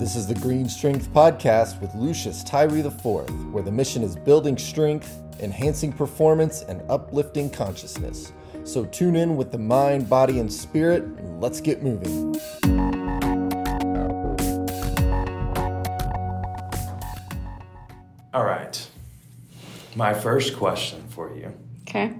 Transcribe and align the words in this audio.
This 0.00 0.16
is 0.16 0.26
the 0.26 0.34
Green 0.34 0.66
Strength 0.66 1.12
Podcast 1.12 1.78
with 1.82 1.94
Lucius 1.94 2.42
Tyree 2.42 2.80
IV, 2.80 3.04
where 3.52 3.62
the 3.62 3.70
mission 3.70 4.02
is 4.02 4.16
building 4.16 4.56
strength, 4.56 5.20
enhancing 5.40 5.92
performance, 5.92 6.62
and 6.62 6.80
uplifting 6.88 7.50
consciousness. 7.50 8.32
So 8.64 8.86
tune 8.86 9.14
in 9.14 9.36
with 9.36 9.52
the 9.52 9.58
mind, 9.58 10.08
body, 10.08 10.38
and 10.38 10.50
spirit, 10.50 11.02
and 11.02 11.38
let's 11.38 11.60
get 11.60 11.82
moving. 11.82 12.34
All 18.32 18.44
right. 18.44 18.88
My 19.96 20.14
first 20.14 20.56
question 20.56 21.04
for 21.08 21.34
you 21.36 21.52
Okay. 21.82 22.14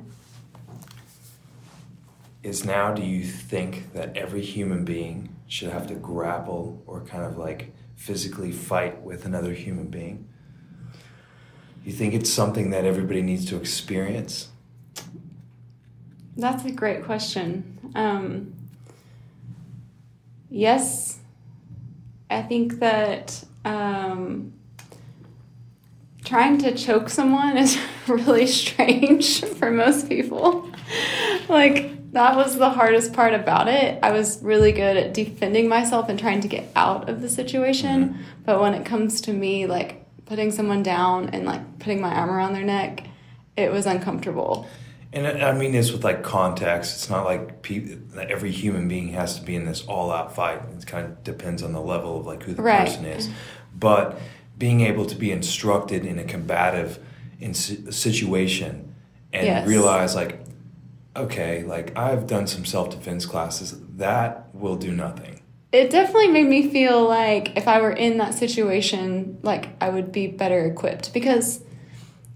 is 2.43 2.63
now 2.67 2.93
do 2.93 3.01
you 3.01 3.25
think 3.25 3.95
that 3.95 4.19
every 4.19 4.43
human 4.43 4.85
being 4.85 5.35
should 5.51 5.69
have 5.69 5.89
to 5.89 5.95
grapple 5.95 6.81
or 6.87 7.01
kind 7.01 7.25
of 7.25 7.37
like 7.37 7.75
physically 7.97 8.53
fight 8.53 9.03
with 9.03 9.27
another 9.27 9.53
human 9.53 9.89
being? 9.89 10.29
You 11.85 11.93
think 11.93 12.15
it's 12.15 12.31
something 12.31 12.71
that 12.71 12.85
everybody 12.85 13.21
needs 13.21 13.45
to 13.47 13.57
experience? 13.57 14.49
That's 16.37 16.65
a 16.65 16.71
great 16.71 17.05
question. 17.05 17.79
Um, 17.97 18.55
yes, 20.49 21.19
I 22.31 22.43
think 22.43 22.79
that 22.79 23.43
um, 23.65 24.53
trying 26.25 26.59
to 26.59 26.77
choke 26.77 27.11
someone 27.11 27.57
is 27.57 27.77
really 28.07 28.47
strange 28.47 29.45
for 29.45 29.73
most 29.73 30.09
people. 30.09 30.71
like, 31.49 32.00
that 32.13 32.37
was 32.37 32.57
the 32.59 32.71
hardest 32.71 33.13
part 33.13 33.35
about 33.35 33.69
it. 33.69 33.99
I 34.03 34.11
was 34.13 34.43
really 34.43 34.73
good 34.73 34.97
at 34.97 35.15
defending 35.15 35.69
myself 35.69 36.09
and 36.09 36.19
trying 36.19 36.41
to 36.41 36.49
get 36.49 36.69
out 36.75 37.09
of 37.09 37.21
the 37.23 37.29
situation. 37.29 38.11
Mm-hmm. 38.11 38.23
But 38.45 38.61
when 38.61 38.75
it 38.75 38.85
comes 38.85 39.21
to 39.23 39.33
me, 39.33 39.67
like, 39.67 40.05
putting 40.27 40.51
someone 40.51 40.83
down 40.83 41.29
and, 41.31 41.45
like, 41.45 41.79
putting 41.79 42.01
my 42.01 42.13
arm 42.15 42.31
around 42.31 42.53
their 42.55 42.65
neck, 42.65 43.05
it 43.57 43.71
was 43.71 43.87
uncomfortable. 43.87 44.67
And 45.13 45.27
I 45.27 45.53
mean 45.53 45.73
this 45.73 45.91
with 45.91 46.05
like 46.05 46.23
context. 46.23 46.95
It's 46.95 47.11
not 47.11 47.25
like 47.25 47.63
pe- 47.63 47.97
every 48.17 48.53
human 48.53 48.87
being 48.87 49.09
has 49.09 49.37
to 49.41 49.45
be 49.45 49.57
in 49.57 49.65
this 49.65 49.83
all-out 49.83 50.37
fight. 50.37 50.61
It 50.77 50.87
kind 50.87 51.05
of 51.05 51.25
depends 51.25 51.65
on 51.65 51.73
the 51.73 51.81
level 51.81 52.21
of 52.21 52.27
like 52.27 52.45
who 52.45 52.55
the 52.55 52.63
Right. 52.63 52.87
person 52.87 53.05
is. 53.07 53.29
But 53.77 54.21
being 54.57 54.83
able 54.83 55.05
to 55.07 55.17
be 55.17 55.33
instructed 55.33 56.07
in 56.07 56.21
a 56.21 56.25
combative 56.25 57.01
in 57.41 57.55
situation 57.55 58.95
and 59.33 59.47
Yes. 59.47 59.67
realize 59.67 60.15
like, 60.15 60.39
okay, 61.17 61.63
like 61.65 61.97
I've 61.97 62.27
done 62.27 62.47
some 62.47 62.65
self-defense 62.65 63.27
classes. 63.27 63.79
That 63.97 64.55
will 64.55 64.77
do 64.77 64.93
nothing. 64.93 65.43
It 65.73 65.91
definitely 65.91 66.29
made 66.29 66.47
me 66.47 66.69
feel 66.69 67.07
like 67.07 67.57
if 67.57 67.69
I 67.69 67.81
were 67.81 67.93
in 67.93 68.19
that 68.19 68.35
situation, 68.35 69.39
like 69.43 69.69
I 69.81 69.89
would 69.89 70.11
be 70.11 70.27
better 70.27 70.65
equipped 70.65 71.15
because 71.15 71.63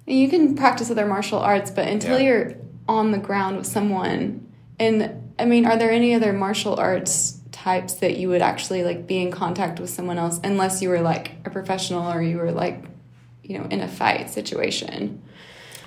you 0.06 0.28
can 0.28 0.54
practice 0.54 0.90
other 0.90 1.06
martial 1.06 1.38
arts, 1.38 1.70
but 1.70 1.88
until 1.88 2.18
Yeah. 2.18 2.26
you're 2.26 2.54
on 2.88 3.10
the 3.10 3.18
ground 3.18 3.56
with 3.56 3.66
someone, 3.66 4.46
and 4.78 5.32
I 5.38 5.46
mean, 5.46 5.66
are 5.66 5.76
there 5.76 5.90
any 5.90 6.14
other 6.14 6.32
martial 6.32 6.76
arts 6.78 7.40
types 7.50 7.94
that 7.94 8.18
you 8.18 8.28
would 8.28 8.42
actually 8.42 8.84
like 8.84 9.06
be 9.06 9.20
in 9.22 9.30
contact 9.30 9.80
with 9.80 9.90
someone 9.90 10.18
else 10.18 10.38
unless 10.44 10.82
you 10.82 10.88
were 10.90 11.00
like 11.00 11.32
a 11.44 11.50
professional 11.50 12.12
or 12.12 12.22
you 12.22 12.36
were 12.36 12.52
like, 12.52 12.84
you 13.42 13.58
know, 13.58 13.64
in 13.66 13.80
a 13.80 13.88
fight 13.88 14.30
situation? 14.30 15.22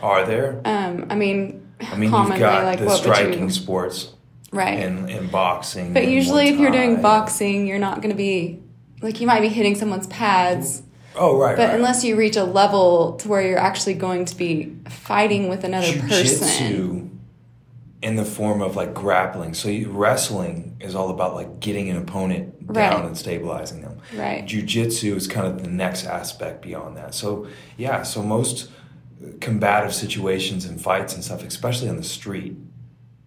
Are 0.02 0.26
there? 0.26 0.60
Um, 0.66 1.06
I 1.10 1.16
mean, 1.16 1.67
I 1.82 1.96
mean, 1.96 2.10
commonly, 2.10 2.38
you've 2.38 2.42
got 2.42 2.64
like 2.64 2.80
the 2.80 2.90
striking 2.96 3.44
you? 3.46 3.50
sports 3.50 4.12
Right. 4.52 4.80
and, 4.80 5.10
and 5.10 5.32
boxing. 5.32 5.94
But 5.94 6.04
and 6.04 6.12
usually, 6.12 6.48
if 6.50 6.60
you're 6.60 6.72
doing 6.72 7.02
boxing, 7.02 7.68
you're 7.68 7.80
not 7.80 7.98
going 8.02 8.12
to 8.12 8.18
be 8.18 8.62
like 9.02 9.22
you 9.22 9.28
might 9.28 9.42
be 9.42 9.50
hitting 9.50 9.76
someone's 9.76 10.08
pads, 10.08 10.82
oh 11.16 11.38
right, 11.38 11.56
but 11.56 11.68
right. 11.68 11.76
unless 11.76 12.04
you 12.04 12.16
reach 12.16 12.36
a 12.36 12.44
level 12.44 13.18
to 13.18 13.28
where 13.28 13.42
you're 13.42 13.60
actually 13.60 13.94
going 13.94 14.26
to 14.26 14.36
be 14.36 14.76
fighting 14.90 15.50
with 15.50 15.64
another 15.64 15.92
person. 16.00 16.08
Jiu-jitsu 16.10 17.10
in 18.02 18.16
the 18.16 18.26
form 18.26 18.62
of 18.62 18.76
like 18.76 18.94
grappling. 18.94 19.54
So 19.54 19.70
you, 19.70 19.90
wrestling 19.90 20.78
is 20.80 20.96
all 20.96 21.10
about 21.10 21.34
like 21.34 21.60
getting 21.60 21.90
an 21.90 21.98
opponent 21.98 22.54
down 22.72 22.94
Right. 23.02 23.06
and 23.06 23.18
stabilizing 23.18 23.82
them. 23.82 24.00
Right. 24.16 24.46
Jiu-jitsu 24.46 25.16
is 25.16 25.26
kind 25.28 25.48
of 25.48 25.62
the 25.64 25.70
next 25.70 26.06
aspect 26.06 26.62
beyond 26.62 26.96
that. 26.98 27.16
So 27.16 27.48
yeah, 27.76 28.04
so 28.04 28.22
most 28.22 28.70
combative 29.42 29.94
situations 29.94 30.66
and 30.66 30.80
fights 30.82 31.14
and 31.16 31.24
stuff, 31.24 31.44
especially 31.44 31.90
on 31.90 31.98
the 31.98 32.04
street, 32.04 32.56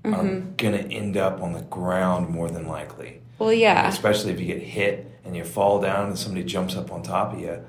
are 0.05 0.11
Mm-hmm. 0.13 0.55
gonna 0.57 0.79
end 0.79 1.17
up 1.17 1.43
on 1.43 1.53
the 1.53 1.61
ground 1.63 2.29
more 2.31 2.49
than 2.49 2.67
likely. 2.67 3.21
Well, 3.39 3.53
yeah, 3.53 3.87
Especially 3.89 4.33
if 4.33 4.41
you 4.41 4.47
get 4.47 4.63
hit 4.63 5.11
and 5.25 5.37
you 5.37 5.45
fall 5.45 5.81
down 5.81 6.07
and 6.09 6.19
somebody 6.19 6.45
jumps 6.45 6.75
up 6.77 6.91
on 6.91 7.03
top 7.03 7.35
of 7.35 7.41
you. 7.41 7.63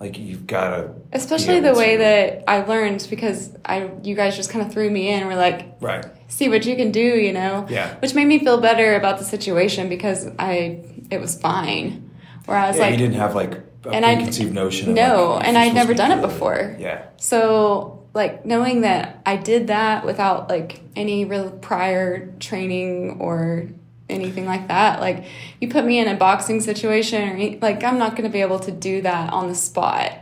Like 0.00 0.16
you've 0.18 0.46
got 0.46 0.76
to 0.76 0.90
especially 1.12 1.58
the 1.60 1.74
way 1.74 1.96
that 1.96 2.44
I 2.46 2.62
learned 2.62 3.04
because 3.10 3.52
I 3.64 3.90
you 4.04 4.14
guys 4.14 4.36
just 4.36 4.48
kind 4.50 4.64
of 4.64 4.72
threw 4.72 4.88
me 4.90 5.08
in. 5.08 5.26
We're 5.26 5.34
like, 5.34 5.76
right. 5.80 6.04
see 6.28 6.48
what 6.48 6.64
you 6.66 6.76
can 6.76 6.92
do, 6.92 7.00
you 7.00 7.32
know. 7.32 7.66
Yeah. 7.68 7.96
Which 7.96 8.14
made 8.14 8.26
me 8.26 8.38
feel 8.38 8.60
better 8.60 8.94
about 8.94 9.18
the 9.18 9.24
situation 9.24 9.88
because 9.88 10.28
I 10.38 10.84
it 11.10 11.20
was 11.20 11.40
fine. 11.40 12.10
Where 12.44 12.56
I 12.56 12.68
was 12.68 12.76
Yeah, 12.76 12.82
like, 12.84 12.92
you 12.92 12.98
didn't 12.98 13.16
have 13.16 13.34
like 13.34 13.60
a 13.84 13.88
and 13.90 14.04
I- 14.04 14.16
preconceived 14.16 14.52
notion. 14.54 14.90
Of 14.90 14.94
no, 14.96 15.34
like, 15.34 15.46
and 15.48 15.58
I'd 15.58 15.74
never 15.74 15.94
done 15.94 16.10
it 16.12 16.20
before. 16.20 16.76
Yeah, 16.78 17.02
So, 17.16 18.04
like, 18.14 18.44
knowing 18.44 18.80
that 18.82 19.20
I 19.26 19.36
did 19.36 19.68
that 19.68 20.04
without, 20.04 20.48
like, 20.48 20.80
any 20.96 21.24
real 21.24 21.50
prior 21.50 22.32
training 22.40 23.18
or 23.20 23.66
anything 24.08 24.46
like 24.46 24.68
that, 24.68 25.00
like, 25.00 25.24
you 25.60 25.68
put 25.68 25.84
me 25.84 25.98
in 25.98 26.08
a 26.08 26.14
boxing 26.16 26.60
situation, 26.60 27.28
or, 27.40 27.58
like, 27.60 27.84
I'm 27.84 27.98
not 27.98 28.12
going 28.12 28.24
to 28.24 28.30
be 28.32 28.40
able 28.40 28.58
to 28.60 28.70
do 28.72 29.02
that 29.02 29.32
on 29.32 29.48
the 29.48 29.54
spot. 29.54 30.12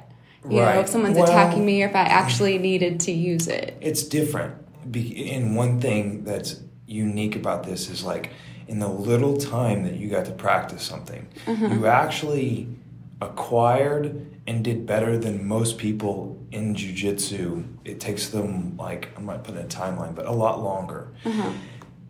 You 0.49 0.59
know, 0.59 0.63
Right. 0.63 0.79
if 0.79 0.89
someone's 0.89 1.17
Well- 1.17 1.25
attacking 1.29 1.65
me 1.65 1.83
or 1.83 1.87
if 1.89 1.97
I 1.97 2.01
actually 2.03 2.59
needed 2.59 3.01
to 3.01 3.13
use 3.13 3.49
it. 3.49 3.77
it's 3.81 4.03
different. 4.05 4.55
And 4.95 5.57
one 5.57 5.81
thing 5.81 6.23
that's 6.25 6.61
unique 6.87 7.35
about 7.35 7.65
this 7.65 7.91
is 7.91 8.05
like 8.05 8.31
in 8.69 8.79
the 8.79 8.87
little 8.87 9.37
time 9.37 9.83
that 9.83 9.95
you 9.95 10.09
got 10.09 10.25
to 10.27 10.31
practice 10.31 10.83
something, 10.85 11.27
Mm-hmm. 11.47 11.73
you 11.73 11.87
actually 11.87 12.69
acquired 13.21 14.27
and 14.47 14.63
did 14.65 14.87
better 14.87 15.19
than 15.19 15.47
most 15.47 15.79
people 15.79 16.39
in 16.53 16.75
jujitsu. 16.75 17.67
It 17.85 18.01
takes 18.01 18.29
them 18.29 18.77
like 18.77 19.09
I'm 19.17 19.27
not 19.27 19.45
putting 19.45 19.63
a 19.63 19.67
timeline, 19.67 20.15
but 20.15 20.27
a 20.27 20.33
lot 20.33 20.63
longer. 20.63 21.13
Uh-huh. 21.25 21.51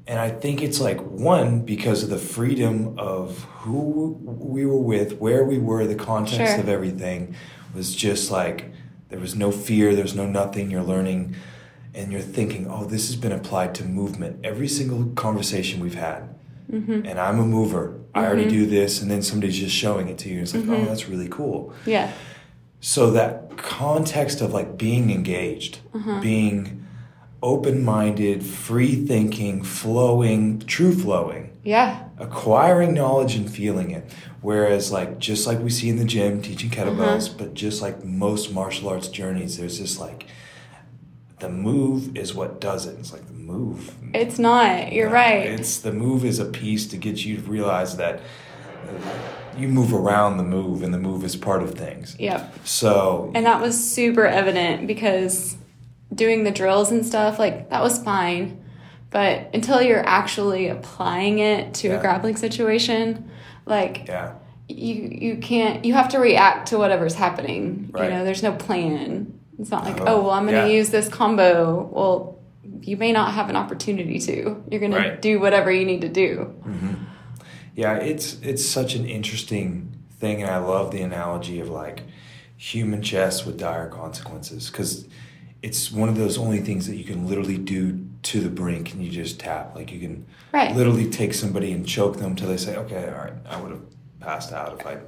And 0.09 0.21
I 0.21 0.31
think 0.31 0.63
it's 0.63 0.81
like 0.81 1.01
one 1.01 1.61
because 1.65 2.05
of 2.05 2.11
the 2.11 2.19
freedom 2.19 2.97
of 2.99 3.43
who 3.61 4.19
we 4.23 4.65
were 4.65 4.79
with, 4.79 5.19
where 5.19 5.45
we 5.45 5.59
were, 5.59 5.85
the 5.87 5.97
context 5.97 6.53
Sure. 6.55 6.61
of 6.61 6.69
everything 6.69 7.35
was 7.75 7.95
just 7.95 8.31
like 8.31 8.71
there 9.09 9.19
was 9.19 9.35
no 9.35 9.51
fear, 9.51 9.95
there's 9.97 10.15
no 10.15 10.27
nothing. 10.27 10.71
You're 10.71 10.83
learning 10.85 11.35
and 11.95 12.13
you're 12.13 12.21
thinking, 12.21 12.69
oh, 12.71 12.85
this 12.85 13.07
has 13.09 13.17
been 13.17 13.33
applied 13.33 13.75
to 13.77 13.85
movement. 13.85 14.41
Every 14.45 14.69
single 14.69 15.07
conversation 15.15 15.81
we've 15.81 15.95
had, 15.95 16.36
Mm-hmm. 16.73 17.07
and 17.07 17.19
I'm 17.21 17.39
a 17.39 17.45
mover. 17.47 18.01
I 18.15 18.25
already 18.27 18.49
do 18.49 18.67
this, 18.67 19.01
and 19.03 19.11
then 19.11 19.23
somebody's 19.23 19.59
just 19.59 19.75
showing 19.75 20.09
it 20.09 20.19
to 20.19 20.29
you. 20.29 20.41
It's 20.43 20.55
like, 20.55 20.65
Mm-hmm. 20.65 20.73
oh, 20.75 20.85
that's 20.87 21.09
really 21.09 21.29
cool. 21.29 21.73
Yeah. 21.85 22.11
So 22.81 23.11
that 23.13 23.57
context 23.57 24.41
of 24.41 24.53
like 24.53 24.77
being 24.79 25.11
engaged, 25.11 25.79
Uh-huh. 25.95 26.21
being 26.21 26.85
open-minded, 27.43 28.43
free 28.45 28.95
thinking, 29.07 29.63
flowing, 29.63 30.59
true 30.61 30.93
flowing, 30.93 31.51
Yeah. 31.63 32.05
acquiring 32.19 32.95
knowledge 32.95 33.35
and 33.37 33.49
feeling 33.51 33.91
it. 33.91 34.11
Whereas 34.41 34.91
like 34.91 35.19
just 35.19 35.47
like 35.47 35.61
we 35.61 35.71
see 35.71 35.89
in 35.89 35.97
the 35.97 36.05
gym 36.05 36.43
teaching 36.43 36.71
kettlebells, 36.71 37.27
Uh-huh. 37.29 37.35
but 37.39 37.55
just 37.55 37.83
like 37.83 38.05
most 38.05 38.53
martial 38.53 38.89
arts 38.89 39.09
journeys, 39.09 39.59
there's 39.59 39.79
this 39.79 40.01
like 40.01 40.27
the 41.39 41.49
move 41.49 42.17
is 42.17 42.35
what 42.35 42.61
does 42.61 42.87
it. 42.87 42.99
It's 42.99 43.13
like 43.13 43.27
the 43.27 43.33
move. 43.35 43.95
It's 44.15 44.39
not. 44.39 44.93
You're 44.93 45.09
No, 45.09 45.15
right. 45.15 45.47
It's 45.47 45.79
the 45.79 45.93
move 45.93 46.25
is 46.25 46.39
a 46.39 46.47
piece 46.47 46.87
to 46.89 46.97
get 46.97 47.25
you 47.25 47.37
to 47.37 47.43
realize 47.43 47.97
that 47.99 48.21
you 49.59 49.69
move 49.69 49.93
around 49.95 50.37
the 50.37 50.43
move, 50.45 50.83
and 50.83 50.93
the 50.93 50.99
move 50.99 51.25
is 51.25 51.35
part 51.37 51.63
of 51.63 51.75
things. 51.75 52.17
Yep. 52.19 52.55
So 52.67 53.31
And 53.35 53.47
that 53.47 53.61
was 53.61 53.77
super 53.83 54.27
evident 54.27 54.87
because 54.87 55.57
doing 56.15 56.45
the 56.45 56.51
drills 56.51 56.91
and 56.91 57.05
stuff, 57.05 57.39
like 57.39 57.71
that 57.71 57.83
was 57.83 57.99
fine. 58.03 58.63
But 59.11 59.51
until 59.55 59.81
you're 59.83 60.07
actually 60.07 60.69
applying 60.69 61.39
it 61.39 61.75
to 61.75 61.89
Yeah. 61.89 61.95
a 61.95 62.01
grappling 62.01 62.37
situation, 62.37 63.31
like 63.65 64.05
yeah, 64.09 64.33
you 64.69 64.95
you 65.11 65.37
can't 65.39 65.85
you 65.85 65.95
have 65.95 66.09
to 66.11 66.19
react 66.19 66.69
to 66.69 66.79
whatever's 66.79 67.15
happening. 67.15 67.89
Right. 67.93 68.05
You 68.05 68.11
know, 68.11 68.25
there's 68.25 68.43
no 68.43 68.53
plan. 68.53 69.36
It's 69.59 69.71
not 69.71 69.85
like, 69.85 70.01
Oh, 70.01 70.05
oh, 70.07 70.21
well, 70.23 70.31
I'm 70.31 70.45
gonna 70.45 70.67
yeah. 70.69 70.79
use 70.79 70.91
this 70.91 71.09
combo. 71.09 71.89
Well, 71.93 72.39
you 72.83 72.97
may 72.97 73.13
not 73.13 73.33
have 73.33 73.49
an 73.51 73.57
opportunity 73.57 74.19
to. 74.21 74.63
You're 74.71 74.81
gonna 74.81 75.17
do 75.21 75.41
whatever 75.41 75.71
you 75.73 75.85
need 75.87 76.03
to 76.03 76.09
do. 76.09 76.55
Mm-hmm. 76.67 76.95
yeah. 77.75 77.97
It's 77.97 78.39
it's 78.43 78.65
such 78.65 78.95
an 78.95 79.07
interesting 79.07 79.95
thing, 80.19 80.43
and 80.43 80.51
I 80.51 80.59
love 80.59 80.91
the 80.93 81.03
analogy 81.03 81.61
of 81.61 81.69
like 81.69 82.03
human 82.57 83.03
chess 83.03 83.45
with 83.45 83.59
dire 83.59 83.89
consequences 83.89 84.71
because 84.71 85.07
it's 85.63 85.91
one 85.91 86.09
of 86.09 86.17
those 86.17 86.39
only 86.39 86.61
things 86.61 86.87
that 86.87 86.97
you 86.97 87.05
can 87.05 87.27
literally 87.27 87.59
do 87.59 88.07
to 88.25 88.41
the 88.41 88.49
brink, 88.51 88.93
and 88.93 89.03
you 89.05 89.11
just 89.11 89.39
tap. 89.41 89.75
Like 89.75 89.91
you 89.93 90.01
can 90.01 90.27
Right. 90.53 90.75
literally 90.75 91.09
take 91.11 91.35
somebody 91.35 91.73
and 91.73 91.87
choke 91.87 92.17
them 92.19 92.35
till 92.37 92.49
they 92.49 92.57
say, 92.57 92.77
"Okay, 92.77 93.09
all 93.09 93.25
right, 93.25 93.33
I 93.49 93.61
would 93.61 93.71
have 93.73 93.83
passed 94.21 94.53
out 94.53 94.79
if 94.81 94.87
I 94.87 94.99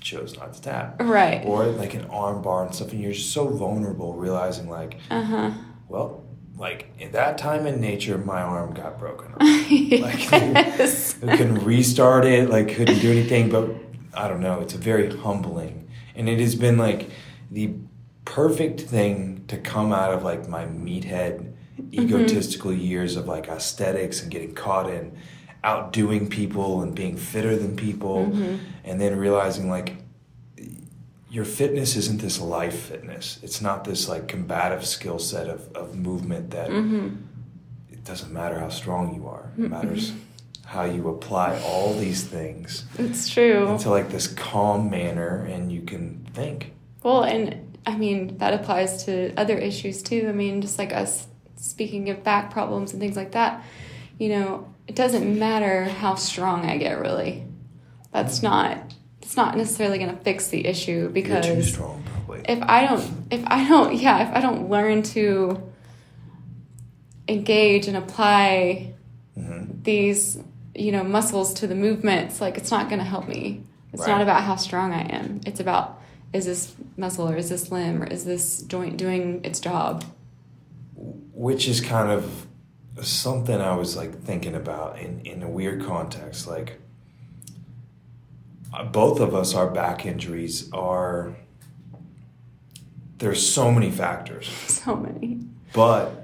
chose 0.00 0.36
not 0.36 0.54
to 0.54 0.62
tap. 0.62 1.00
Right. 1.00 1.42
Or 1.44 1.66
like 1.66 1.94
an 1.94 2.06
arm 2.06 2.42
bar 2.42 2.64
and 2.64 2.74
stuff, 2.74 2.92
and 2.92 3.00
you're 3.00 3.12
just 3.12 3.32
so 3.32 3.48
vulnerable, 3.48 4.14
realizing 4.14 4.68
like, 4.68 4.98
Uh 5.10 5.22
huh. 5.22 5.50
well, 5.88 6.24
like 6.56 6.90
in 6.98 7.12
that 7.12 7.38
time 7.38 7.66
in 7.66 7.80
nature, 7.80 8.18
my 8.18 8.42
arm 8.42 8.74
got 8.74 8.98
broken. 8.98 9.32
yes. 9.68 11.16
I 11.22 11.36
couldn't 11.36 11.64
restart 11.64 12.24
it, 12.24 12.50
like 12.50 12.74
couldn't 12.74 12.98
do 13.00 13.10
anything. 13.10 13.48
But 13.50 13.70
I 14.14 14.28
don't 14.28 14.40
know. 14.40 14.60
It's 14.60 14.74
a 14.74 14.78
very 14.78 15.14
humbling, 15.16 15.88
and 16.14 16.28
it 16.28 16.40
has 16.40 16.54
been 16.54 16.76
like 16.78 17.10
the 17.50 17.74
perfect 18.24 18.80
thing 18.82 19.44
to 19.48 19.56
come 19.58 19.92
out 19.92 20.12
of 20.12 20.22
like 20.22 20.48
my 20.48 20.64
meathead, 20.66 21.52
egotistical 21.92 22.72
years 22.72 23.16
of 23.16 23.26
like 23.26 23.48
aesthetics 23.48 24.22
and 24.22 24.30
getting 24.30 24.54
caught 24.54 24.88
in 24.90 25.16
outdoing 25.62 26.28
people 26.28 26.82
and 26.82 26.94
being 26.94 27.16
fitter 27.16 27.56
than 27.56 27.76
people, 27.76 28.26
mm-hmm. 28.26 28.56
and 28.84 29.00
then 29.00 29.16
realizing 29.18 29.68
like 29.68 29.96
your 31.30 31.44
fitness 31.44 31.96
isn't 31.96 32.20
this 32.20 32.40
life 32.40 32.86
fitness. 32.88 33.38
It's 33.42 33.60
not 33.60 33.84
this 33.84 34.08
like 34.08 34.26
combative 34.26 34.84
skill 34.84 35.18
set 35.18 35.48
of, 35.48 35.70
of 35.76 35.96
movement 35.96 36.50
that 36.50 36.70
mm-hmm. 36.70 37.16
it 37.90 38.04
doesn't 38.04 38.32
matter 38.32 38.58
how 38.58 38.68
strong 38.68 39.14
you 39.14 39.28
are. 39.28 39.50
It 39.56 39.62
mm-hmm. 39.62 39.70
matters 39.70 40.12
how 40.70 40.84
you 40.84 41.08
apply 41.08 41.60
all 41.64 41.92
these 41.94 42.22
things 42.22 42.84
It's 42.96 43.28
true. 43.28 43.66
into 43.66 43.90
like 43.90 44.08
this 44.10 44.28
calm 44.28 44.88
manner 44.88 45.44
and 45.46 45.72
you 45.72 45.82
can 45.82 46.24
think. 46.32 46.72
Well, 47.02 47.24
and 47.24 47.76
I 47.86 47.96
mean, 47.96 48.38
that 48.38 48.54
applies 48.54 49.04
to 49.06 49.34
other 49.34 49.58
issues 49.58 50.00
too. 50.00 50.26
I 50.28 50.32
mean, 50.32 50.60
just 50.60 50.78
like 50.78 50.92
us 50.92 51.26
speaking 51.56 52.08
of 52.10 52.22
back 52.22 52.52
problems 52.52 52.92
and 52.92 53.00
things 53.00 53.16
like 53.16 53.32
that, 53.32 53.64
you 54.18 54.28
know, 54.28 54.69
it 54.90 54.96
doesn't 54.96 55.38
matter 55.38 55.84
how 55.84 56.16
strong 56.16 56.66
I 56.68 56.76
get, 56.76 56.98
really. 56.98 57.44
That's 58.10 58.42
not, 58.42 58.76
it's 59.22 59.36
not 59.36 59.56
necessarily 59.56 59.98
going 59.98 60.10
to 60.10 60.20
fix 60.24 60.48
the 60.48 60.66
issue 60.66 60.90
You're 61.02 61.08
because 61.10 61.46
too 61.46 61.62
strong 61.62 62.02
probably. 62.02 62.40
if 62.48 62.58
I 62.60 62.88
don't, 62.88 63.04
if 63.30 63.40
I 63.46 63.68
don't, 63.68 63.94
yeah, 63.94 64.28
if 64.28 64.34
I 64.36 64.40
don't 64.40 64.68
learn 64.68 65.04
to 65.14 65.62
engage 67.28 67.86
and 67.86 67.96
apply 67.96 68.94
Mhm. 69.38 69.84
these, 69.84 70.38
you 70.74 70.90
know, 70.90 71.04
muscles 71.04 71.54
to 71.54 71.68
the 71.68 71.76
movements, 71.76 72.40
like 72.40 72.58
it's 72.58 72.72
not 72.72 72.88
going 72.88 72.98
to 72.98 73.04
help 73.04 73.28
me. 73.28 73.62
It's 73.92 74.02
Right. 74.02 74.08
not 74.08 74.22
about 74.22 74.42
how 74.42 74.56
strong 74.56 74.92
I 74.92 75.02
am. 75.02 75.40
It's 75.46 75.60
about 75.60 76.00
is 76.32 76.46
this 76.46 76.72
muscle 76.96 77.28
or 77.28 77.36
is 77.36 77.48
this 77.48 77.70
limb 77.70 78.02
or 78.02 78.06
is 78.06 78.24
this 78.24 78.62
joint 78.62 78.96
doing 78.96 79.40
its 79.44 79.60
job? 79.60 80.02
Which 81.32 81.68
is 81.68 81.80
kind 81.80 82.10
of 82.10 82.48
something 83.02 83.60
I 83.60 83.74
was 83.76 83.96
like 83.96 84.22
thinking 84.22 84.54
about 84.54 84.98
in, 84.98 85.20
in 85.20 85.42
a 85.42 85.48
weird 85.48 85.84
context. 85.84 86.46
Like 86.46 86.80
uh, 88.74 88.84
both 88.84 89.20
of 89.20 89.34
us, 89.34 89.54
our 89.54 89.68
back 89.70 90.06
injuries 90.06 90.70
are, 90.72 91.34
there's 93.18 93.46
so 93.46 93.70
many 93.70 93.90
factors. 93.90 94.48
So 94.68 94.96
many. 94.96 95.40
but 95.74 96.16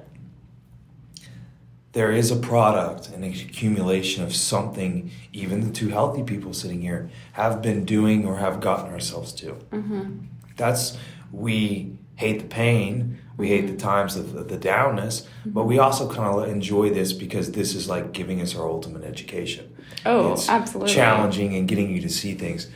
there 1.92 2.10
is 2.12 2.30
a 2.30 2.36
product 2.36 3.08
an 3.08 3.22
accumulation 3.24 4.22
of 4.22 4.34
something 4.34 5.10
even 5.32 5.60
the 5.60 5.70
two 5.70 5.88
healthy 5.88 6.22
people 6.22 6.52
sitting 6.52 6.80
here 6.82 7.10
have 7.32 7.62
been 7.62 7.84
doing 7.86 8.26
or 8.26 8.36
have 8.38 8.60
gotten 8.60 8.92
ourselves 8.92 9.32
to 9.32 9.52
Mm-hmm. 9.70 10.24
that's 10.56 10.96
we 11.32 11.92
hate 12.16 12.38
the 12.40 12.46
pain 12.46 13.18
we 13.36 13.48
hate 13.48 13.66
the 13.66 13.76
times 13.76 14.16
of 14.16 14.32
the, 14.32 14.42
the 14.42 14.58
downness 14.58 15.26
but 15.44 15.64
we 15.64 15.78
also 15.78 16.08
kind 16.10 16.28
of 16.34 16.48
enjoy 16.48 16.90
this 16.90 17.12
because 17.12 17.52
this 17.52 17.74
is 17.74 17.88
like 17.88 18.12
giving 18.12 18.40
us 18.40 18.56
our 18.56 18.66
ultimate 18.68 19.04
education. 19.04 19.74
Oh, 20.04 20.32
it's 20.32 20.48
absolutely. 20.48 20.92
challenging 20.94 21.54
and 21.56 21.68
getting 21.68 21.90
you 21.94 22.00
to 22.02 22.08
see 22.08 22.34
things. 22.34 22.68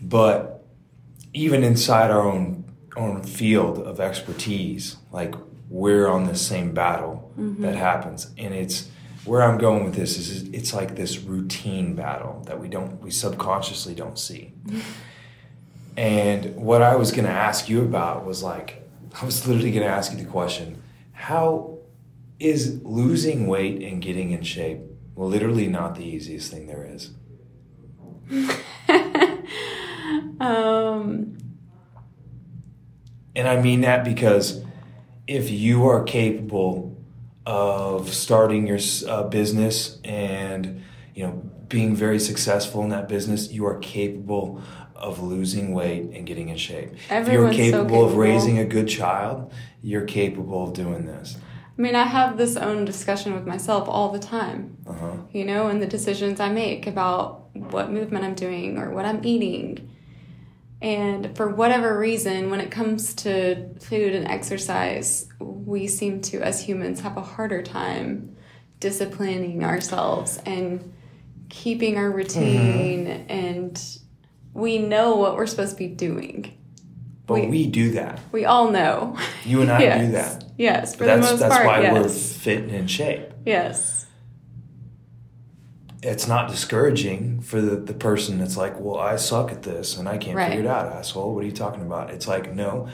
But 0.00 0.64
even 1.32 1.62
inside 1.64 2.10
our 2.10 2.20
own 2.22 2.64
own 2.96 3.22
field 3.22 3.78
of 3.78 4.00
expertise 4.00 4.96
like 5.12 5.34
we're 5.70 6.06
on 6.06 6.24
the 6.26 6.36
same 6.36 6.72
battle 6.74 7.32
Mm-hmm. 7.38 7.62
that 7.62 7.76
happens. 7.76 8.30
And 8.36 8.52
it's 8.52 8.90
where 9.24 9.42
i'm 9.42 9.56
going 9.56 9.84
with 9.84 9.94
this 9.94 10.18
is 10.18 10.42
it's 10.52 10.74
like 10.74 10.96
this 10.96 11.18
routine 11.20 11.94
battle 11.94 12.42
that 12.46 12.60
we 12.60 12.68
don't 12.68 13.00
we 13.00 13.10
subconsciously 13.10 13.94
don't 13.94 14.18
see. 14.18 14.52
And 15.96 16.56
what 16.56 16.82
i 16.82 16.96
was 16.96 17.10
going 17.12 17.24
to 17.24 17.30
ask 17.30 17.68
you 17.68 17.82
about 17.82 18.24
was 18.26 18.42
like 18.42 18.81
i 19.20 19.24
was 19.24 19.46
literally 19.46 19.70
going 19.70 19.82
to 19.82 19.92
ask 19.92 20.12
you 20.12 20.18
the 20.18 20.24
question 20.24 20.82
how 21.12 21.78
is 22.38 22.80
losing 22.82 23.46
weight 23.46 23.82
and 23.82 24.02
getting 24.02 24.32
in 24.32 24.42
shape 24.42 24.80
literally 25.16 25.68
not 25.68 25.94
the 25.94 26.04
easiest 26.04 26.50
thing 26.50 26.66
there 26.66 26.84
is? 26.84 27.10
Um, 30.40 31.38
And 33.36 33.48
I 33.48 33.60
mean 33.60 33.82
that 33.82 34.04
because 34.04 34.62
if 35.28 35.50
you 35.50 35.86
are 35.86 36.02
capable 36.02 36.96
of 37.46 38.12
starting 38.12 38.66
your 38.66 38.78
uh, 39.08 39.22
business 39.24 40.00
and 40.04 40.82
you 41.14 41.26
know 41.26 41.32
being 41.68 41.94
very 41.94 42.18
successful 42.18 42.82
in 42.82 42.88
that 42.90 43.08
business, 43.08 43.52
you 43.52 43.64
are 43.64 43.78
capable 43.78 44.60
of 45.02 45.20
losing 45.20 45.74
weight 45.74 46.10
and 46.14 46.24
getting 46.26 46.48
in 46.48 46.56
shape. 46.56 46.94
Everyone's 47.10 47.58
if 47.58 47.64
you're 47.64 47.72
capable, 47.72 48.04
of 48.04 48.10
capable. 48.10 48.16
raising 48.16 48.58
a 48.58 48.64
good 48.64 48.88
child, 48.88 49.52
you're 49.82 50.04
capable 50.04 50.68
of 50.68 50.74
doing 50.74 51.06
this. 51.06 51.36
I 51.76 51.82
mean, 51.82 51.96
I 51.96 52.04
have 52.04 52.36
this 52.36 52.56
own 52.56 52.84
discussion 52.84 53.34
with 53.34 53.46
myself 53.46 53.88
all 53.88 54.10
the 54.10 54.18
time. 54.18 54.76
Uh-huh. 54.86 55.16
you 55.32 55.44
know, 55.44 55.68
and 55.68 55.80
the 55.80 55.86
decisions 55.86 56.38
I 56.38 56.50
make 56.50 56.86
about 56.86 57.54
what 57.54 57.90
movement 57.90 58.24
I'm 58.24 58.34
doing 58.34 58.78
or 58.78 58.90
what 58.90 59.04
I'm 59.04 59.24
eating. 59.24 59.88
And 60.80 61.36
for 61.36 61.48
whatever 61.48 61.96
reason, 61.98 62.50
when 62.50 62.60
it 62.60 62.70
comes 62.70 63.14
to 63.16 63.74
food 63.78 64.14
and 64.14 64.26
exercise, 64.26 65.28
we 65.38 65.86
seem 65.86 66.20
to, 66.22 66.42
as 66.42 66.62
humans, 66.62 67.00
have 67.00 67.16
a 67.16 67.22
harder 67.22 67.62
time 67.62 68.36
disciplining 68.80 69.64
ourselves 69.64 70.40
and 70.44 70.92
keeping 71.48 71.96
our 71.96 72.10
routine. 72.10 73.06
And 73.28 73.80
we 74.54 74.78
know 74.78 75.16
what 75.16 75.36
we're 75.36 75.46
supposed 75.46 75.72
to 75.72 75.76
be 75.76 75.88
doing. 75.88 76.52
But 77.26 77.34
We- 77.42 77.46
we, 77.46 77.66
do 77.66 77.92
that. 77.92 78.20
We 78.32 78.44
all 78.44 78.70
know. 78.70 79.16
You 79.44 79.62
and 79.62 79.70
I 79.70 79.80
yes. 79.80 80.00
do 80.06 80.12
that. 80.12 80.44
Yes, 80.58 80.94
for 80.94 80.98
But 81.00 81.06
that's 81.06 81.26
the 81.26 81.32
most 81.32 81.40
that's 81.40 81.54
part, 81.54 81.66
why 81.66 81.92
we're 81.92 82.08
fit 82.08 82.58
and 82.64 82.70
in 82.72 82.86
shape. 82.86 83.30
Yes. 83.46 83.98
it's 86.04 86.26
not 86.26 86.50
discouraging 86.50 87.40
for 87.40 87.60
the, 87.60 87.76
the 87.76 87.94
person 87.94 88.38
that's 88.38 88.56
like, 88.56 88.78
well, 88.80 88.98
I 88.98 89.14
suck 89.14 89.52
at 89.52 89.62
this 89.62 89.96
and 89.96 90.08
I 90.08 90.18
can't 90.18 90.36
Right. 90.36 90.48
figure 90.50 90.64
it 90.64 90.66
out, 90.68 90.86
asshole. 90.92 91.32
What 91.32 91.44
are 91.44 91.46
you 91.46 91.52
talking 91.52 91.82
about? 91.82 92.10
It's 92.10 92.26
like, 92.26 92.52
no, 92.52 92.88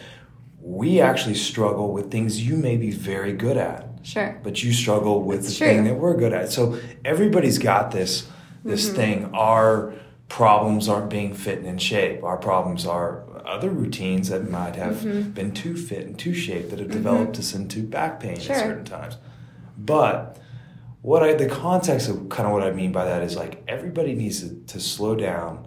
we 0.61 1.01
actually 1.01 1.35
struggle 1.37 1.91
with 1.93 2.11
things 2.11 2.47
you 2.47 2.57
may 2.57 2.77
be 2.77 2.91
very 2.91 3.33
good 3.33 3.57
at, 3.57 3.89
Sure. 4.03 4.39
but 4.43 4.63
you 4.63 4.75
struggle 4.75 5.23
with 5.23 5.41
It's 5.41 5.59
the 5.59 5.65
thing 5.65 5.85
that 5.85 5.95
we're 5.99 6.17
good 6.19 6.35
at. 6.35 6.53
So 6.53 6.79
everybody's 7.05 7.59
got 7.59 7.91
this 7.93 8.29
this 8.65 8.87
Mm-hmm. 8.89 8.97
thing. 8.97 9.31
Our 9.33 9.95
problems 10.29 10.89
aren't 10.89 11.11
being 11.11 11.33
fit 11.35 11.59
and 11.59 11.67
in 11.67 11.79
shape. 11.79 12.23
Our 12.23 12.37
problems 12.37 12.87
are 12.87 13.25
other 13.47 13.71
routines 13.71 14.29
that 14.29 14.51
might 14.51 14.77
have 14.77 14.97
Mm-hmm. 14.97 15.31
been 15.31 15.53
too 15.53 15.75
fit 15.77 16.07
and 16.07 16.19
too 16.19 16.35
shaped 16.35 16.71
that 16.71 16.79
have 16.79 16.91
developed 16.91 17.39
us 17.39 17.55
into 17.55 17.83
back 17.83 18.21
pain 18.21 18.39
Sure. 18.39 18.55
at 18.55 18.61
certain 18.63 18.85
times. 18.85 19.17
But 19.79 20.37
what 21.01 21.23
I 21.23 21.33
the 21.35 21.49
context 21.49 22.09
of 22.11 22.29
kind 22.29 22.47
of 22.47 22.53
what 22.53 22.63
I 22.63 22.73
mean 22.73 22.93
by 22.93 23.05
that 23.07 23.23
is 23.23 23.37
like 23.37 23.63
everybody 23.67 24.15
needs 24.15 24.41
to, 24.43 24.55
to 24.67 24.81
slow 24.81 25.15
down 25.15 25.67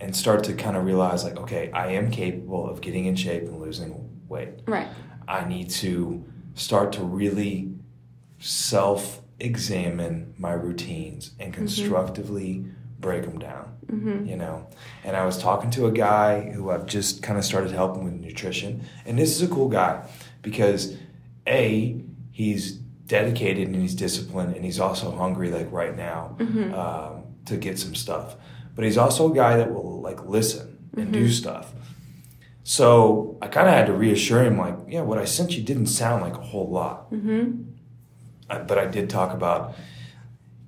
and 0.00 0.16
start 0.16 0.42
to 0.44 0.52
kind 0.54 0.76
of 0.76 0.84
realize 0.84 1.22
like 1.24 1.36
okay 1.36 1.70
I 1.72 1.92
am 1.92 2.10
capable 2.10 2.68
of 2.68 2.80
getting 2.80 3.04
in 3.04 3.14
shape 3.14 3.42
and 3.44 3.60
losing 3.60 4.10
weight. 4.28 4.54
Right. 4.66 4.88
I 5.28 5.46
need 5.46 5.70
to 5.70 6.24
start 6.54 6.92
to 6.94 7.02
really 7.04 7.72
self 8.38 9.20
examine 9.38 10.34
my 10.38 10.52
routines 10.52 11.32
and 11.38 11.52
constructively 11.52 12.64
break 12.98 13.22
them 13.22 13.38
down. 13.38 13.72
You 14.26 14.36
know, 14.36 14.66
and 15.04 15.16
I 15.16 15.24
was 15.24 15.38
talking 15.38 15.70
to 15.70 15.86
a 15.86 15.92
guy 15.92 16.50
who 16.50 16.70
I've 16.70 16.86
just 16.86 17.22
kind 17.22 17.38
of 17.38 17.44
started 17.44 17.70
helping 17.70 18.04
with 18.04 18.14
nutrition, 18.14 18.84
and 19.04 19.16
this 19.16 19.30
is 19.30 19.42
a 19.42 19.48
cool 19.48 19.68
guy 19.68 20.02
because 20.42 20.96
a 21.46 22.02
he's 22.32 22.72
dedicated 23.06 23.68
and 23.68 23.76
he's 23.76 23.94
disciplined 23.94 24.56
and 24.56 24.64
he's 24.64 24.80
also 24.80 25.12
hungry 25.12 25.50
like 25.50 25.70
right 25.70 25.96
now 25.96 26.36
um, 26.74 27.22
to 27.44 27.56
get 27.56 27.78
some 27.78 27.94
stuff, 27.94 28.34
but 28.74 28.84
he's 28.84 28.98
also 28.98 29.30
a 29.30 29.34
guy 29.34 29.56
that 29.56 29.72
will 29.72 30.00
like 30.00 30.24
listen 30.24 30.90
and 30.96 31.12
do 31.12 31.28
stuff. 31.28 31.72
So 32.64 33.38
I 33.40 33.46
kind 33.46 33.68
of 33.68 33.74
had 33.74 33.86
to 33.86 33.92
reassure 33.92 34.42
him, 34.42 34.58
like, 34.58 34.76
yeah, 34.88 35.02
what 35.02 35.18
I 35.18 35.24
sent 35.24 35.56
you 35.56 35.62
didn't 35.62 35.86
sound 35.86 36.22
like 36.22 36.34
a 36.34 36.40
whole 36.40 36.68
lot. 36.68 37.12
Mm-hmm. 37.12 37.62
I, 38.50 38.58
but 38.58 38.76
I 38.76 38.86
did 38.86 39.08
talk 39.08 39.32
about, 39.32 39.76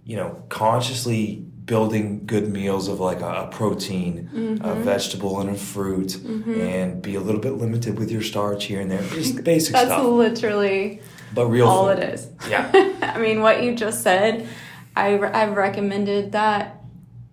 you 0.04 0.14
know, 0.14 0.44
consciously 0.48 1.47
building 1.68 2.26
good 2.26 2.48
meals 2.48 2.88
of 2.88 2.98
like 2.98 3.20
a, 3.20 3.44
a 3.44 3.46
protein, 3.52 4.28
a 4.32 4.36
mm-hmm. 4.36 4.82
vegetable, 4.82 5.38
and 5.40 5.50
a 5.50 5.54
fruit, 5.54 6.08
mm-hmm. 6.08 6.60
and 6.60 7.00
be 7.00 7.14
a 7.14 7.20
little 7.20 7.40
bit 7.40 7.52
limited 7.52 7.96
with 7.96 8.10
your 8.10 8.22
starch 8.22 8.64
here 8.64 8.80
and 8.80 8.90
there. 8.90 9.02
Just 9.10 9.44
basic 9.44 9.74
That's 9.74 9.86
stuff, 9.86 10.04
literally 10.04 11.00
but 11.32 11.46
real. 11.46 11.68
all 11.68 11.88
food. 11.88 11.98
it 12.02 12.14
is. 12.14 12.28
Yeah. 12.48 12.70
I 13.14 13.18
mean, 13.20 13.40
what 13.40 13.62
you 13.62 13.76
just 13.76 14.02
said, 14.02 14.48
I, 14.96 15.18
I've 15.18 15.56
recommended 15.56 16.32
that 16.32 16.82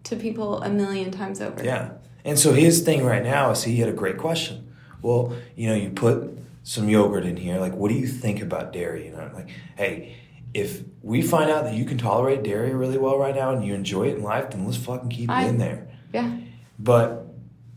to 0.04 0.16
people 0.16 0.62
a 0.62 0.70
million 0.70 1.10
times 1.12 1.42
over. 1.42 1.64
Yeah. 1.64 1.94
And 2.24 2.38
so 2.38 2.54
his 2.54 2.82
thing 2.82 3.06
right 3.06 3.24
now 3.24 3.52
is 3.52 3.64
he 3.64 3.78
had 3.78 3.90
a 3.90 3.94
great 3.94 4.18
question. 4.18 4.74
Well, 5.02 5.36
you 5.56 5.70
know, 5.70 5.76
you 5.76 5.92
put 5.92 6.38
some 6.64 6.90
yogurt 6.90 7.26
in 7.26 7.38
here. 7.38 7.60
Like, 7.60 7.74
what 7.74 7.90
do 7.90 7.96
you 7.96 8.08
think 8.08 8.42
about 8.42 8.74
dairy? 8.74 9.06
You 9.06 9.14
know, 9.14 9.32
like, 9.34 9.50
hey, 9.78 10.16
if 10.56 10.82
we 11.02 11.22
find 11.22 11.52
out 11.52 11.66
that 11.66 11.74
you 11.74 11.84
can 11.84 11.98
tolerate 11.98 12.42
dairy 12.42 12.74
really 12.74 12.98
well 12.98 13.18
right 13.20 13.36
now 13.36 13.52
and 13.52 13.64
you 13.66 13.74
enjoy 13.74 14.08
it 14.08 14.16
in 14.18 14.24
life, 14.24 14.52
then 14.52 14.64
let's 14.66 14.78
fucking 14.78 15.10
keep 15.10 15.30
I- 15.30 15.44
it 15.44 15.50
in 15.50 15.58
there. 15.58 15.90
Yeah. 16.14 16.32
But 16.80 17.28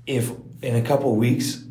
if 0.07 0.31
in 0.63 0.77
a 0.77 0.83
couple 0.83 1.11
of 1.11 1.17
weeks 1.17 1.65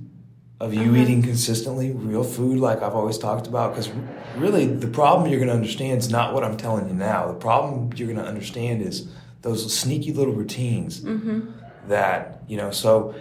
of 0.60 0.74
you 0.74 0.82
Uh-huh. 0.92 1.02
eating 1.02 1.22
consistently 1.22 1.92
real 1.94 2.24
food, 2.26 2.58
like 2.60 2.82
I've 2.84 2.94
always 2.94 3.18
talked 3.18 3.48
about, 3.48 3.72
because 3.72 3.90
really 4.38 4.66
the 4.66 4.88
problem 4.88 5.30
you're 5.30 5.40
going 5.40 5.48
to 5.50 5.56
understand 5.56 6.00
is 6.00 6.10
not 6.10 6.34
what 6.34 6.44
I'm 6.44 6.58
telling 6.58 6.90
you 6.90 6.94
now. 6.96 7.28
The 7.28 7.36
problem 7.50 7.90
you're 7.96 8.08
going 8.12 8.20
to 8.20 8.26
understand 8.28 8.82
is 8.82 9.08
those 9.44 9.74
sneaky 9.74 10.12
little 10.12 10.34
routines 10.34 11.00
Mm-hmm. 11.02 11.40
that, 11.88 12.42
you 12.50 12.58
know, 12.58 12.72
so 12.72 13.16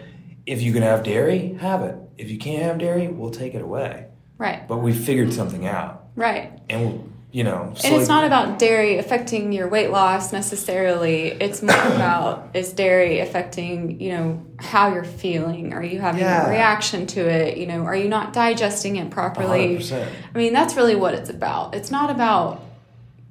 if 0.45 0.61
you 0.61 0.73
can 0.73 0.83
have 0.83 1.05
dairy, 1.05 1.57
have 1.61 1.83
it. 1.83 1.97
If 2.19 2.31
you 2.31 2.39
can't 2.39 2.63
have 2.63 2.79
dairy, 2.79 3.07
we'll 3.07 3.31
take 3.31 3.55
it 3.55 3.63
away. 3.63 4.07
Right. 4.39 4.67
But 4.67 4.79
we 4.79 4.93
figured 4.93 5.33
something 5.33 5.67
out. 5.69 6.07
Right. 6.17 6.59
And, 6.69 7.13
you 7.37 7.45
know, 7.45 7.75
And 7.85 7.95
it's 7.95 8.09
not 8.09 8.25
about 8.25 8.59
dairy 8.59 8.97
affecting 8.97 9.53
your 9.53 9.69
weight 9.69 9.91
loss 9.91 10.33
necessarily. 10.33 11.33
It's 11.33 11.61
more 11.61 11.77
about 11.95 12.49
is 12.55 12.73
dairy 12.73 13.19
affecting, 13.19 14.01
you 14.01 14.13
know, 14.13 14.47
how 14.59 14.95
you're 14.95 15.05
feeling? 15.05 15.75
Are 15.75 15.85
you 15.85 16.01
having 16.01 16.23
Yeah. 16.23 16.47
a 16.47 16.51
reaction 16.51 17.07
to 17.09 17.21
it? 17.21 17.59
You 17.59 17.67
know, 17.67 17.85
are 17.85 17.95
you 17.95 18.09
not 18.09 18.33
digesting 18.33 18.97
it 18.97 19.11
properly? 19.11 19.77
100%. 19.77 20.09
I 20.35 20.39
mean, 20.39 20.55
that's 20.55 20.77
really 20.77 20.95
what 20.95 21.13
it's 21.13 21.29
about. 21.29 21.75
It's 21.75 21.91
not 21.91 22.09
about 22.09 22.63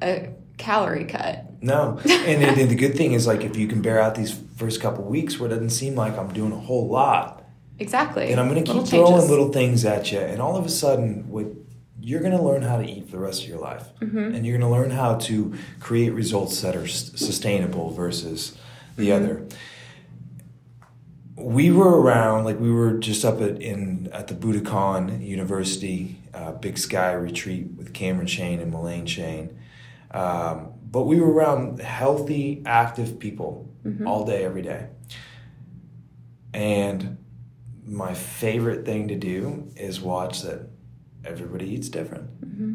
a 0.04 0.30
calorie 0.58 1.06
cut. 1.06 1.44
No, 1.62 2.00
and, 2.06 2.44
and, 2.44 2.70
the 2.70 2.76
good 2.76 2.96
thing 2.96 3.14
is 3.14 3.26
like 3.26 3.42
if 3.42 3.58
you 3.58 3.68
can 3.68 3.82
bear 3.82 4.00
out 4.00 4.14
these 4.14 4.40
first 4.56 4.82
couple 4.82 5.04
weeks 5.06 5.40
where 5.40 5.48
it 5.50 5.54
doesn't 5.56 5.72
seem 5.72 5.96
like 5.96 6.16
I'm 6.16 6.32
doing 6.32 6.52
a 6.52 6.60
whole 6.60 6.88
lot, 6.88 7.44
Exactly. 7.80 8.32
And 8.32 8.40
I'm 8.40 8.48
going 8.50 8.64
to 8.64 8.72
keep 8.72 8.84
Little 8.84 8.86
throwing 8.86 9.12
changes. 9.14 9.30
little 9.32 9.52
things 9.52 9.84
at 9.84 10.12
you, 10.12 10.20
and 10.20 10.40
all 10.40 10.56
of 10.58 10.66
a 10.66 10.70
sudden, 10.70 11.28
what 11.28 11.48
you're 12.08 12.20
going 12.26 12.38
to 12.38 12.42
learn 12.50 12.62
how 12.62 12.78
to 12.82 12.86
eat 12.94 13.06
for 13.06 13.14
the 13.18 13.24
rest 13.30 13.44
of 13.44 13.50
your 13.50 13.60
life, 13.72 13.86
Mm-hmm. 14.02 14.34
and 14.36 14.46
you're 14.46 14.58
going 14.60 14.70
to 14.72 14.76
learn 14.78 14.92
how 14.92 15.16
to 15.30 15.36
create 15.80 16.12
results 16.24 16.62
that 16.62 16.76
are 16.76 16.84
s- 16.84 17.12
sustainable 17.16 17.90
versus 18.04 18.42
the 18.96 19.10
Mm-hmm. 19.10 19.24
other. 19.24 19.48
We 21.38 21.70
were 21.72 22.00
around, 22.02 22.46
like 22.46 22.60
we 22.60 22.72
were 22.72 22.94
just 23.10 23.26
up 23.26 23.42
at 23.42 23.62
in 23.62 24.10
at 24.14 24.28
the 24.28 24.36
Budokon 24.36 25.26
University 25.26 26.18
uh, 26.34 26.54
Big 26.54 26.78
Sky 26.78 27.12
retreat 27.14 27.68
with 27.76 27.94
Cameron 27.94 28.28
Shayne 28.28 28.60
and 28.62 28.72
Melaine 28.72 29.06
Shayne. 29.06 29.58
Um, 30.12 30.72
but 30.90 31.04
we 31.04 31.20
were 31.20 31.32
around 31.32 31.82
healthy, 31.82 32.62
active 32.66 33.20
people 33.20 33.54
Mm-hmm. 33.86 34.08
all 34.08 34.26
day, 34.26 34.44
every 34.44 34.64
day. 34.64 34.88
And 36.54 37.18
my 37.86 38.14
favorite 38.16 38.84
thing 38.86 39.10
to 39.10 39.16
do 39.16 39.72
is 39.76 40.02
watch 40.02 40.42
that 40.42 40.70
everybody 41.26 41.70
eats 41.70 41.90
different. 41.90 42.26
Mm-hmm. 42.46 42.74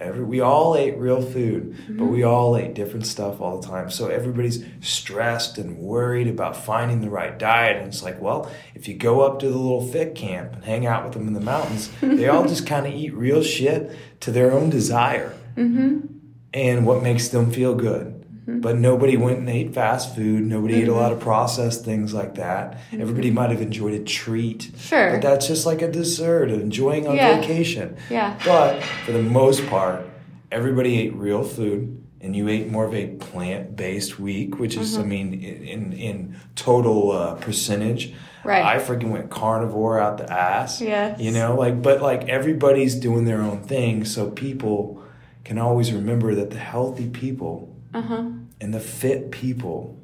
Every, 0.00 0.24
we 0.24 0.40
all 0.40 0.74
ate 0.74 0.98
real 0.98 1.22
food, 1.22 1.76
but 1.90 2.06
we 2.06 2.24
all 2.24 2.56
ate 2.56 2.74
different 2.74 3.06
stuff 3.06 3.40
all 3.40 3.60
the 3.60 3.68
time. 3.68 3.88
So 3.88 4.08
everybody's 4.08 4.64
stressed 4.80 5.58
and 5.58 5.78
worried 5.78 6.26
about 6.26 6.56
finding 6.56 7.02
the 7.02 7.10
right 7.10 7.38
diet. 7.38 7.76
And 7.76 7.86
it's 7.86 8.02
like, 8.02 8.20
well, 8.20 8.50
if 8.74 8.88
you 8.88 8.94
go 8.94 9.20
up 9.20 9.38
to 9.40 9.48
the 9.48 9.56
little 9.56 9.86
fit 9.86 10.16
camp 10.16 10.54
and 10.54 10.64
hang 10.64 10.86
out 10.86 11.04
with 11.04 11.12
them 11.12 11.28
in 11.28 11.34
the 11.34 11.40
mountains, 11.40 11.88
they 12.00 12.26
all 12.26 12.48
just 12.48 12.66
kind 12.74 12.84
of 12.84 12.92
eat 12.92 13.14
real 13.14 13.42
shit 13.44 13.92
to 14.20 14.32
their 14.32 14.50
own 14.52 14.70
desire 14.70 15.34
Mm-hmm. 15.56 16.06
and 16.54 16.86
what 16.86 17.02
makes 17.02 17.28
them 17.28 17.50
feel 17.52 17.74
good. 17.74 18.21
But 18.46 18.76
nobody 18.76 19.16
went 19.16 19.38
and 19.38 19.48
ate 19.48 19.72
fast 19.72 20.16
food. 20.16 20.44
Nobody 20.46 20.74
ate 20.82 20.88
a 20.88 20.94
lot 20.94 21.12
of 21.12 21.20
processed 21.20 21.84
things 21.84 22.12
like 22.12 22.34
that. 22.36 22.78
Everybody 22.92 23.30
might 23.30 23.50
have 23.50 23.60
enjoyed 23.62 23.94
a 23.94 24.02
treat. 24.02 24.72
Sure. 24.78 25.12
But 25.12 25.22
that's 25.22 25.46
just 25.46 25.64
like 25.64 25.80
a 25.80 25.90
dessert, 25.90 26.50
enjoying 26.50 27.06
on 27.06 27.14
Yeah. 27.14 27.40
vacation. 27.40 27.96
Yeah. 28.10 28.36
But 28.44 28.82
for 29.06 29.12
the 29.12 29.22
most 29.22 29.64
part, 29.68 30.04
everybody 30.50 30.98
ate 30.98 31.14
real 31.14 31.44
food, 31.44 32.02
and 32.20 32.34
you 32.34 32.48
ate 32.48 32.68
more 32.70 32.84
of 32.84 32.94
a 32.94 33.06
plant-based 33.08 34.18
week, 34.18 34.58
which 34.58 34.76
is, 34.76 34.94
Mm-hmm. 34.94 35.02
I 35.02 35.06
mean, 35.06 35.34
in 35.42 35.92
in 35.92 36.36
total 36.54 37.12
uh, 37.12 37.34
percentage. 37.34 38.12
Right. 38.44 38.64
I 38.64 38.78
freaking 38.78 39.10
went 39.10 39.30
carnivore 39.30 40.00
out 40.00 40.18
the 40.18 40.32
ass. 40.32 40.80
yeah. 40.80 41.16
You 41.16 41.30
know, 41.30 41.54
like, 41.54 41.80
but 41.80 42.02
like 42.02 42.28
everybody's 42.28 42.96
doing 42.96 43.24
their 43.24 43.40
own 43.40 43.62
thing, 43.62 44.04
so 44.04 44.30
people 44.30 45.00
can 45.44 45.58
always 45.58 45.92
remember 45.92 46.34
that 46.34 46.50
the 46.50 46.58
healthy 46.58 47.08
people 47.08 47.68
Uh 47.94 48.00
huh. 48.02 48.24
and 48.60 48.72
the 48.72 48.80
fit 48.80 49.30
people 49.30 49.98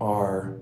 are 0.00 0.54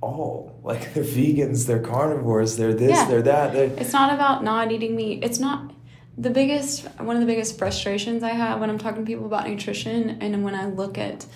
all 0.00 0.58
like 0.62 0.92
they're 0.94 1.04
vegans, 1.04 1.66
they're 1.66 1.80
carnivores, 1.80 2.56
they're 2.56 2.74
this, 2.74 2.90
Yeah. 2.90 3.08
they're 3.08 3.22
that. 3.22 3.52
They're, 3.52 3.70
It's 3.78 3.92
not 3.92 4.12
about 4.14 4.44
not 4.44 4.72
eating 4.72 4.94
meat. 4.96 5.24
It's 5.24 5.38
not 5.38 5.72
the 6.18 6.30
biggest 6.30 6.84
one 6.98 7.16
of 7.16 7.20
the 7.20 7.26
biggest 7.26 7.58
frustrations 7.58 8.22
I 8.22 8.30
have 8.30 8.60
when 8.60 8.70
I'm 8.70 8.78
talking 8.78 9.04
to 9.04 9.06
people 9.06 9.26
about 9.26 9.48
nutrition 9.48 10.18
and 10.20 10.44
when 10.44 10.54
I 10.54 10.66
look 10.66 10.98
at 10.98 11.26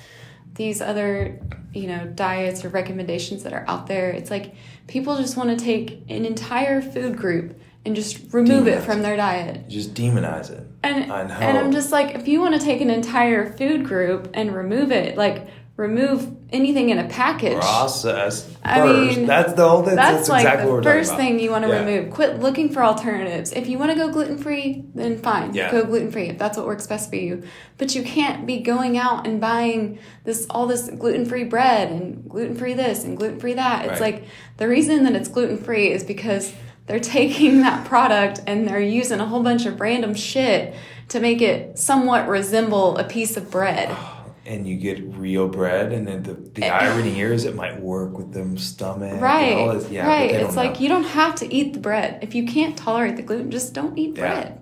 these 0.55 0.81
other, 0.81 1.39
you 1.73 1.87
know, 1.87 2.07
diets 2.07 2.65
or 2.65 2.69
recommendations 2.71 3.45
that 3.45 3.53
are 3.53 3.65
out 3.69 3.87
there. 3.87 4.11
It's 4.11 4.31
like 4.31 4.55
people 4.89 5.17
just 5.17 5.37
want 5.37 5.57
to 5.57 5.65
take 5.65 6.03
an 6.09 6.25
entire 6.27 6.83
food 6.83 7.17
group 7.17 7.59
and 7.85 7.97
just 7.97 8.33
remove 8.33 8.69
it 8.69 8.83
from 8.83 9.03
their 9.03 9.17
diet. 9.17 9.69
just 9.69 9.95
demonize 9.95 10.51
it. 10.51 10.67
And 10.83 11.11
I 11.13 11.25
know. 11.27 11.35
and 11.35 11.59
I'm 11.59 11.73
just 11.73 11.91
like, 11.93 12.15
if 12.15 12.29
you 12.29 12.41
want 12.41 12.55
to 12.59 12.61
take 12.65 12.81
an 12.81 12.91
entire 12.91 13.53
food 13.53 13.85
group 13.85 14.31
and 14.35 14.55
remove 14.55 14.93
it, 14.93 15.17
like 15.17 15.49
remove 15.77 16.37
anything 16.53 16.91
in 16.91 16.99
a 16.99 17.09
package. 17.09 17.55
Process 17.59 18.45
first. 18.45 18.57
I 18.63 18.87
mean, 18.93 19.25
that's 19.25 19.55
the 19.55 19.67
whole. 19.67 19.83
thing. 19.83 19.97
That's, 19.97 20.17
that's 20.19 20.29
like 20.29 20.43
exactly 20.43 20.67
the 20.67 20.73
what 20.75 20.85
first 20.85 21.17
thing 21.17 21.39
you 21.39 21.51
want 21.51 21.65
to 21.65 21.71
Yeah. 21.71 21.85
remove. 21.85 22.13
Quit 22.13 22.39
looking 22.41 22.69
for 22.69 22.83
alternatives. 22.83 23.53
If 23.53 23.67
you 23.67 23.79
want 23.79 23.91
to 23.93 23.97
go 23.97 24.11
gluten 24.13 24.37
free, 24.37 24.85
then 24.95 25.17
fine. 25.19 25.55
Yeah. 25.55 25.71
Go 25.71 25.85
gluten 25.85 26.11
free 26.11 26.25
if 26.29 26.37
that's 26.39 26.59
what 26.59 26.67
works 26.67 26.87
best 26.87 27.09
for 27.09 27.17
you. 27.17 27.45
But 27.79 27.95
you 27.95 28.03
can't 28.03 28.47
be 28.47 28.59
going 28.61 28.99
out 28.99 29.27
and 29.27 29.41
buying 29.41 29.99
this 30.25 30.47
all 30.51 30.67
this 30.67 30.91
gluten 30.91 31.25
free 31.25 31.45
bread 31.45 31.91
and 31.91 32.29
gluten 32.29 32.57
free 32.57 32.75
this 32.75 33.05
and 33.05 33.17
gluten 33.17 33.41
free 33.41 33.55
that. 33.55 33.87
It's 33.87 34.01
Right. 34.01 34.15
like 34.17 34.25
the 34.59 34.69
reason 34.69 35.05
that 35.05 35.15
it's 35.15 35.29
gluten 35.29 35.57
free 35.57 35.91
is 35.91 36.05
because 36.05 36.53
they're 36.91 36.99
taking 37.19 37.61
that 37.61 37.87
product 37.87 38.41
and 38.47 38.67
they're 38.69 38.81
using 38.81 39.21
a 39.21 39.27
whole 39.27 39.43
bunch 39.43 39.65
of 39.67 39.81
random 39.81 40.15
shit 40.15 40.75
to 41.09 41.21
make 41.21 41.41
it 41.41 41.79
somewhat 41.79 42.29
resemble 42.29 42.97
a 42.99 43.05
piece 43.05 43.37
of 43.37 43.51
bread. 43.51 43.97
And 44.47 44.67
you 44.67 44.79
get 44.79 45.01
real 45.15 45.47
bread, 45.47 45.93
and 45.93 46.09
then 46.09 46.25
the, 46.25 46.33
the 46.33 46.65
irony 46.67 47.11
here 47.11 47.33
is 47.33 47.45
it 47.45 47.55
might 47.55 47.81
work 47.81 48.19
with 48.19 48.33
them 48.33 48.59
stomach. 48.59 49.13
and 49.13 49.23
Right. 49.23 49.53
all 49.53 49.75
this- 49.75 49.89
yeah, 49.91 50.05
right. 50.09 50.29
It's 50.31 50.57
like 50.57 50.75
know. 50.75 50.81
you 50.81 50.89
don't 50.89 51.05
have 51.05 51.37
to 51.37 51.55
eat 51.55 51.73
the 51.73 51.79
bread. 51.79 52.19
If 52.23 52.35
you 52.35 52.47
can't 52.47 52.77
tolerate 52.77 53.15
the 53.15 53.23
gluten, 53.23 53.53
just 53.53 53.75
don't 53.75 53.97
eat 53.97 54.17
Yeah. 54.17 54.21
bread. 54.21 54.59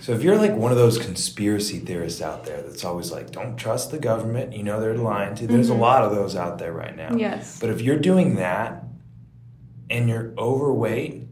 So 0.00 0.12
if 0.12 0.22
you're 0.22 0.38
like 0.38 0.54
one 0.54 0.70
of 0.72 0.78
those 0.78 0.96
conspiracy 0.96 1.80
theorists 1.80 2.22
out 2.22 2.46
there 2.46 2.62
that's 2.62 2.82
always 2.84 3.12
like, 3.12 3.30
don't 3.30 3.56
trust 3.58 3.90
the 3.90 3.98
government, 3.98 4.54
you 4.54 4.62
know 4.62 4.80
they're 4.80 4.96
lying 4.96 5.34
to. 5.34 5.46
There's 5.46 5.68
a 5.68 5.74
lot 5.74 6.02
of 6.02 6.14
those 6.14 6.34
out 6.34 6.58
there 6.58 6.72
right 6.72 6.96
now. 6.96 7.08
Mm-hmm. 7.08 7.18
Yes. 7.18 7.58
But 7.60 7.68
if 7.68 7.82
you're 7.82 7.98
doing 7.98 8.36
that 8.36 8.84
and 9.90 10.08
you're 10.08 10.32
overweight 10.38 11.25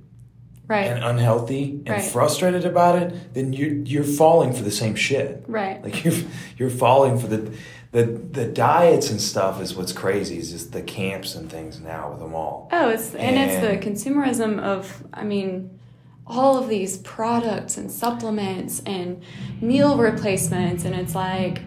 Right. 0.67 0.87
and 0.87 1.05
unhealthy 1.05 1.73
and 1.85 1.91
Right. 1.91 2.03
frustrated 2.03 2.65
about 2.65 3.01
it, 3.03 3.35
then 3.35 3.53
you're 3.53 3.75
you're 3.75 4.05
falling 4.05 4.53
for 4.53 4.63
the 4.63 4.71
same 4.71 4.95
shit. 4.95 5.45
Right. 5.47 5.83
Like 5.83 6.05
you're 6.05 6.15
you're 6.57 6.71
falling 6.71 7.19
for 7.19 7.27
the 7.27 7.51
the 7.93 8.05
the 8.05 8.47
diets 8.47 9.11
and 9.11 9.21
stuff 9.21 9.61
is 9.61 9.75
what's 9.77 9.93
crazy 9.93 10.39
is 10.39 10.51
just 10.51 10.73
the 10.73 10.83
camps 10.83 11.35
and 11.35 11.51
things 11.51 11.81
now 11.81 12.11
with 12.11 12.19
them 12.19 12.35
all. 12.35 12.69
Oh, 12.73 12.89
it's 12.89 13.15
and, 13.15 13.37
it's 13.37 13.61
the 13.61 13.77
consumerism 13.89 14.59
of 14.61 15.05
I 15.13 15.23
mean 15.25 15.79
all 16.27 16.57
of 16.57 16.69
these 16.69 16.97
products 16.99 17.77
and 17.77 17.91
supplements 17.91 18.81
and 18.87 19.23
meal 19.61 19.99
replacements 19.99 20.85
and 20.85 20.95
it's 20.95 21.15
like 21.15 21.61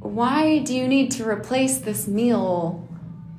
why 0.00 0.58
do 0.60 0.74
you 0.74 0.86
need 0.88 1.10
to 1.10 1.28
replace 1.28 1.78
this 1.78 2.06
meal 2.06 2.86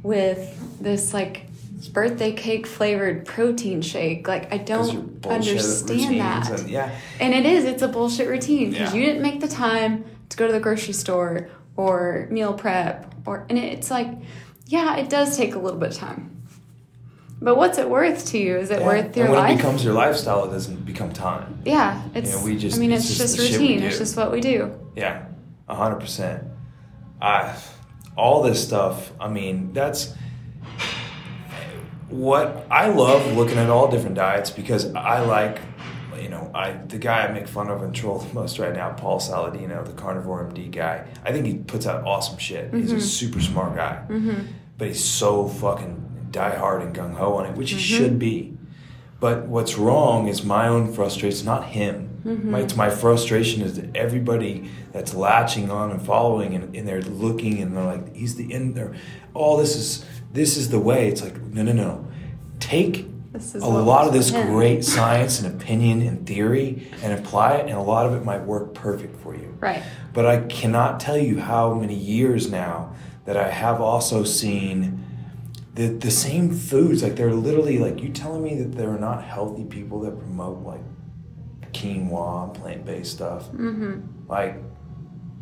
with 0.03 0.79
this 0.79 1.13
like 1.13 1.47
birthday 1.91 2.31
cake 2.33 2.65
flavored 2.67 3.25
protein 3.25 3.81
shake? 3.81 4.27
Like 4.27 4.51
I 4.53 4.57
don't 4.57 5.25
understand 5.25 6.19
that. 6.19 6.59
And, 6.59 6.69
yeah. 6.69 6.91
And 7.19 7.33
it 7.33 7.45
is, 7.45 7.65
it's 7.65 7.81
a 7.81 7.87
bullshit 7.87 8.27
routine 8.27 8.71
because 8.71 8.93
Yeah. 8.93 8.99
you 8.99 9.05
didn't 9.05 9.21
make 9.21 9.39
the 9.41 9.47
time 9.47 10.05
to 10.29 10.37
go 10.37 10.47
to 10.47 10.53
the 10.53 10.59
grocery 10.59 10.93
store 10.93 11.49
or 11.75 12.27
meal 12.31 12.53
prep 12.53 13.13
or 13.25 13.45
and 13.49 13.57
it's 13.57 13.91
like, 13.91 14.07
yeah, 14.67 14.95
it 14.97 15.09
does 15.09 15.35
take 15.37 15.55
a 15.55 15.59
little 15.59 15.79
bit 15.79 15.89
of 15.91 15.97
time. 15.97 16.31
But 17.41 17.57
what's 17.57 17.77
it 17.77 17.89
worth 17.89 18.25
to 18.27 18.37
you? 18.37 18.55
Is 18.57 18.71
it 18.71 18.79
Yeah. 18.79 18.85
worth 18.85 19.17
your 19.17 19.25
and 19.25 19.33
when 19.35 19.43
life? 19.43 19.53
it 19.53 19.57
becomes 19.57 19.83
your 19.83 19.93
lifestyle, 19.93 20.45
it 20.45 20.51
doesn't 20.51 20.85
become 20.85 21.11
time. 21.11 21.59
yeah, 21.65 22.01
it's. 22.15 22.31
know, 22.33 22.43
we 22.45 22.57
just- 22.57 22.77
I 22.77 22.79
mean, 22.79 22.91
it's 22.91 23.03
it's, 23.09 23.17
just 23.17 23.35
just, 23.35 23.37
the 23.37 23.43
shit 23.47 23.59
we 23.59 23.67
routine. 23.67 23.83
It's 23.83 23.97
just 23.97 24.15
what 24.15 24.31
we 24.31 24.39
do. 24.41 24.71
Yeah, 24.95 25.25
a 25.67 25.75
hundred 25.75 25.99
percent. 25.99 26.43
I, 27.21 27.53
all 28.17 28.41
this 28.41 28.63
stuff. 28.65 29.11
I 29.19 29.27
mean, 29.27 29.73
that's 29.73 30.13
what 32.09 32.67
I 32.69 32.87
love 32.87 33.35
looking 33.35 33.57
at 33.57 33.69
all 33.69 33.89
different 33.89 34.15
diets 34.15 34.49
because 34.49 34.93
I 34.93 35.21
like, 35.21 35.59
you 36.19 36.29
know, 36.29 36.51
I 36.53 36.73
the 36.73 36.97
guy 36.97 37.25
I 37.25 37.31
make 37.31 37.47
fun 37.47 37.69
of 37.69 37.81
and 37.81 37.93
troll 37.93 38.19
the 38.19 38.33
most 38.33 38.59
right 38.59 38.73
now, 38.73 38.91
Paul 38.91 39.19
Saladino, 39.19 39.85
the 39.85 39.93
carnivore 39.93 40.43
MD 40.45 40.71
guy. 40.71 41.05
I 41.23 41.31
think 41.31 41.45
he 41.45 41.55
puts 41.55 41.87
out 41.87 42.05
awesome 42.05 42.37
shit. 42.37 42.73
He's 42.73 42.89
Mm-hmm. 42.89 42.97
a 42.97 43.01
super 43.01 43.41
smart 43.41 43.75
guy, 43.75 44.03
mm-hmm. 44.07 44.45
but 44.77 44.87
he's 44.87 45.03
so 45.03 45.47
fucking 45.47 46.29
die 46.31 46.55
hard 46.55 46.81
and 46.81 46.95
gung 46.95 47.15
ho 47.15 47.35
on 47.35 47.45
it, 47.45 47.55
which 47.55 47.71
he 47.71 47.77
mm-hmm. 47.77 48.03
should 48.03 48.19
be. 48.19 48.57
But 49.19 49.47
what's 49.47 49.77
wrong 49.77 50.27
is 50.27 50.43
my 50.43 50.67
own 50.67 50.93
frustration, 50.93 51.45
not 51.45 51.65
him. 51.65 52.21
Mm-hmm. 52.25 52.51
My, 52.51 52.59
it's 52.61 52.75
my 52.75 52.89
frustration 52.89 53.61
is 53.61 53.75
that 53.75 53.95
everybody 53.95 54.69
that's 54.91 55.13
latching 55.13 55.71
on 55.71 55.91
and 55.91 56.01
following 56.01 56.55
and, 56.55 56.75
and 56.75 56.87
they're 56.87 57.01
looking 57.01 57.61
and 57.61 57.75
they're 57.75 57.83
like, 57.83 58.15
he's 58.15 58.35
the 58.35 58.51
end 58.51 58.75
there. 58.75 58.93
All 59.33 59.57
this 59.57 59.75
is 59.75 60.05
this 60.35 60.57
is 60.57 60.69
the 60.69 60.79
way. 60.79 61.07
It's 61.07 61.21
like, 61.21 61.39
no, 61.41 61.63
no, 61.63 61.73
no. 61.73 62.07
Take 62.59 63.07
a 63.33 63.67
lot 63.67 64.07
of 64.07 64.13
this 64.13 64.29
him. 64.29 64.47
great 64.47 64.85
science 64.85 65.41
and 65.41 65.53
opinion 65.61 66.01
and 66.01 66.25
theory 66.25 66.87
and 67.01 67.13
apply 67.13 67.55
it, 67.55 67.67
and 67.67 67.77
a 67.77 67.81
lot 67.81 68.05
of 68.05 68.13
it 68.13 68.23
might 68.23 68.43
work 68.43 68.73
perfect 68.73 69.19
for 69.21 69.35
you. 69.35 69.57
Right. 69.59 69.83
But 70.13 70.25
I 70.25 70.41
cannot 70.41 70.99
tell 70.99 71.17
you 71.17 71.39
how 71.39 71.73
many 71.73 71.95
years 71.95 72.49
now 72.49 72.95
that 73.25 73.35
I 73.35 73.49
have 73.49 73.81
also 73.81 74.23
seen 74.23 75.03
the 75.73 75.87
the 75.87 76.11
same 76.11 76.53
foods. 76.53 77.03
Like 77.03 77.15
they're 77.15 77.33
literally 77.33 77.77
like 77.77 78.01
you 78.01 78.09
telling 78.09 78.43
me 78.43 78.55
that 78.55 78.77
there 78.77 78.89
are 78.89 78.99
not 78.99 79.23
healthy 79.23 79.65
people 79.65 79.99
that 80.01 80.17
promote 80.17 80.63
like 80.63 80.81
quinoa, 81.75 82.53
plant 82.53 82.85
based 82.85 83.11
stuff. 83.11 83.51
Mm-hmm. 83.51 84.29
Like, 84.29 84.57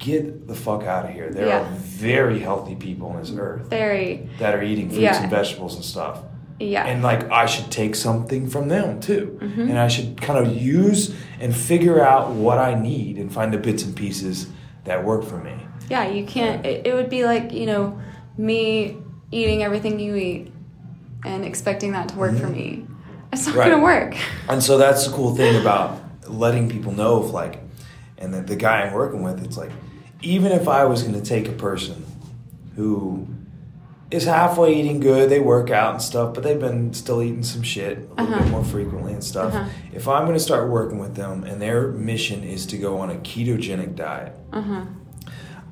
get 0.03 0.47
the 0.47 0.53
fuck 0.55 0.83
out 0.83 1.05
of 1.05 1.11
here. 1.11 1.29
There 1.31 1.47
Yeah. 1.47 1.61
are 1.61 1.69
very 1.75 2.39
healthy 2.39 2.75
people 2.75 3.07
on 3.09 3.19
this 3.19 3.31
earth 3.37 3.69
Very. 3.69 4.27
that 4.39 4.53
are 4.55 4.61
eating 4.63 4.89
fruits 4.89 5.01
Yeah. 5.01 5.21
and 5.21 5.29
vegetables 5.31 5.75
and 5.75 5.83
stuff 5.85 6.19
Yeah. 6.59 6.85
and 6.85 7.01
like 7.01 7.29
I 7.31 7.45
should 7.45 7.69
take 7.71 7.95
something 7.95 8.47
from 8.47 8.67
them 8.67 8.99
too, 8.99 9.39
Mm-hmm. 9.41 9.61
and 9.69 9.77
I 9.79 9.87
should 9.87 10.21
kind 10.21 10.37
of 10.45 10.53
use 10.55 11.13
and 11.39 11.55
figure 11.55 12.03
out 12.03 12.31
what 12.31 12.57
I 12.57 12.73
need 12.75 13.17
and 13.17 13.31
find 13.31 13.53
the 13.53 13.57
bits 13.57 13.83
and 13.85 13.95
pieces 13.95 14.47
that 14.83 15.03
work 15.05 15.23
for 15.23 15.37
me. 15.37 15.53
Yeah, 15.89 16.07
you 16.09 16.25
can't. 16.25 16.65
It, 16.65 16.87
it 16.87 16.93
would 16.93 17.09
be 17.09 17.23
like 17.25 17.53
you 17.53 17.65
know 17.65 17.97
me 18.37 18.97
eating 19.31 19.63
everything 19.63 19.99
you 19.99 20.15
eat 20.15 20.51
and 21.25 21.45
expecting 21.45 21.91
that 21.93 22.09
to 22.09 22.15
work 22.15 22.35
for 22.37 22.47
me. 22.47 22.85
It's 23.31 23.45
not 23.47 23.51
Mm-hmm. 23.55 23.59
Right. 23.59 23.71
gonna 23.71 23.83
work. 23.83 24.15
And 24.49 24.61
so 24.61 24.77
that's 24.77 25.07
the 25.07 25.13
cool 25.13 25.33
thing 25.35 25.59
about 25.61 25.99
letting 26.27 26.69
people 26.69 26.91
know 26.93 27.23
if 27.25 27.31
like, 27.33 27.59
and 28.17 28.33
the, 28.33 28.41
the 28.41 28.55
guy 28.55 28.81
I'm 28.83 28.93
working 28.93 29.23
with, 29.23 29.43
it's 29.43 29.57
like, 29.57 29.71
even 30.23 30.51
if 30.51 30.67
I 30.67 30.85
was 30.85 31.03
going 31.03 31.13
to 31.13 31.21
take 31.21 31.47
a 31.47 31.51
person 31.53 32.05
who 32.75 33.27
is 34.09 34.25
halfway 34.25 34.73
eating 34.75 34.99
good, 34.99 35.29
they 35.29 35.39
work 35.39 35.69
out 35.69 35.93
and 35.93 36.01
stuff, 36.01 36.33
but 36.33 36.43
they've 36.43 36.59
been 36.59 36.93
still 36.93 37.21
eating 37.21 37.43
some 37.43 37.61
shit 37.63 37.97
a 37.97 38.01
little 38.01 38.33
Uh-huh. 38.33 38.43
bit 38.43 38.51
more 38.51 38.63
frequently 38.63 39.13
and 39.13 39.23
stuff. 39.23 39.53
Uh-huh. 39.53 39.67
If 39.93 40.07
I'm 40.07 40.23
going 40.25 40.37
to 40.37 40.43
start 40.43 40.69
working 40.69 40.99
with 40.99 41.15
them 41.15 41.43
and 41.43 41.61
their 41.61 41.87
mission 41.89 42.43
is 42.43 42.65
to 42.67 42.77
go 42.77 42.99
on 42.99 43.09
a 43.09 43.15
ketogenic 43.15 43.95
diet, 43.95 44.35
Uh 44.51 44.61
huh. 44.61 44.85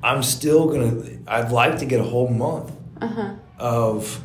I'm 0.04 0.22
still 0.24 0.66
going 0.66 1.02
to, 1.02 1.18
I'd 1.32 1.52
like 1.52 1.78
to 1.78 1.86
get 1.86 2.00
a 2.00 2.04
whole 2.04 2.28
month 2.28 2.72
Uh 3.00 3.06
huh. 3.06 3.30
of 3.58 4.24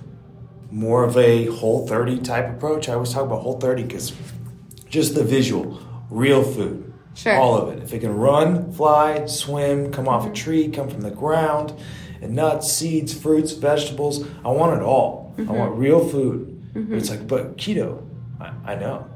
more 0.71 1.03
of 1.03 1.15
a 1.15 1.45
whole 1.45 1.87
30 1.87 2.19
type 2.19 2.49
approach. 2.49 2.89
I 2.89 2.93
always 2.95 3.13
talk 3.13 3.23
about 3.25 3.41
whole 3.41 3.59
30 3.59 3.83
because 3.83 4.13
just 4.89 5.15
the 5.15 5.23
visual, 5.23 5.79
real 6.09 6.43
food. 6.43 6.91
Sure. 7.17 7.35
All 7.35 7.57
of 7.57 7.75
it. 7.75 7.81
If 7.81 7.93
it 7.93 7.99
can 7.99 8.15
run, 8.15 8.71
fly, 8.71 9.25
swim, 9.25 9.91
come 9.91 10.07
off 10.07 10.21
a 10.21 10.25
mm-hmm. 10.25 10.35
tree, 10.35 10.69
come 10.69 10.87
from 10.87 11.01
the 11.01 11.09
ground, 11.09 11.73
and 12.21 12.35
nuts, 12.35 12.71
seeds, 12.71 13.11
fruits, 13.11 13.53
vegetables, 13.53 14.23
I 14.45 14.49
want 14.49 14.79
it 14.79 14.83
all. 14.83 15.33
I 15.39 15.41
want 15.41 15.71
mm-hmm. 15.71 15.81
real 15.81 16.07
food. 16.07 16.53
But 16.89 16.97
it's 16.99 17.09
like, 17.09 17.27
but 17.27 17.57
keto, 17.57 18.05
I, 18.39 18.73
I 18.73 18.75
know. 18.75 19.09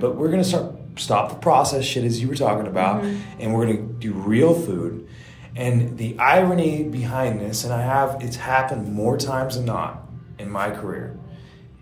But 0.00 0.16
we're 0.16 0.30
going 0.30 0.42
to 0.42 0.48
start, 0.48 0.74
stop 0.96 1.30
the 1.30 1.36
process 1.36 1.84
shit 1.84 2.04
as 2.04 2.20
you 2.20 2.28
were 2.28 2.34
talking 2.34 2.66
about, 2.66 3.04
and 3.38 3.54
we're 3.54 3.64
going 3.64 3.88
to 3.88 3.94
do 3.94 4.12
real 4.12 4.52
food. 4.52 5.08
And 5.56 5.96
the 5.96 6.18
irony 6.18 6.84
behind 6.84 7.40
this, 7.40 7.64
and 7.64 7.72
I 7.72 7.80
have, 7.80 8.18
it's 8.20 8.36
happened 8.36 8.92
more 8.92 9.16
times 9.16 9.56
than 9.56 9.64
not 9.64 10.06
in 10.38 10.50
my 10.50 10.70
career, 10.70 11.18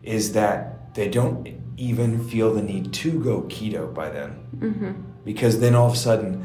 is 0.04 0.34
that 0.34 0.94
they 0.94 1.08
don't 1.08 1.48
even 1.76 2.28
feel 2.28 2.54
the 2.54 2.62
need 2.62 2.92
to 2.92 3.22
go 3.22 3.42
keto 3.42 3.92
by 3.92 4.08
then. 4.08 4.38
Because 5.24 5.60
then 5.60 5.74
all 5.74 5.86
of 5.88 5.92
a 5.94 5.96
sudden, 5.96 6.44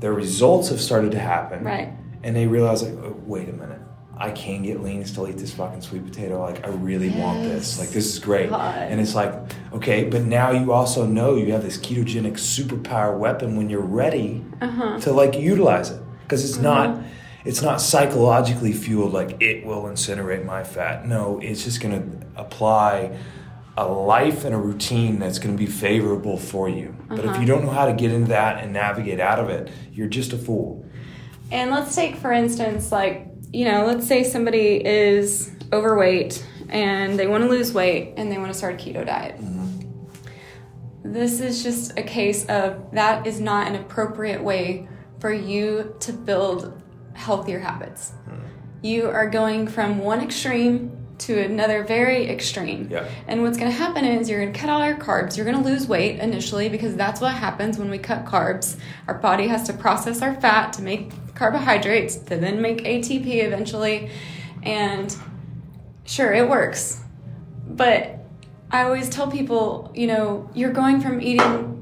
their 0.00 0.12
results 0.12 0.68
have 0.70 0.80
started 0.80 1.12
to 1.12 1.18
happen. 1.18 1.64
Right. 1.64 1.92
And 2.22 2.36
they 2.36 2.46
realize, 2.46 2.82
like, 2.82 2.92
oh, 3.04 3.16
wait 3.26 3.48
a 3.48 3.52
minute. 3.52 3.78
I 4.16 4.30
can 4.30 4.62
get 4.62 4.80
lean 4.82 4.98
and 4.98 5.08
still 5.08 5.26
eat 5.26 5.38
this 5.38 5.52
fucking 5.54 5.80
sweet 5.80 6.04
potato. 6.04 6.40
Like, 6.40 6.64
I 6.64 6.70
really 6.70 7.10
want 7.10 7.42
this. 7.42 7.78
Like, 7.80 7.88
this 7.88 8.06
is 8.12 8.18
great. 8.20 8.50
God. 8.50 8.76
And 8.76 9.00
it's 9.00 9.14
like, 9.14 9.32
okay, 9.72 10.04
but 10.04 10.22
now 10.22 10.50
you 10.50 10.72
also 10.72 11.06
know 11.06 11.34
you 11.36 11.52
have 11.52 11.62
this 11.62 11.78
ketogenic 11.78 12.34
superpower 12.34 13.18
weapon 13.18 13.56
when 13.56 13.68
you're 13.70 13.80
ready 13.80 14.44
Uh 14.60 14.68
huh. 14.68 15.00
to 15.00 15.12
like 15.12 15.34
utilize 15.36 15.90
it 15.90 16.00
because 16.22 16.48
it's 16.48 16.58
not 16.58 17.02
it's 17.44 17.62
not 17.62 17.80
psychologically 17.80 18.72
fueled 18.72 19.12
like 19.12 19.40
it 19.42 19.66
will 19.66 19.82
incinerate 19.84 20.44
my 20.44 20.62
fat 20.62 21.04
no 21.08 21.40
it's 21.42 21.64
just 21.64 21.80
going 21.80 21.92
to 22.20 22.26
apply 22.36 23.16
a 23.76 23.86
life 23.86 24.44
and 24.44 24.54
a 24.54 24.58
routine 24.58 25.18
that's 25.18 25.38
going 25.38 25.56
to 25.56 25.58
be 25.58 25.70
favorable 25.70 26.36
for 26.36 26.68
you 26.68 26.94
but 27.08 27.20
if 27.20 27.24
Uh-huh. 27.26 27.40
you 27.40 27.46
don't 27.46 27.64
know 27.64 27.70
how 27.70 27.86
to 27.86 27.94
get 27.94 28.10
into 28.12 28.28
that 28.28 28.62
and 28.62 28.72
navigate 28.72 29.18
out 29.20 29.38
of 29.38 29.48
it 29.48 29.70
you're 29.92 30.08
just 30.08 30.32
a 30.32 30.38
fool 30.38 30.84
And 31.50 31.70
let's 31.70 31.94
take, 31.94 32.16
for 32.16 32.32
instance, 32.32 32.90
like, 32.90 33.28
you 33.52 33.66
know, 33.66 33.84
let's 33.84 34.06
say 34.08 34.24
somebody 34.24 34.80
is 34.86 35.50
overweight 35.70 36.42
and 36.70 37.18
they 37.18 37.26
want 37.26 37.44
to 37.44 37.50
lose 37.50 37.74
weight 37.74 38.14
and 38.16 38.32
they 38.32 38.38
want 38.38 38.50
to 38.50 38.56
start 38.56 38.74
a 38.74 38.76
keto 38.82 39.04
diet. 39.04 39.36
This 41.04 41.40
is 41.40 41.62
just 41.62 41.98
a 41.98 42.02
case 42.02 42.46
of 42.46 42.90
that 42.92 43.26
is 43.26 43.38
not 43.40 43.66
an 43.68 43.74
appropriate 43.74 44.42
way 44.42 44.88
for 45.18 45.32
you 45.32 45.94
to 46.00 46.12
build 46.12 46.80
healthier 47.14 47.58
habits. 47.58 48.12
You 48.82 49.08
are 49.10 49.28
going 49.28 49.66
from 49.68 49.98
one 49.98 50.20
extreme 50.22 51.01
to 51.26 51.40
another 51.40 51.84
very 51.84 52.28
extreme. 52.28 52.88
Yeah. 52.90 53.08
And 53.26 53.42
what's 53.42 53.56
going 53.56 53.70
to 53.70 53.76
happen 53.76 54.04
is 54.04 54.28
you're 54.28 54.40
going 54.40 54.52
to 54.52 54.58
cut 54.58 54.70
all 54.70 54.84
your 54.84 54.96
carbs. 54.96 55.36
You're 55.36 55.46
going 55.46 55.62
to 55.62 55.68
lose 55.68 55.86
weight 55.86 56.18
initially 56.18 56.68
because 56.68 56.96
that's 56.96 57.20
what 57.20 57.34
happens 57.34 57.78
when 57.78 57.90
we 57.90 57.98
cut 57.98 58.24
carbs. 58.24 58.78
Our 59.08 59.14
body 59.14 59.48
has 59.48 59.64
to 59.64 59.72
process 59.72 60.22
our 60.22 60.40
fat 60.40 60.72
to 60.74 60.82
make 60.82 61.12
carbohydrates 61.34 62.16
to 62.16 62.36
then 62.36 62.60
make 62.60 62.84
ATP 62.84 63.44
eventually. 63.44 64.10
And 64.62 65.14
sure, 66.04 66.32
it 66.32 66.48
works. 66.48 67.00
But 67.68 68.18
I 68.70 68.84
always 68.84 69.08
tell 69.08 69.30
people, 69.30 69.92
you 69.94 70.06
know, 70.06 70.50
you're 70.54 70.72
going 70.72 71.00
from 71.00 71.20
eating 71.20 71.72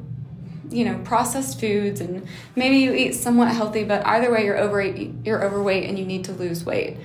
you 0.70 0.85
know 0.85 0.98
processed 1.03 1.59
foods 1.59 2.00
and 2.00 2.26
maybe 2.55 2.76
you 2.76 2.94
eat 2.94 3.12
somewhat 3.12 3.48
healthy 3.48 3.83
but 3.83 4.07
either 4.07 4.31
way 4.31 4.44
you're 4.44 4.57
overweight 4.57 5.12
you're 5.24 5.44
overweight 5.44 5.88
and 5.88 5.98
you 5.98 6.07
need 6.07 6.24
to 6.24 6.33
lose 6.33 6.64
weight 6.64 6.96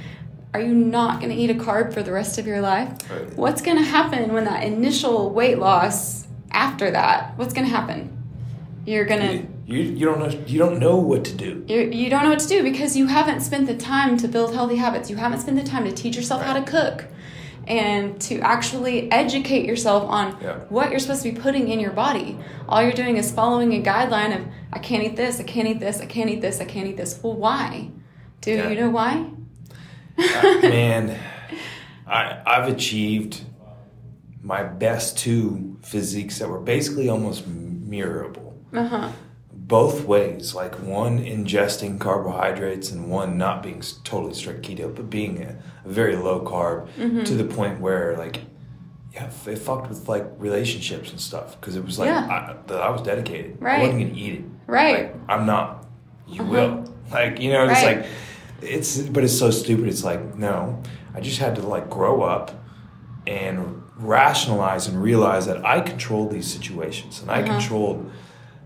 are 0.56 0.62
you 0.62 0.74
not 0.74 1.20
going 1.20 1.30
to 1.32 1.36
eat 1.36 1.50
a 1.50 1.54
carb 1.54 1.94
for 1.94 2.02
the 2.02 2.12
rest 2.12 2.38
of 2.38 2.48
your 2.48 2.62
life 2.62 2.90
Right. 3.12 3.36
what's 3.36 3.62
going 3.62 3.78
to 3.78 3.84
happen 3.84 4.32
when 4.34 4.46
that 4.46 4.64
initial 4.64 5.30
weight 5.32 5.60
loss 5.60 6.28
after 6.52 6.90
that 6.92 7.38
what's 7.38 7.54
going 7.54 7.68
to 7.68 7.74
happen 7.74 8.00
you're 8.86 9.06
going 9.06 9.22
to 9.22 9.48
you, 9.74 9.80
you 9.82 10.06
don't 10.06 10.20
know 10.20 10.30
you 10.48 10.58
don't 10.60 10.80
know 10.80 10.96
what 10.96 11.26
to 11.26 11.34
do 11.36 11.66
you're, 11.68 11.84
you 11.92 12.10
don't 12.10 12.24
know 12.24 12.30
what 12.30 12.40
to 12.40 12.48
do 12.48 12.64
because 12.64 12.96
you 12.96 13.08
haven't 13.08 13.42
spent 13.42 13.68
the 13.68 13.76
time 13.76 14.16
to 14.18 14.28
build 14.28 14.54
healthy 14.54 14.76
habits. 14.76 15.10
You 15.10 15.16
haven't 15.16 15.40
spent 15.42 15.58
the 15.58 15.64
time 15.64 15.84
to 15.86 15.92
teach 15.92 16.16
yourself 16.16 16.44
how 16.44 16.54
to 16.54 16.62
cook 16.62 17.06
and 17.68 18.22
to 18.22 18.40
actually 18.42 19.12
educate 19.12 19.66
yourself 19.66 20.04
on 20.08 20.38
Yeah. 20.42 20.58
what 20.70 20.92
you're 20.92 21.00
supposed 21.00 21.24
to 21.24 21.32
be 21.32 21.38
putting 21.40 21.68
in 21.70 21.80
your 21.80 21.92
body. 21.92 22.38
All 22.70 22.82
you're 22.84 22.92
doing 23.04 23.18
is 23.18 23.32
following 23.32 23.74
a 23.74 23.82
guideline 23.82 24.36
of, 24.38 24.46
I 24.72 24.78
can't 24.78 25.04
eat 25.04 25.16
this, 25.16 25.40
I 25.40 25.44
can't 25.44 25.68
eat 25.68 25.80
this, 25.80 26.00
I 26.00 26.06
can't 26.06 26.30
eat 26.30 26.42
this, 26.42 26.62
I 26.62 26.66
can't 26.66 26.88
eat 26.88 26.98
this. 26.98 27.20
Well, 27.24 27.34
why? 27.34 27.90
Do 28.42 28.52
Yeah. 28.52 28.70
you 28.70 28.76
know 28.80 28.92
why? 28.92 29.26
Uh, 30.18 30.60
man, 30.62 31.20
I 32.08 32.42
I've 32.46 32.68
achieved 32.72 33.42
my 34.42 34.64
best 34.64 35.18
two 35.18 35.78
physiques 35.82 36.40
that 36.40 36.48
were 36.50 36.60
basically 36.60 37.10
almost 37.10 37.50
mirrorable. 37.50 38.54
Uh 38.74 38.88
huh. 38.88 39.12
Both 39.52 40.06
ways, 40.06 40.54
like 40.54 40.76
one 40.82 41.18
ingesting 41.20 42.00
carbohydrates 42.00 42.92
and 42.92 43.10
one 43.10 43.38
not 43.38 43.64
being 43.64 43.82
totally 44.04 44.36
strict 44.36 44.68
keto, 44.68 44.94
but 44.96 45.10
being 45.10 45.42
a, 45.42 45.58
a 45.84 45.90
very 45.90 46.16
low 46.16 46.40
carb 46.42 46.88
Mm-hmm. 46.98 47.24
to 47.24 47.34
the 47.34 47.46
point 47.46 47.80
where 47.82 48.16
like, 48.16 48.42
yeah, 49.12 49.26
it 49.48 49.58
fucked 49.58 49.90
with 49.90 50.08
like 50.08 50.26
relationships 50.38 51.10
and 51.10 51.20
stuff 51.20 51.60
because 51.60 51.76
it 51.76 51.84
was 51.84 51.98
like 51.98 52.08
Yeah. 52.10 52.28
I, 52.28 52.56
that 52.68 52.80
I 52.82 52.90
was 52.92 53.02
dedicated. 53.02 53.58
Right. 53.60 53.80
I 53.80 53.84
wasn't 53.84 54.02
gonna 54.02 54.14
eat 54.20 54.34
it. 54.36 54.46
Right. 54.68 55.06
Like, 55.14 55.16
I'm 55.30 55.46
not. 55.48 55.88
You 56.28 56.42
Uh-huh. 56.44 56.52
will. 56.52 56.94
Like 57.12 57.40
you 57.40 57.52
know, 57.52 57.64
it's 57.68 57.82
Right. 57.82 57.98
like 58.02 58.08
it's 58.62 58.98
but 59.02 59.24
it's 59.24 59.38
so 59.38 59.52
stupid. 59.52 59.88
It's 59.88 60.04
like 60.04 60.36
no, 60.36 60.82
I 61.14 61.22
just 61.22 61.40
had 61.40 61.56
to 61.56 61.62
like 61.62 61.90
grow 61.90 62.22
up 62.24 62.52
and 63.28 63.82
rationalize 63.98 64.88
and 64.88 65.02
realize 65.02 65.46
that 65.48 65.66
I 65.66 65.80
controlled 65.82 66.32
these 66.32 66.48
situations 66.48 67.22
and 67.22 67.32
I 67.32 67.42
Uh-huh. 67.42 67.54
controlled 67.58 68.12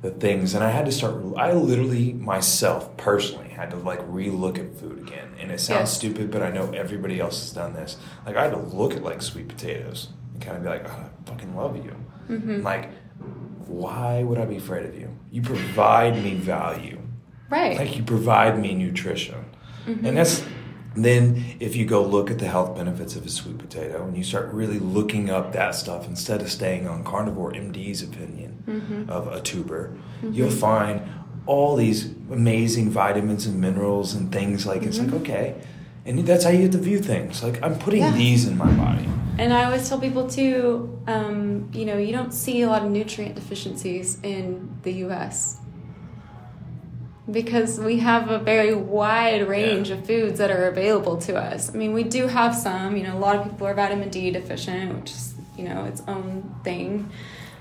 the 0.01 0.11
things 0.11 0.53
and 0.55 0.63
I 0.63 0.69
had 0.69 0.85
to 0.85 0.91
start 0.91 1.15
I 1.37 1.51
literally 1.53 2.13
myself 2.13 2.95
personally 2.97 3.49
had 3.49 3.69
to 3.71 3.75
like 3.77 3.99
relook 4.09 4.57
at 4.57 4.75
food 4.79 4.97
again 4.99 5.29
and 5.39 5.51
it 5.51 5.59
sounds 5.59 5.89
Yes. 5.91 5.97
stupid 5.97 6.31
but 6.31 6.41
I 6.41 6.49
know 6.49 6.71
everybody 6.71 7.19
else 7.19 7.41
has 7.41 7.51
done 7.53 7.73
this 7.73 7.97
like 8.25 8.35
I 8.37 8.43
had 8.43 8.51
to 8.51 8.57
look 8.59 8.93
at 8.95 9.03
like 9.03 9.21
sweet 9.21 9.47
potatoes 9.49 10.07
and 10.33 10.41
kind 10.41 10.57
of 10.57 10.63
be 10.63 10.69
like 10.69 10.85
oh, 10.89 10.91
I 11.09 11.29
fucking 11.29 11.55
love 11.55 11.75
you 11.75 11.93
Mm-hmm. 12.29 12.61
like 12.63 12.89
why 13.67 14.23
would 14.23 14.39
I 14.39 14.45
be 14.45 14.57
afraid 14.57 14.85
of 14.85 14.95
you? 14.95 15.09
You 15.31 15.41
provide 15.43 16.15
me 16.23 16.33
value. 16.33 16.99
Right. 17.51 17.77
Like 17.77 17.95
you 17.97 18.03
provide 18.03 18.57
me 18.59 18.73
nutrition. 18.73 19.45
Mm-hmm. 19.89 20.05
And 20.05 20.17
that's 20.17 20.43
then 20.95 21.43
if 21.59 21.75
you 21.75 21.85
go 21.85 22.03
look 22.03 22.31
at 22.31 22.39
the 22.39 22.47
health 22.47 22.75
benefits 22.75 23.15
of 23.15 23.25
a 23.25 23.29
sweet 23.29 23.57
potato 23.57 24.05
and 24.05 24.17
you 24.17 24.23
start 24.23 24.51
really 24.51 24.79
looking 24.79 25.29
up 25.29 25.53
that 25.53 25.75
stuff 25.75 26.07
instead 26.07 26.41
of 26.41 26.51
staying 26.51 26.87
on 26.87 27.03
carnivore 27.03 27.51
MD's 27.51 28.01
opinion 28.01 28.63
mm-hmm. 28.67 29.09
of 29.09 29.27
a 29.27 29.41
tuber, 29.41 29.95
mm-hmm. 30.21 30.33
you'll 30.33 30.49
find 30.49 31.01
all 31.45 31.75
these 31.75 32.05
amazing 32.31 32.89
vitamins 32.89 33.45
and 33.45 33.59
minerals 33.59 34.13
and 34.13 34.31
things 34.31 34.65
like 34.65 34.83
it's 34.83 34.99
like 34.99 35.13
okay. 35.13 35.55
And 36.05 36.19
that's 36.25 36.43
how 36.43 36.49
you 36.49 36.63
get 36.63 36.71
to 36.73 36.77
view 36.79 36.99
things. 36.99 37.43
Like 37.43 37.61
I'm 37.63 37.77
putting 37.77 38.01
Yeah. 38.01 38.11
these 38.11 38.47
in 38.47 38.57
my 38.57 38.71
body. 38.71 39.07
And 39.37 39.53
I 39.53 39.63
always 39.65 39.87
tell 39.87 39.99
people 39.99 40.27
too, 40.27 40.99
um, 41.07 41.69
you 41.71 41.85
know, 41.85 41.97
you 41.97 42.11
don't 42.11 42.33
see 42.33 42.61
a 42.63 42.67
lot 42.67 42.83
of 42.83 42.91
nutrient 42.91 43.35
deficiencies 43.35 44.17
in 44.21 44.69
the 44.83 44.91
U.S. 45.05 45.58
because 47.31 47.79
we 47.79 47.99
have 47.99 48.29
a 48.29 48.39
very 48.39 48.73
wide 48.73 49.47
range 49.47 49.89
Yeah. 49.89 49.95
of 49.95 50.05
foods 50.05 50.37
that 50.39 50.51
are 50.51 50.67
available 50.67 51.17
to 51.17 51.35
us. 51.37 51.69
I 51.73 51.77
mean, 51.77 51.93
we 51.93 52.03
do 52.03 52.27
have 52.27 52.55
some. 52.55 52.95
You 52.97 53.03
know, 53.03 53.15
a 53.17 53.19
lot 53.19 53.35
of 53.35 53.43
people 53.43 53.67
are 53.67 53.73
vitamin 53.73 54.09
D 54.09 54.31
deficient, 54.31 54.95
which 54.99 55.11
is 55.11 55.33
you 55.57 55.65
know 55.65 55.85
its 55.85 56.01
own 56.07 56.55
thing. 56.63 57.09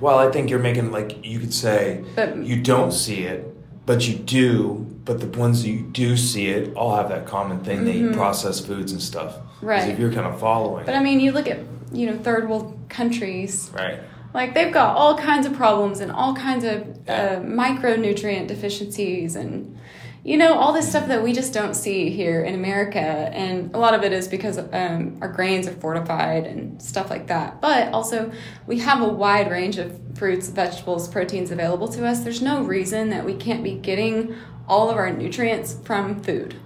Well, 0.01 0.19
I 0.19 0.31
think 0.31 0.49
you're 0.51 0.61
making 0.61 0.93
like 0.93 1.25
you 1.25 1.39
could 1.41 1.53
say 1.55 2.05
But- 2.15 2.37
you 2.45 2.57
don't 2.63 2.93
see 2.93 3.25
it, 3.25 3.55
but 3.87 4.07
you 4.09 4.15
do. 4.15 4.87
But 5.05 5.21
the 5.21 5.39
ones 5.39 5.67
you 5.67 5.81
do 5.81 6.17
see 6.19 6.49
it 6.49 6.75
all 6.77 6.95
have 6.97 7.09
that 7.09 7.25
common 7.27 7.61
thing. 7.61 7.85
They 7.87 7.93
eat 7.95 8.13
processed 8.13 8.67
foods 8.67 8.93
and 8.93 9.01
stuff. 9.01 9.33
Mm-hmm. 9.37 9.67
Right. 9.67 9.89
If 9.89 9.99
you're 9.99 10.13
kind 10.13 10.27
of 10.27 10.39
following, 10.39 10.85
But 10.85 10.95
I 10.95 11.03
mean, 11.03 11.19
you 11.21 11.33
look 11.33 11.49
at 11.49 11.59
you 11.93 12.07
know 12.07 12.17
third 12.19 12.49
world 12.49 12.79
countries. 12.91 13.71
right? 13.75 13.99
Like 14.35 14.55
they've 14.55 14.73
got 14.73 14.97
all 14.97 15.17
kinds 15.17 15.47
of 15.47 15.55
problems 15.55 16.01
and 16.01 16.13
all 16.13 16.35
kinds 16.35 16.65
of 16.65 16.83
uh, 17.09 17.41
micronutrient 17.41 18.47
deficiencies 18.47 19.37
and 19.37 19.79
you 20.25 20.37
know 20.37 20.59
all 20.59 20.73
this 20.73 20.89
stuff 20.89 21.09
that 21.09 21.23
we 21.23 21.33
just 21.33 21.55
don't 21.55 21.75
see 21.75 22.11
here 22.11 22.45
in 22.45 22.55
America. 22.55 22.99
And 22.99 23.75
a 23.75 23.79
lot 23.79 23.95
of 23.95 24.05
it 24.05 24.13
is 24.13 24.29
because 24.29 24.59
um, 24.59 25.17
our 25.23 25.29
grains 25.29 25.67
are 25.67 25.73
fortified 25.73 26.47
and 26.47 26.81
stuff 26.83 27.09
like 27.09 27.29
that. 27.29 27.61
But 27.61 27.93
also 27.93 28.31
we 28.67 28.81
have 28.81 29.01
a 29.01 29.09
wide 29.09 29.51
range 29.51 29.79
of 29.79 29.99
fruits, 30.17 30.49
vegetables, 30.49 31.09
proteins 31.09 31.51
available 31.51 31.89
to 31.89 32.07
us. 32.07 32.21
There's 32.21 32.43
no 32.43 32.63
reason 32.63 33.11
that 33.11 33.25
we 33.25 33.35
can't 33.35 33.63
be 33.63 33.75
getting 33.75 34.37
all 34.69 34.91
of 34.91 34.97
our 34.97 35.11
nutrients 35.11 35.79
from 35.85 36.23
food. 36.23 36.57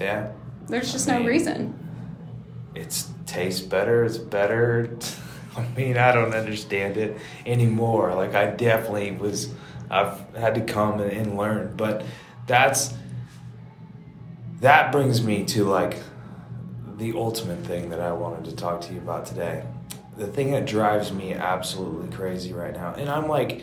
Yeah. 0.00 0.32
There's 0.66 0.92
just 0.92 1.08
I 1.08 1.18
no 1.18 1.26
reason. 1.26 1.74
It's 2.74 3.08
tastes 3.26 3.60
better. 3.60 4.04
It's 4.04 4.18
better. 4.18 4.90
I 5.58 5.68
mean, 5.76 5.96
I 5.96 6.12
don't 6.12 6.34
understand 6.34 6.96
it 6.96 7.18
anymore. 7.46 8.14
Like 8.14 8.34
I 8.34 8.46
definitely 8.46 9.12
was. 9.12 9.52
I've 9.90 10.18
had 10.34 10.54
to 10.56 10.60
come 10.60 11.00
and, 11.00 11.10
and 11.10 11.36
learn, 11.36 11.74
but 11.76 12.04
that's 12.46 12.94
that 14.60 14.92
brings 14.92 15.22
me 15.22 15.44
to 15.44 15.64
like 15.64 15.98
the 16.96 17.12
ultimate 17.12 17.64
thing 17.64 17.90
that 17.90 18.00
I 18.00 18.12
wanted 18.12 18.44
to 18.46 18.56
talk 18.56 18.80
to 18.82 18.92
you 18.92 18.98
about 18.98 19.26
today. 19.26 19.64
The 20.16 20.26
thing 20.26 20.50
that 20.50 20.66
drives 20.66 21.12
me 21.12 21.32
absolutely 21.32 22.14
crazy 22.14 22.52
right 22.52 22.74
now, 22.74 22.94
and 22.94 23.08
I'm 23.08 23.28
like, 23.28 23.62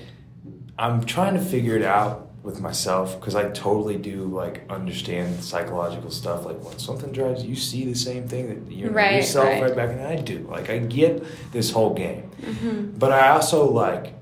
I'm 0.79 1.03
trying 1.05 1.33
to 1.33 1.41
figure 1.41 1.75
it 1.75 1.83
out 1.83 2.24
with 2.45 2.61
myself 2.61 3.19
because 3.19 3.35
I 3.35 3.49
totally 3.49 3.97
do 3.97 4.25
like 4.25 4.63
understand 4.69 5.43
psychological 5.43 6.11
stuff. 6.11 6.45
Like 6.45 6.63
when 6.63 6.77
something 6.79 7.11
drives 7.11 7.43
you, 7.43 7.55
see 7.55 7.83
the 7.85 7.95
same 7.95 8.27
thing 8.27 8.47
that 8.47 8.71
you 8.71 8.85
know, 8.85 8.91
Right, 8.91 9.15
yourself 9.15 9.47
right. 9.47 9.63
right 9.63 9.75
back, 9.75 9.89
and 9.89 10.01
I 10.01 10.15
do. 10.15 10.47
Like 10.49 10.69
I 10.69 10.77
get 10.79 11.23
this 11.51 11.71
whole 11.71 11.93
game, 11.93 12.29
Mm-hmm. 12.41 12.97
but 12.99 13.11
I 13.11 13.29
also 13.29 13.69
like, 13.69 14.13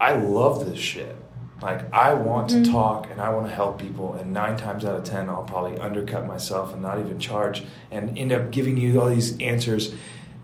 I 0.00 0.14
love 0.14 0.66
this 0.66 0.78
shit. 0.78 1.16
Like 1.62 1.92
I 1.94 2.14
want 2.14 2.50
to 2.50 2.56
Mm-hmm. 2.56 2.72
talk 2.72 3.08
and 3.10 3.20
I 3.20 3.30
want 3.30 3.46
to 3.46 3.54
help 3.54 3.80
people, 3.80 4.14
and 4.14 4.32
nine 4.32 4.56
times 4.56 4.84
out 4.84 4.96
of 4.96 5.04
ten, 5.04 5.28
I'll 5.30 5.44
probably 5.44 5.78
undercut 5.78 6.26
myself 6.26 6.72
and 6.72 6.82
not 6.82 6.98
even 6.98 7.18
charge, 7.18 7.64
and 7.90 8.16
end 8.18 8.32
up 8.32 8.50
giving 8.50 8.76
you 8.76 9.00
all 9.00 9.08
these 9.08 9.38
answers 9.40 9.94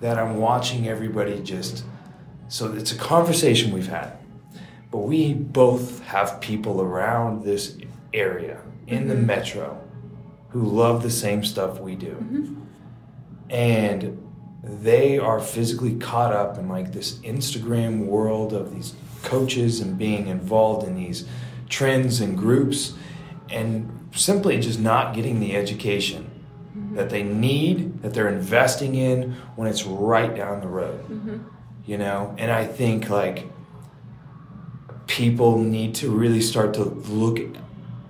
that 0.00 0.16
I'm 0.18 0.36
watching 0.36 0.88
everybody 0.88 1.40
just. 1.42 1.84
So 2.50 2.72
it's 2.72 2.92
a 2.92 2.96
conversation 2.96 3.72
we've 3.72 3.88
had, 3.88 4.16
but 4.90 4.98
we 4.98 5.34
both 5.34 6.02
have 6.04 6.40
people 6.40 6.80
around 6.80 7.44
this 7.44 7.76
area 8.14 8.60
in 8.86 9.08
the 9.08 9.14
mm-hmm. 9.14 9.26
metro 9.26 9.80
who 10.50 10.62
love 10.62 11.02
the 11.02 11.10
same 11.10 11.44
stuff 11.44 11.78
we 11.78 11.94
do, 11.94 12.12
mm-hmm. 12.12 12.54
and 13.50 14.24
they 14.62 15.18
are 15.18 15.40
physically 15.40 15.94
caught 15.96 16.32
up 16.32 16.58
in 16.58 16.68
like 16.68 16.92
this 16.92 17.14
Instagram 17.18 18.06
world 18.06 18.52
of 18.52 18.74
these 18.74 18.94
coaches 19.22 19.80
and 19.80 19.98
being 19.98 20.28
involved 20.28 20.86
in 20.86 20.94
these 20.94 21.26
trends 21.68 22.20
and 22.20 22.36
groups 22.36 22.94
and 23.50 24.08
simply 24.12 24.58
just 24.58 24.80
not 24.80 25.14
getting 25.14 25.40
the 25.40 25.54
education 25.54 26.30
mm-hmm. 26.76 26.96
that 26.96 27.10
they 27.10 27.22
need 27.22 28.02
that 28.02 28.14
they're 28.14 28.28
investing 28.28 28.94
in 28.94 29.32
when 29.56 29.68
it's 29.68 29.84
right 29.84 30.34
down 30.34 30.60
the 30.60 30.68
road. 30.68 31.04
You 31.86 31.96
know? 31.96 32.34
And 32.38 32.50
i 32.50 32.66
think 32.66 33.08
like 33.08 33.46
people 35.08 35.58
need 35.58 35.94
to 35.96 36.10
really 36.10 36.40
start 36.40 36.74
to 36.74 36.84
look 36.84 37.40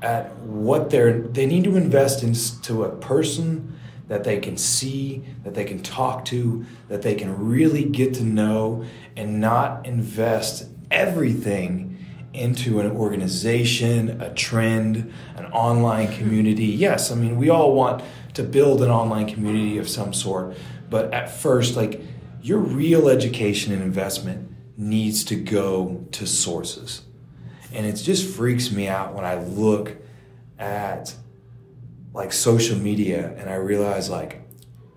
at 0.03 0.37
what 0.37 0.91
they're 0.91 1.21
they 1.21 1.47
need 1.47 1.65
to 1.65 1.77
invest 1.77 2.23
into 2.23 2.85
a 2.85 2.95
person 2.97 3.79
that 4.09 4.25
they 4.25 4.39
can 4.39 4.57
see 4.57 5.25
that 5.45 5.55
they 5.55 5.65
can 5.65 5.81
talk 5.83 6.25
to 6.25 6.65
that 6.89 7.03
they 7.03 7.15
can 7.15 7.49
really 7.49 7.85
get 7.85 8.15
to 8.15 8.23
know 8.23 8.85
and 9.17 9.41
not 9.41 9.87
invest 9.87 10.69
everything 10.91 11.97
into 12.35 12.81
an 12.81 12.91
organization 12.91 14.21
a 14.21 14.33
trend 14.35 15.13
an 15.37 15.47
online 15.47 16.13
community. 16.13 16.67
Yes 16.67 17.11
i 17.11 17.15
mean 17.15 17.37
we 17.37 17.49
all 17.49 17.75
want 17.75 18.03
to 18.35 18.43
build 18.43 18.83
an 18.83 18.91
online 18.91 19.29
community 19.29 19.79
of 19.79 19.89
some 19.89 20.13
sort 20.13 20.57
but 20.91 21.13
at 21.15 21.31
first 21.31 21.77
like 21.77 22.01
your 22.43 22.59
real 22.59 23.09
education 23.09 23.73
and 23.73 23.83
investment 23.83 24.48
needs 24.79 25.25
to 25.25 25.35
go 25.37 26.07
to 26.13 26.27
sources 26.27 27.03
and 27.73 27.85
it 27.85 27.95
just 27.97 28.35
freaks 28.35 28.71
me 28.71 28.89
out 28.89 29.13
when 29.15 29.25
I 29.25 29.35
look 29.43 29.97
at 30.59 31.15
like 32.15 32.33
social 32.33 32.79
media 32.79 33.35
and 33.37 33.51
I 33.51 33.57
realize 33.57 34.09
like 34.09 34.41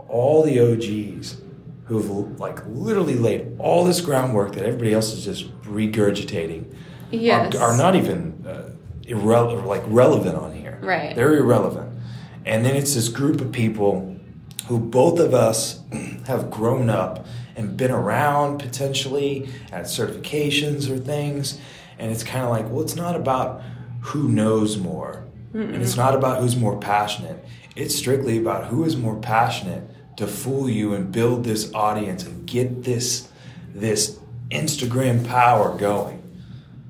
all 0.08 0.44
the 0.44 0.60
OGs 0.60 1.42
who've 1.86 2.40
like 2.40 2.60
literally 2.68 3.16
laid 3.16 3.56
all 3.60 3.84
this 3.84 4.00
groundwork 4.02 4.54
that 4.54 4.64
everybody 4.64 4.94
else 4.94 5.12
is 5.14 5.26
just 5.26 5.52
regurgitating 5.64 6.74
Yes. 7.12 7.56
are, 7.56 7.72
are 7.74 7.78
not 7.78 7.96
even 7.96 8.46
uh, 8.48 8.70
irrelevant 9.04 9.68
like 9.68 9.84
relevant 9.88 10.36
on 10.36 10.54
here. 10.54 10.80
Right. 10.82 11.14
They're 11.16 11.38
irrelevant. 11.38 12.00
And 12.46 12.64
then 12.66 12.76
it's 12.76 12.96
this 12.96 13.10
group 13.10 13.42
of 13.42 13.52
people 13.52 14.18
who 14.68 14.80
both 14.80 15.20
of 15.20 15.34
us 15.34 15.82
have 16.28 16.50
grown 16.50 16.90
up 16.90 17.26
and 17.56 17.78
been 17.78 17.92
around 17.92 18.60
potentially 18.60 19.50
at 19.72 19.86
certifications 19.86 20.90
or 20.90 20.98
things. 20.98 21.60
And 22.00 22.12
it's 22.12 22.24
kind 22.24 22.44
of 22.44 22.50
like, 22.50 22.70
well, 22.70 22.82
it's 22.82 22.96
not 22.96 23.16
about 23.16 23.62
who 24.02 24.30
knows 24.30 24.78
more. 24.78 25.26
And 25.54 25.82
it's 25.82 25.98
not 25.98 26.16
about 26.16 26.42
who's 26.42 26.56
more 26.56 26.80
passionate. 26.80 27.44
It's 27.76 27.96
strictly 27.96 28.38
about 28.38 28.68
who 28.68 28.86
is 28.86 28.96
more 28.96 29.20
passionate 29.20 29.84
to 30.18 30.28
fool 30.28 30.70
you 30.70 30.94
and 30.94 31.12
build 31.12 31.44
this 31.44 31.74
audience 31.74 32.26
and 32.26 32.46
get 32.46 32.84
this 32.84 33.30
this 33.74 34.20
Instagram 34.50 35.26
power 35.26 35.78
going. 35.78 36.22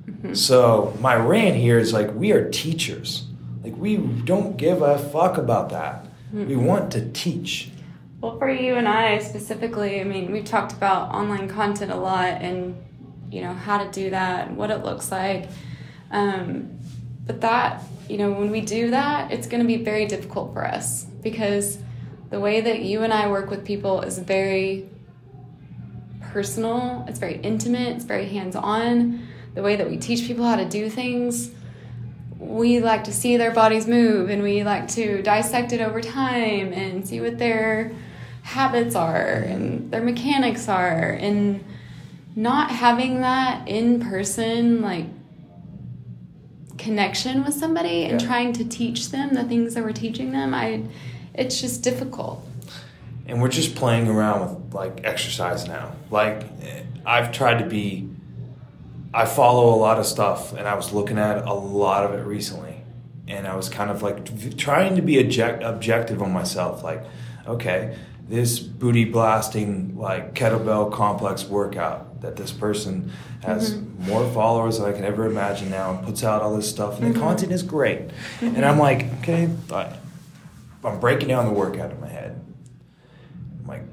Mm-hmm. 0.06 0.34
So 0.34 0.95
my 1.00 1.15
rant 1.15 1.56
here 1.56 1.80
is 1.80 1.93
like 1.93 2.13
we 2.13 2.32
are 2.32 2.50
teachers. 2.50 3.26
Like 3.63 3.76
we 3.78 3.97
don't 3.97 4.58
give 4.58 4.82
a 4.82 4.97
fuck 4.97 5.38
about 5.38 5.69
that. 5.69 6.08
We 6.34 6.56
want 6.56 6.91
to 6.93 7.10
teach. 7.12 7.69
Well, 8.21 8.38
for 8.38 8.51
you 8.51 8.75
and 8.75 8.88
I 8.88 9.17
specifically, 9.17 9.99
I 9.99 10.03
mean, 10.03 10.31
we've 10.31 10.45
talked 10.45 10.73
about 10.73 11.10
online 11.10 11.49
content 11.49 11.91
a 11.91 11.95
lot 11.95 12.39
and, 12.39 12.75
you 13.31 13.41
know, 13.41 13.51
how 13.51 13.84
to 13.84 13.89
do 13.91 14.12
that 14.12 14.47
and 14.47 14.57
what 14.57 14.69
it 14.69 14.84
looks 14.84 15.12
like. 15.12 15.49
Um, 16.12 16.77
but 17.25 17.41
that, 17.41 17.81
you 18.07 18.19
know, 18.19 18.31
when 18.31 18.51
we 18.51 18.62
do 18.62 18.91
that, 18.91 19.31
it's 19.31 19.47
going 19.47 19.63
to 19.63 19.65
be 19.67 19.84
very 19.84 20.05
difficult 20.05 20.53
for 20.53 20.63
us 20.63 21.05
because 21.23 21.79
the 22.29 22.39
way 22.39 22.62
that 22.62 22.81
you 22.84 23.01
and 23.01 23.12
I 23.12 23.27
work 23.27 23.49
with 23.49 23.65
people 23.65 24.01
is 24.01 24.19
very 24.19 24.88
personal, 26.21 27.03
it's 27.07 27.17
very 27.17 27.38
intimate, 27.38 27.95
it's 27.95 28.05
very 28.05 28.27
hands 28.27 28.55
on. 28.55 29.27
The 29.55 29.63
way 29.63 29.77
that 29.77 29.89
we 29.89 29.97
teach 29.97 30.27
people 30.27 30.45
how 30.45 30.57
to 30.57 30.69
do 30.69 30.91
things, 30.91 31.49
we 32.38 32.81
like 32.81 33.03
to 33.05 33.13
see 33.13 33.38
their 33.38 33.51
bodies 33.51 33.88
move 33.88 34.29
and 34.29 34.43
we 34.43 34.63
like 34.63 34.88
to 34.89 35.23
dissect 35.23 35.73
it 35.73 35.81
over 35.81 36.01
time 36.01 36.71
and 36.71 37.07
see 37.07 37.19
what 37.19 37.39
their 37.39 37.91
habits 38.43 38.95
are 38.95 39.25
and 39.25 39.91
their 39.91 40.01
mechanics 40.01 40.67
are 40.67 41.12
and 41.12 41.63
not 42.36 42.71
having 42.71 43.21
that 43.21 43.67
in 43.67 43.99
person 43.99 44.82
like 44.82 45.06
connection 46.77 47.43
with 47.43 47.54
somebody 47.54 48.06
and 48.06 48.19
Yeah. 48.19 48.27
trying 48.27 48.54
to 48.54 48.63
teach 48.65 49.10
them 49.12 49.34
the 49.36 49.43
things 49.43 49.75
that 49.75 49.84
we're 49.84 49.91
teaching 49.91 50.32
them 50.32 50.54
i 50.54 50.82
it's 51.36 51.62
just 51.62 51.84
difficult 51.84 52.43
and 53.27 53.41
we're 53.41 53.49
just 53.49 53.75
playing 53.75 54.08
around 54.08 54.41
with 54.41 54.73
like 54.73 55.01
exercise 55.06 55.65
now. 55.67 55.91
Like 56.10 56.43
I've 57.06 57.32
tried 57.32 57.60
to 57.60 57.65
be 57.65 58.10
I 59.13 59.25
follow 59.25 59.73
a 59.73 59.77
lot 59.77 59.99
of 59.99 60.06
stuff, 60.06 60.54
and 60.54 60.67
I 60.67 60.73
was 60.75 60.91
looking 60.91 61.17
at 61.17 61.45
a 61.45 61.54
lot 61.54 62.04
of 62.04 62.17
it 62.19 62.23
recently, 62.25 62.82
and 63.27 63.47
I 63.47 63.56
was 63.56 63.69
kind 63.69 63.89
of 63.91 64.01
like 64.01 64.58
trying 64.58 64.95
to 64.97 65.01
be 65.01 65.17
object- 65.19 65.63
objective 65.63 66.21
on 66.21 66.32
myself. 66.34 66.84
Like, 66.84 67.04
okay, 67.47 67.95
this 68.32 68.60
booty 68.60 69.04
blasting 69.04 69.98
like 69.98 70.34
kettlebell 70.34 70.91
complex 70.91 71.44
workout 71.44 72.22
that 72.22 72.38
this 72.38 72.52
person 72.52 73.12
has 73.44 73.74
Mm-hmm. 73.74 74.08
more 74.08 74.32
followers 74.32 74.80
than 74.80 74.88
I 74.89 74.94
can 74.94 75.04
ever 75.04 75.26
imagine 75.26 75.70
now, 75.70 75.91
and 75.91 76.06
puts 76.06 76.24
out 76.24 76.41
all 76.41 76.56
this 76.56 76.70
stuff, 76.70 76.98
and 77.00 77.08
the 77.08 77.12
Mm-hmm. 77.12 77.22
content 77.28 77.52
is 77.52 77.62
great. 77.62 78.10
And 78.39 78.63
I'm 78.65 78.80
like, 78.80 79.06
okay, 79.20 79.50
I- 79.72 79.94
I'm 80.84 81.00
breaking 81.00 81.28
down 81.28 81.46
the 81.46 81.52
workout 81.54 81.91
in 81.91 82.00
my 82.00 82.08
head. 82.08 82.39
I'm 83.62 83.67
like, 83.67 83.84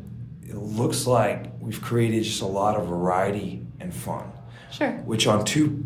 it 0.49 0.55
looks 0.57 1.07
like 1.07 1.47
we've 1.61 1.81
created 1.83 2.23
just 2.25 2.41
a 2.41 2.47
lot 2.47 2.77
of 2.77 2.87
variety 2.87 3.67
and 3.81 3.93
fun 3.93 4.31
Sure. 4.71 4.93
which 5.05 5.27
on 5.27 5.45
two 5.45 5.83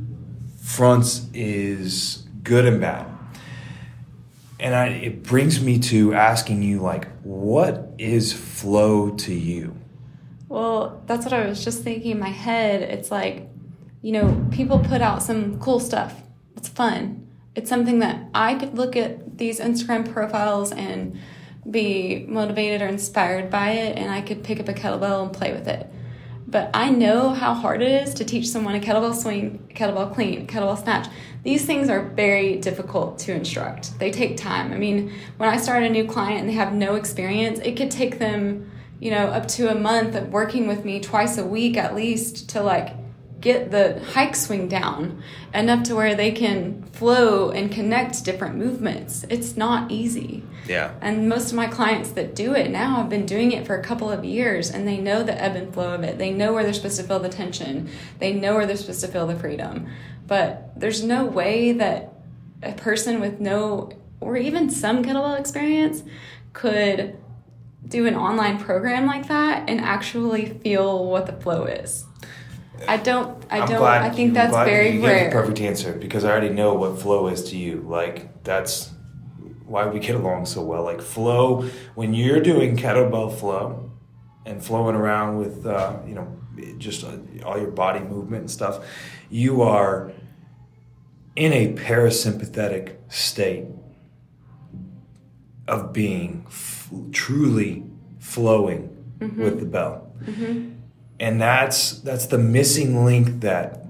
fronts 0.60 1.26
is 1.34 2.24
good 2.44 2.66
and 2.66 2.80
bad. 2.80 3.06
And 4.62 4.76
I, 4.76 4.86
it 4.86 5.24
brings 5.24 5.60
me 5.60 5.80
to 5.80 6.14
asking 6.14 6.62
you, 6.62 6.78
like, 6.78 7.08
what 7.22 7.94
is 7.98 8.32
flow 8.32 9.10
to 9.10 9.34
you? 9.34 9.76
Well, 10.48 11.02
that's 11.06 11.24
what 11.24 11.32
I 11.34 11.46
was 11.46 11.64
just 11.64 11.82
thinking 11.82 12.12
in 12.12 12.20
my 12.20 12.28
head. 12.28 12.82
It's 12.82 13.10
like, 13.10 13.48
you 14.02 14.12
know, 14.12 14.46
people 14.52 14.78
put 14.78 15.00
out 15.00 15.20
some 15.20 15.58
cool 15.58 15.80
stuff. 15.80 16.14
It's 16.56 16.68
fun. 16.68 17.26
It's 17.56 17.68
something 17.68 17.98
that 17.98 18.28
I 18.34 18.54
could 18.54 18.78
look 18.78 18.94
at 18.94 19.36
these 19.36 19.58
Instagram 19.58 20.12
profiles 20.12 20.70
and 20.70 21.18
be 21.68 22.24
motivated 22.28 22.82
or 22.82 22.86
inspired 22.86 23.50
by 23.50 23.70
it, 23.70 23.98
and 23.98 24.12
I 24.12 24.20
could 24.20 24.44
pick 24.44 24.60
up 24.60 24.68
a 24.68 24.74
kettlebell 24.74 25.24
and 25.24 25.32
play 25.32 25.52
with 25.52 25.66
it. 25.66 25.90
But 26.52 26.70
I 26.74 26.90
know 26.90 27.30
how 27.30 27.54
hard 27.54 27.80
it 27.80 27.90
is 27.90 28.12
to 28.14 28.26
teach 28.26 28.46
someone 28.46 28.74
a 28.74 28.78
kettlebell 28.78 29.14
swing, 29.14 29.66
kettlebell 29.74 30.14
clean, 30.14 30.46
kettlebell 30.46 30.80
snatch. 30.80 31.08
These 31.44 31.64
things 31.64 31.88
are 31.88 32.10
very 32.10 32.58
difficult 32.58 33.18
to 33.20 33.32
instruct. 33.32 33.98
They 33.98 34.10
take 34.10 34.36
time. 34.36 34.70
I 34.70 34.76
mean, 34.76 35.12
when 35.38 35.48
I 35.48 35.56
start 35.56 35.82
a 35.82 35.88
new 35.88 36.06
client 36.06 36.40
and 36.40 36.48
they 36.48 36.52
have 36.52 36.74
no 36.74 36.94
experience, 36.96 37.58
it 37.60 37.74
could 37.74 37.90
take 37.90 38.18
them, 38.18 38.70
you 39.00 39.10
know, 39.10 39.28
up 39.28 39.48
to 39.48 39.70
a 39.70 39.74
month 39.74 40.14
of 40.14 40.28
working 40.28 40.68
with 40.68 40.84
me 40.84 41.00
twice 41.00 41.38
a 41.38 41.44
week 41.44 41.78
at 41.78 41.94
least 41.96 42.50
to 42.50 42.62
like 42.62 42.94
get 43.42 43.70
the 43.72 44.00
hike 44.12 44.36
swing 44.36 44.68
down 44.68 45.22
enough 45.52 45.82
to 45.82 45.94
where 45.94 46.14
they 46.14 46.30
can 46.30 46.82
flow 46.84 47.50
and 47.50 47.70
connect 47.70 48.24
different 48.24 48.54
movements. 48.54 49.26
It's 49.28 49.56
not 49.56 49.90
easy. 49.90 50.44
Yeah. 50.66 50.94
And 51.00 51.28
most 51.28 51.50
of 51.50 51.56
my 51.56 51.66
clients 51.66 52.12
that 52.12 52.34
do 52.34 52.54
it 52.54 52.70
now 52.70 52.96
have 52.96 53.10
been 53.10 53.26
doing 53.26 53.50
it 53.50 53.66
for 53.66 53.76
a 53.76 53.82
couple 53.82 54.10
of 54.10 54.24
years 54.24 54.70
and 54.70 54.86
they 54.86 54.96
know 54.96 55.24
the 55.24 55.38
ebb 55.38 55.56
and 55.56 55.74
flow 55.74 55.92
of 55.92 56.04
it. 56.04 56.18
They 56.18 56.30
know 56.30 56.52
where 56.52 56.62
they're 56.62 56.72
supposed 56.72 57.00
to 57.00 57.02
feel 57.02 57.18
the 57.18 57.28
tension. 57.28 57.90
They 58.20 58.32
know 58.32 58.54
where 58.54 58.64
they're 58.64 58.76
supposed 58.76 59.00
to 59.00 59.08
feel 59.08 59.26
the 59.26 59.36
freedom. 59.36 59.88
But 60.26 60.78
there's 60.78 61.02
no 61.02 61.26
way 61.26 61.72
that 61.72 62.14
a 62.62 62.72
person 62.72 63.20
with 63.20 63.40
no 63.40 63.90
or 64.20 64.36
even 64.36 64.70
some 64.70 65.04
kettlebell 65.04 65.38
experience 65.38 66.04
could 66.52 67.18
do 67.88 68.06
an 68.06 68.14
online 68.14 68.58
program 68.58 69.04
like 69.04 69.26
that 69.26 69.68
and 69.68 69.80
actually 69.80 70.46
feel 70.60 71.06
what 71.06 71.26
the 71.26 71.32
flow 71.32 71.64
is. 71.64 72.06
I 72.88 72.96
don't 72.96 73.42
I 73.50 73.60
I'm 73.60 73.68
don't 73.68 73.82
I 73.82 74.10
think 74.10 74.28
you- 74.28 74.34
that's 74.34 74.52
very 74.66 74.90
you 74.90 75.00
gave 75.00 75.30
the 75.30 75.32
perfect 75.32 75.60
answer 75.60 75.92
because 75.92 76.24
I 76.24 76.30
already 76.30 76.50
know 76.50 76.74
what 76.74 77.00
flow 77.00 77.28
is 77.28 77.50
to 77.50 77.56
you. 77.56 77.84
Like 77.86 78.42
that's 78.44 78.90
why 79.66 79.86
we 79.86 79.98
get 80.00 80.14
along 80.16 80.46
so 80.46 80.62
well. 80.62 80.82
Like 80.84 81.00
flow, 81.00 81.62
when 81.94 82.12
you're 82.14 82.40
doing 82.40 82.76
kettlebell 82.76 83.34
flow 83.38 83.90
and 84.44 84.62
flowing 84.62 84.96
around 84.96 85.38
with 85.38 85.64
uh, 85.66 85.96
you 86.06 86.14
know 86.14 86.36
just 86.78 87.04
uh, 87.04 87.16
all 87.44 87.58
your 87.58 87.70
body 87.70 88.00
movement 88.00 88.40
and 88.42 88.50
stuff, 88.50 88.84
you 89.30 89.62
are 89.62 90.12
in 91.36 91.52
a 91.52 91.72
parasympathetic 91.72 92.96
state 93.08 93.64
of 95.68 95.92
being 95.92 96.44
f- 96.46 96.90
truly 97.12 97.84
flowing 98.18 98.88
with 99.20 99.60
the 99.60 99.66
bell 99.66 100.12
and 101.22 101.40
that's 101.40 102.00
that's 102.00 102.26
the 102.26 102.38
missing 102.38 103.04
link 103.04 103.40
that 103.40 103.86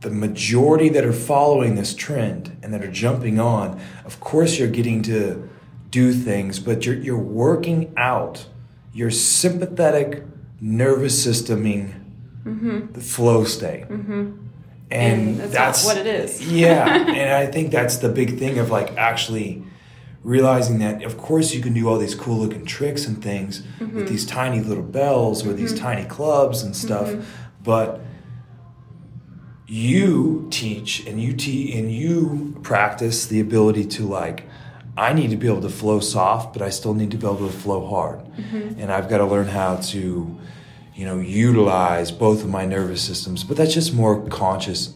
the 0.00 0.10
majority 0.10 0.88
that 0.88 1.04
are 1.04 1.12
following 1.12 1.74
this 1.74 1.94
trend 1.94 2.56
and 2.62 2.72
that 2.72 2.82
are 2.82 2.90
jumping 2.90 3.38
on 3.40 3.80
of 4.04 4.20
course 4.20 4.58
you're 4.58 4.68
getting 4.68 5.02
to 5.02 5.48
do 5.90 6.12
things 6.12 6.58
but 6.58 6.86
you're 6.86 6.96
you're 6.96 7.18
working 7.18 7.92
out 7.96 8.46
your 8.92 9.10
sympathetic 9.10 10.22
nervous 10.60 11.26
systeming 11.26 11.94
mm-hmm. 12.44 12.92
the 12.92 13.00
flow 13.00 13.44
state. 13.44 13.88
Mm-hmm. 13.88 14.44
And, 14.90 15.28
And 15.30 15.38
that's 15.38 15.52
that's 15.52 15.84
what 15.84 15.98
it 15.98 16.06
is. 16.06 16.50
yeah 16.50 16.86
and 17.08 17.34
i 17.34 17.44
think 17.44 17.70
that's 17.70 17.98
the 17.98 18.08
big 18.08 18.38
thing 18.38 18.58
of 18.58 18.70
like 18.70 18.96
actually 18.96 19.62
realizing 20.22 20.78
that 20.80 21.02
of 21.04 21.16
course 21.16 21.54
you 21.54 21.60
can 21.62 21.72
do 21.74 21.88
all 21.88 21.98
these 21.98 22.14
cool 22.14 22.38
looking 22.38 22.64
tricks 22.64 23.06
and 23.06 23.22
things 23.22 23.62
Mm-hmm. 23.78 23.96
with 23.96 24.08
these 24.08 24.26
tiny 24.26 24.60
little 24.60 24.82
bells 24.82 25.46
or 25.46 25.52
these 25.52 25.78
tiny 25.78 26.04
clubs 26.04 26.62
and 26.62 26.74
stuff 26.76 27.08
Mm-hmm. 27.08 27.22
but 27.62 28.00
you 29.66 30.48
teach 30.50 31.06
and 31.06 31.20
you 31.22 31.32
te- 31.34 31.78
and 31.78 31.92
you 31.92 32.58
practice 32.62 33.26
the 33.26 33.40
ability 33.40 33.84
to 33.84 34.02
like 34.04 34.44
I 34.96 35.12
need 35.12 35.30
to 35.30 35.36
be 35.36 35.46
able 35.46 35.60
to 35.60 35.68
flow 35.68 36.00
soft 36.00 36.52
but 36.54 36.62
I 36.62 36.70
still 36.70 36.94
need 36.94 37.10
to 37.12 37.16
be 37.16 37.26
able 37.26 37.46
to 37.46 37.52
flow 37.52 37.86
hard 37.86 38.20
Mm-hmm. 38.38 38.80
and 38.80 38.92
I've 38.92 39.08
got 39.08 39.18
to 39.18 39.24
learn 39.26 39.46
how 39.48 39.76
to 39.76 40.38
you 40.94 41.04
know 41.04 41.18
utilize 41.20 42.10
both 42.10 42.42
of 42.44 42.48
my 42.50 42.64
nervous 42.64 43.02
systems 43.02 43.44
but 43.44 43.56
that's 43.56 43.74
just 43.74 43.92
more 43.94 44.26
conscious 44.28 44.94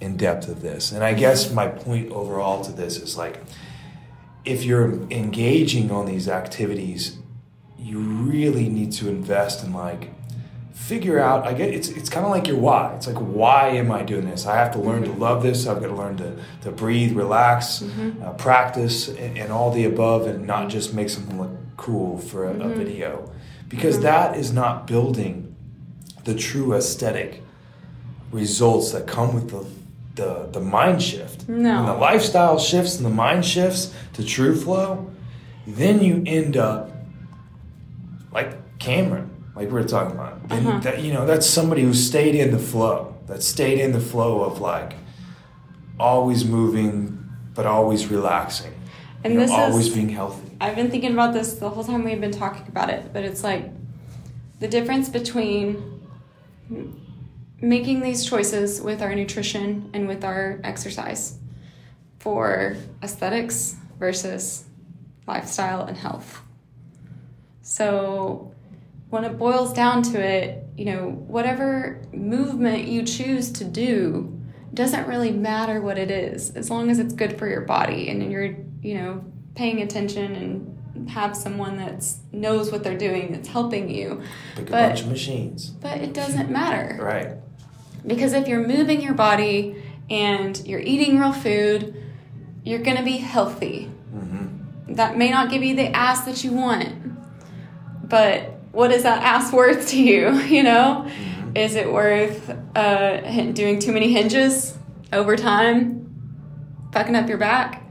in 0.00 0.16
depth 0.16 0.48
of 0.48 0.60
this 0.62 0.92
and 0.92 1.02
I 1.04 1.14
guess 1.14 1.52
my 1.52 1.66
point 1.68 2.10
overall 2.12 2.62
to 2.64 2.72
this 2.72 2.96
is 2.98 3.16
like 3.16 3.40
if 4.44 4.64
you're 4.64 4.92
engaging 5.10 5.90
on 5.90 6.06
these 6.06 6.28
activities, 6.28 7.18
you 7.78 7.98
really 7.98 8.68
need 8.68 8.92
to 8.92 9.08
invest 9.08 9.64
in 9.64 9.72
like 9.72 10.10
figure 10.72 11.18
out. 11.18 11.46
I 11.46 11.52
get 11.52 11.72
it's 11.72 11.88
it's 11.88 12.08
kind 12.08 12.24
of 12.24 12.30
like 12.30 12.46
your 12.46 12.56
why. 12.56 12.94
It's 12.94 13.06
like 13.06 13.16
why 13.16 13.68
am 13.68 13.92
I 13.92 14.02
doing 14.02 14.28
this? 14.28 14.46
I 14.46 14.56
have 14.56 14.72
to 14.72 14.78
learn 14.78 15.04
to 15.04 15.12
love 15.12 15.42
this. 15.42 15.66
I've 15.66 15.80
got 15.80 15.88
to 15.88 15.94
learn 15.94 16.16
to 16.18 16.36
to 16.62 16.70
breathe, 16.70 17.12
relax, 17.12 17.80
mm-hmm. 17.80 18.22
uh, 18.22 18.32
practice, 18.34 19.08
and, 19.08 19.38
and 19.38 19.52
all 19.52 19.70
the 19.70 19.84
above, 19.84 20.26
and 20.26 20.46
not 20.46 20.68
just 20.68 20.94
make 20.94 21.10
something 21.10 21.40
look 21.40 21.50
cool 21.76 22.18
for 22.18 22.44
a, 22.44 22.50
a 22.50 22.54
mm-hmm. 22.54 22.74
video, 22.74 23.32
because 23.68 23.96
mm-hmm. 23.96 24.04
that 24.04 24.36
is 24.36 24.52
not 24.52 24.86
building 24.86 25.54
the 26.24 26.34
true 26.34 26.74
aesthetic 26.74 27.42
results 28.32 28.92
that 28.92 29.06
come 29.06 29.34
with 29.34 29.50
the 29.50 29.66
the, 30.16 30.48
the 30.52 30.60
mind 30.60 31.02
shift. 31.02 31.29
No. 31.48 31.76
When 31.76 31.86
the 31.86 31.94
lifestyle 31.94 32.58
shifts 32.58 32.96
and 32.96 33.04
the 33.06 33.10
mind 33.10 33.44
shifts 33.44 33.92
to 34.14 34.24
true 34.24 34.54
flow, 34.54 35.10
then 35.66 36.02
you 36.02 36.22
end 36.26 36.56
up 36.56 36.90
like 38.32 38.78
Cameron, 38.78 39.30
like 39.56 39.66
we 39.68 39.72
were 39.74 39.84
talking 39.84 40.12
about. 40.14 40.48
Then 40.48 40.66
Uh-huh. 40.66 40.80
that 40.80 41.02
you 41.02 41.12
know, 41.12 41.26
that's 41.26 41.46
somebody 41.46 41.82
who 41.82 41.92
stayed 41.94 42.34
in 42.34 42.50
the 42.50 42.58
flow. 42.58 43.14
That 43.26 43.42
stayed 43.42 43.78
in 43.78 43.92
the 43.92 44.00
flow 44.00 44.42
of 44.42 44.60
like 44.60 44.94
always 45.98 46.44
moving 46.44 47.18
but 47.54 47.66
always 47.66 48.06
relaxing. 48.06 48.72
And 49.22 49.34
you 49.34 49.40
know, 49.40 49.46
this 49.46 49.52
always 49.54 49.86
is- 49.88 49.94
being 49.94 50.08
healthy. 50.08 50.46
I've 50.62 50.76
been 50.76 50.90
thinking 50.90 51.12
about 51.12 51.32
this 51.34 51.54
the 51.54 51.68
whole 51.70 51.84
time 51.84 52.04
we've 52.04 52.20
been 52.20 52.32
talking 52.32 52.64
about 52.68 52.90
it, 52.90 53.12
but 53.12 53.22
it's 53.24 53.42
like 53.42 53.70
the 54.60 54.68
difference 54.68 55.08
between 55.08 55.82
making 57.60 58.00
these 58.00 58.24
choices 58.24 58.80
with 58.80 59.02
our 59.02 59.14
nutrition 59.14 59.90
and 59.92 60.08
with 60.08 60.24
our 60.24 60.60
exercise 60.64 61.38
for 62.18 62.76
aesthetics 63.02 63.76
versus 63.98 64.64
lifestyle 65.26 65.84
and 65.84 65.96
health. 65.96 66.40
So 67.62 68.52
when 69.10 69.24
it 69.24 69.38
boils 69.38 69.72
down 69.72 70.02
to 70.04 70.20
it, 70.20 70.64
you 70.76 70.86
know, 70.86 71.10
whatever 71.10 72.00
movement 72.12 72.88
you 72.88 73.02
choose 73.02 73.50
to 73.52 73.64
do 73.64 74.36
doesn't 74.72 75.06
really 75.06 75.32
matter 75.32 75.80
what 75.80 75.98
it 75.98 76.10
is 76.10 76.50
as 76.50 76.70
long 76.70 76.90
as 76.90 76.98
it's 76.98 77.12
good 77.12 77.38
for 77.38 77.48
your 77.48 77.62
body 77.62 78.08
and 78.08 78.30
you're, 78.30 78.56
you 78.82 78.94
know, 78.94 79.24
paying 79.54 79.82
attention 79.82 80.34
and 80.36 81.10
have 81.10 81.36
someone 81.36 81.76
that 81.76 82.04
knows 82.32 82.70
what 82.70 82.84
they're 82.84 82.96
doing 82.98 83.32
that's 83.32 83.48
helping 83.48 83.88
you. 83.88 84.22
Pick 84.56 84.68
a 84.68 84.72
bunch 84.72 85.02
of 85.02 85.08
machines. 85.08 85.70
But 85.70 85.98
it 85.98 86.12
doesn't 86.12 86.50
matter. 86.50 86.98
Right. 87.02 87.36
Because 88.06 88.32
if 88.32 88.48
you're 88.48 88.66
moving 88.66 89.00
your 89.00 89.14
body 89.14 89.82
and 90.08 90.60
you're 90.66 90.80
eating 90.80 91.18
real 91.18 91.32
food, 91.32 91.94
you're 92.64 92.80
going 92.80 92.96
to 92.96 93.02
be 93.02 93.18
healthy. 93.18 93.90
That 94.88 95.16
may 95.16 95.30
not 95.30 95.50
give 95.50 95.62
you 95.62 95.76
the 95.76 95.94
ass 95.94 96.24
that 96.24 96.42
you 96.42 96.52
want, 96.52 98.08
but 98.08 98.58
what 98.72 98.90
is 98.90 99.04
that 99.04 99.22
ass 99.22 99.52
worth 99.52 99.88
to 99.90 100.02
you? 100.02 100.40
You 100.50 100.64
know, 100.64 101.08
is 101.54 101.76
it 101.76 101.92
worth 101.92 102.50
uh, 102.74 103.20
doing 103.52 103.78
too 103.78 103.92
many 103.92 104.12
hinges 104.12 104.76
over 105.12 105.36
time, 105.36 106.10
fucking 106.92 107.14
up 107.14 107.28
your 107.28 107.38
back? 107.38 107.88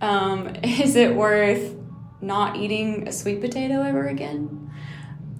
Um, 0.00 0.48
is 0.64 0.96
it 0.96 1.14
worth 1.14 1.76
not 2.20 2.56
eating 2.56 3.06
a 3.06 3.12
sweet 3.12 3.40
potato 3.40 3.82
ever 3.82 4.08
again? 4.08 4.72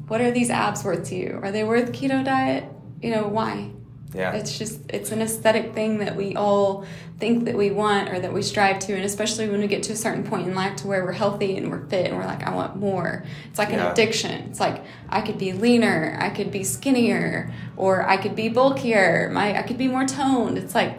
What 0.06 0.20
are 0.20 0.30
these 0.30 0.50
abs 0.50 0.84
worth 0.84 1.08
to 1.08 1.16
you? 1.16 1.40
Are 1.42 1.50
they 1.50 1.64
worth 1.64 1.90
keto 1.92 2.24
diet? 2.24 2.64
You 3.02 3.10
know 3.10 3.26
why? 3.26 3.73
Yeah. 4.14 4.33
It's 4.33 4.57
just 4.57 4.79
it's 4.88 5.11
an 5.11 5.20
aesthetic 5.20 5.74
thing 5.74 5.98
that 5.98 6.14
we 6.14 6.37
all 6.37 6.85
think 7.18 7.44
that 7.46 7.57
we 7.57 7.70
want 7.70 8.09
or 8.09 8.20
that 8.20 8.33
we 8.33 8.42
strive 8.42 8.79
to, 8.81 8.94
and 8.94 9.05
especially 9.05 9.48
when 9.48 9.61
we 9.61 9.66
get 9.66 9.83
to 9.85 9.92
a 9.92 9.96
certain 9.96 10.22
point 10.24 10.46
in 10.46 10.55
life 10.55 10.77
to 10.77 10.87
where 10.87 11.05
we're 11.05 11.12
healthy 11.12 11.57
and 11.57 11.70
we're 11.70 11.85
fit 11.87 12.07
and 12.07 12.16
we're 12.16 12.24
like, 12.27 12.44
I 12.46 12.55
want 12.55 12.77
more. 12.77 13.24
It's 13.48 13.59
like 13.59 13.70
Yeah. 13.70 13.87
an 13.87 13.92
addiction. 13.92 14.31
It's 14.48 14.61
like 14.61 14.83
I 15.09 15.20
could 15.20 15.37
be 15.38 15.53
leaner, 15.53 16.16
I 16.20 16.31
could 16.31 16.50
be 16.53 16.62
skinnier, 16.64 17.53
or 17.77 18.09
I 18.09 18.16
could 18.16 18.37
be 18.37 18.48
bulkier. 18.48 19.31
My 19.33 19.59
I 19.59 19.62
could 19.62 19.79
be 19.79 19.88
more 19.88 20.05
toned. 20.07 20.59
It's 20.59 20.74
like 20.74 20.98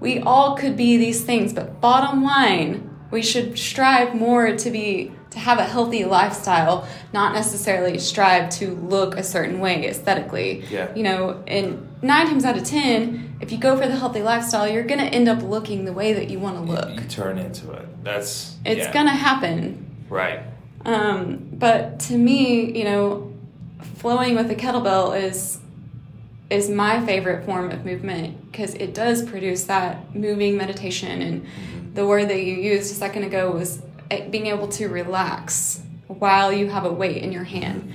we 0.00 0.18
all 0.20 0.56
could 0.56 0.76
be 0.76 0.96
these 0.96 1.22
things, 1.22 1.52
but 1.52 1.80
bottom 1.80 2.24
line, 2.24 2.88
we 3.10 3.22
should 3.22 3.58
strive 3.58 4.14
more 4.14 4.56
to 4.56 4.70
be 4.70 5.12
to 5.32 5.38
have 5.38 5.58
a 5.58 5.64
healthy 5.64 6.04
lifestyle, 6.04 6.86
not 7.12 7.34
necessarily 7.34 7.98
strive 7.98 8.50
to 8.50 8.74
look 8.76 9.16
a 9.16 9.22
certain 9.22 9.60
way 9.60 9.86
aesthetically. 9.88 10.64
Yeah. 10.70 10.94
You 10.94 11.02
know, 11.02 11.42
and 11.46 11.88
nine 12.02 12.26
times 12.26 12.44
out 12.44 12.56
of 12.56 12.64
ten, 12.64 13.36
if 13.40 13.50
you 13.50 13.58
go 13.58 13.76
for 13.76 13.86
the 13.86 13.96
healthy 13.96 14.22
lifestyle, 14.22 14.68
you're 14.68 14.84
gonna 14.84 15.04
end 15.04 15.28
up 15.28 15.42
looking 15.42 15.84
the 15.84 15.92
way 15.92 16.12
that 16.12 16.28
you 16.30 16.38
want 16.38 16.56
to 16.56 16.62
look. 16.62 17.00
You 17.00 17.08
turn 17.08 17.38
into 17.38 17.72
it. 17.72 18.04
That's 18.04 18.56
It's 18.64 18.86
yeah. 18.86 18.92
gonna 18.92 19.10
happen. 19.10 19.86
right. 20.08 20.40
Um, 20.84 21.48
but 21.52 22.00
to 22.00 22.18
me, 22.18 22.76
you 22.76 22.82
know, 22.84 23.32
flowing 23.98 24.34
with 24.34 24.50
a 24.50 24.56
kettlebell 24.56 25.20
is 25.20 25.58
is 26.50 26.68
my 26.68 27.04
favorite 27.06 27.46
form 27.46 27.70
of 27.70 27.84
movement 27.84 28.50
because 28.50 28.74
it 28.74 28.92
does 28.92 29.22
produce 29.22 29.64
that 29.64 30.14
moving 30.14 30.56
meditation. 30.56 31.22
And 31.22 31.46
the 31.94 32.04
word 32.06 32.28
that 32.28 32.42
you 32.42 32.54
used 32.54 32.90
a 32.90 32.94
second 32.94 33.22
ago 33.22 33.52
was 33.52 33.80
Eh, 34.12 34.28
being 34.28 34.46
able 34.46 34.68
to 34.68 34.88
relax 34.88 35.80
while 36.06 36.52
you 36.52 36.68
have 36.68 36.84
a 36.84 36.92
weight 36.92 37.22
in 37.22 37.32
your 37.32 37.44
hand, 37.44 37.92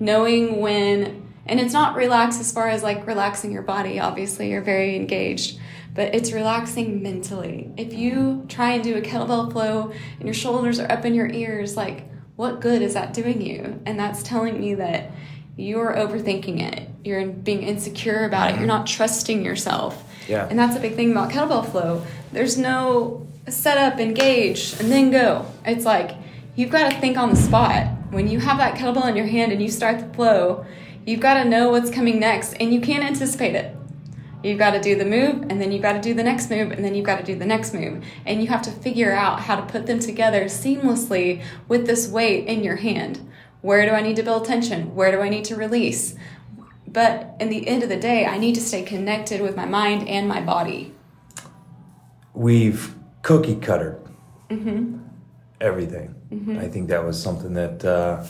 knowing 0.00 0.60
when. 0.60 1.28
And 1.46 1.58
it's 1.58 1.72
not 1.72 1.96
relax 1.96 2.38
as 2.38 2.52
far 2.52 2.68
as 2.68 2.82
like 2.82 3.06
relaxing 3.06 3.50
your 3.50 3.62
body. 3.62 3.98
Obviously, 3.98 4.50
you're 4.50 4.62
very 4.62 4.94
engaged, 4.96 5.58
but 5.94 6.14
it's 6.14 6.32
relaxing 6.32 7.02
mentally. 7.02 7.72
If 7.76 7.92
you 7.92 8.44
try 8.48 8.72
and 8.72 8.84
do 8.84 8.96
a 8.96 9.00
kettlebell 9.00 9.50
flow 9.50 9.92
and 10.18 10.24
your 10.24 10.34
shoulders 10.34 10.78
are 10.78 10.90
up 10.90 11.04
in 11.04 11.14
your 11.14 11.28
ears, 11.28 11.76
like 11.76 12.04
what 12.36 12.60
good 12.60 12.82
is 12.82 12.94
that 12.94 13.14
doing 13.14 13.40
you? 13.40 13.80
And 13.86 13.98
that's 13.98 14.22
telling 14.22 14.60
me 14.60 14.74
that 14.74 15.10
you're 15.56 15.94
overthinking 15.94 16.60
it. 16.60 16.88
You're 17.04 17.26
being 17.26 17.62
insecure 17.62 18.24
about 18.24 18.52
it. 18.52 18.58
You're 18.58 18.66
not 18.66 18.86
trusting 18.86 19.44
yourself. 19.44 20.04
Yeah. 20.28 20.46
And 20.48 20.58
that's 20.58 20.76
a 20.76 20.80
big 20.80 20.94
thing 20.94 21.10
about 21.10 21.30
kettlebell 21.30 21.70
flow. 21.70 22.02
There's 22.32 22.56
no 22.56 23.26
set 23.52 23.78
up, 23.78 24.00
engage, 24.00 24.74
and 24.80 24.90
then 24.90 25.10
go. 25.10 25.46
It's 25.64 25.84
like 25.84 26.16
you've 26.56 26.70
got 26.70 26.90
to 26.90 27.00
think 27.00 27.16
on 27.16 27.30
the 27.30 27.36
spot. 27.36 27.86
When 28.10 28.28
you 28.28 28.40
have 28.40 28.58
that 28.58 28.76
kettlebell 28.76 29.08
in 29.08 29.16
your 29.16 29.26
hand 29.26 29.52
and 29.52 29.62
you 29.62 29.70
start 29.70 30.00
the 30.00 30.14
flow, 30.14 30.64
you've 31.06 31.20
got 31.20 31.42
to 31.42 31.48
know 31.48 31.70
what's 31.70 31.90
coming 31.90 32.18
next 32.18 32.54
and 32.54 32.74
you 32.74 32.80
can't 32.80 33.04
anticipate 33.04 33.54
it. 33.54 33.76
You've 34.42 34.58
got 34.58 34.70
to 34.70 34.80
do 34.80 34.96
the 34.96 35.04
move, 35.04 35.42
and 35.50 35.60
then 35.60 35.70
you've 35.70 35.82
got 35.82 35.92
to 35.92 36.00
do 36.00 36.14
the 36.14 36.22
next 36.22 36.48
move, 36.48 36.70
and 36.70 36.82
then 36.82 36.94
you've 36.94 37.04
got 37.04 37.18
to 37.18 37.22
do 37.22 37.38
the 37.38 37.44
next 37.44 37.74
move. 37.74 38.02
And 38.24 38.40
you 38.40 38.48
have 38.48 38.62
to 38.62 38.70
figure 38.70 39.12
out 39.12 39.40
how 39.40 39.56
to 39.56 39.62
put 39.62 39.84
them 39.84 39.98
together 39.98 40.46
seamlessly 40.46 41.42
with 41.68 41.86
this 41.86 42.08
weight 42.08 42.46
in 42.46 42.64
your 42.64 42.76
hand. 42.76 43.20
Where 43.60 43.84
do 43.84 43.92
I 43.92 44.00
need 44.00 44.16
to 44.16 44.22
build 44.22 44.46
tension? 44.46 44.94
Where 44.94 45.12
do 45.12 45.20
I 45.20 45.28
need 45.28 45.44
to 45.46 45.56
release? 45.56 46.14
But 46.88 47.36
in 47.38 47.50
the 47.50 47.68
end 47.68 47.82
of 47.82 47.90
the 47.90 47.98
day, 47.98 48.24
I 48.24 48.38
need 48.38 48.54
to 48.54 48.62
stay 48.62 48.82
connected 48.82 49.42
with 49.42 49.56
my 49.56 49.66
mind 49.66 50.08
and 50.08 50.26
my 50.26 50.40
body. 50.40 50.94
We've 52.32 52.94
cookie 53.22 53.56
cutter 53.56 53.98
Mm-hmm. 54.50 54.98
everything. 55.60 56.14
I 56.58 56.66
think 56.68 56.88
that 56.88 57.04
was 57.04 57.20
something 57.22 57.54
that 57.54 57.84
uh, 57.84 58.24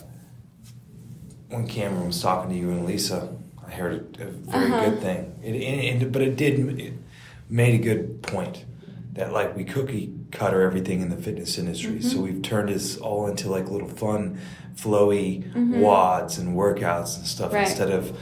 when 1.48 1.66
Cameron 1.66 2.07
was 2.09 2.20
talking 2.20 2.50
to 2.50 2.57
you 2.57 2.70
and 2.70 2.85
Lisa, 2.87 3.35
I 3.66 3.70
heard 3.70 4.18
a 4.20 4.26
very 4.26 4.66
Uh-huh. 4.66 4.90
good 4.90 5.00
thing. 5.00 5.35
It, 5.42 6.12
but 6.12 6.22
it 6.22 6.37
did 6.37 6.79
it 6.81 6.92
made 7.48 7.74
a 7.81 7.83
good 7.83 8.22
point 8.22 8.64
that 9.14 9.33
like 9.33 9.57
we 9.57 9.64
cookie 9.64 10.14
cutter 10.31 10.62
everything 10.62 11.00
in 11.00 11.09
the 11.09 11.16
fitness 11.16 11.57
industry. 11.59 11.92
Mm-hmm. 11.98 12.09
So 12.09 12.20
we've 12.20 12.42
turned 12.42 12.68
this 12.68 12.96
all 12.98 13.26
into 13.26 13.50
like 13.50 13.68
little 13.70 13.88
fun, 13.88 14.38
flowy 14.76 15.42
WODs 15.55 16.38
and 16.38 16.57
workouts 16.57 17.16
and 17.16 17.26
stuff 17.26 17.48
Mm-hmm. 17.48 17.57
Right. 17.57 17.68
instead 17.68 17.90
of 17.90 18.16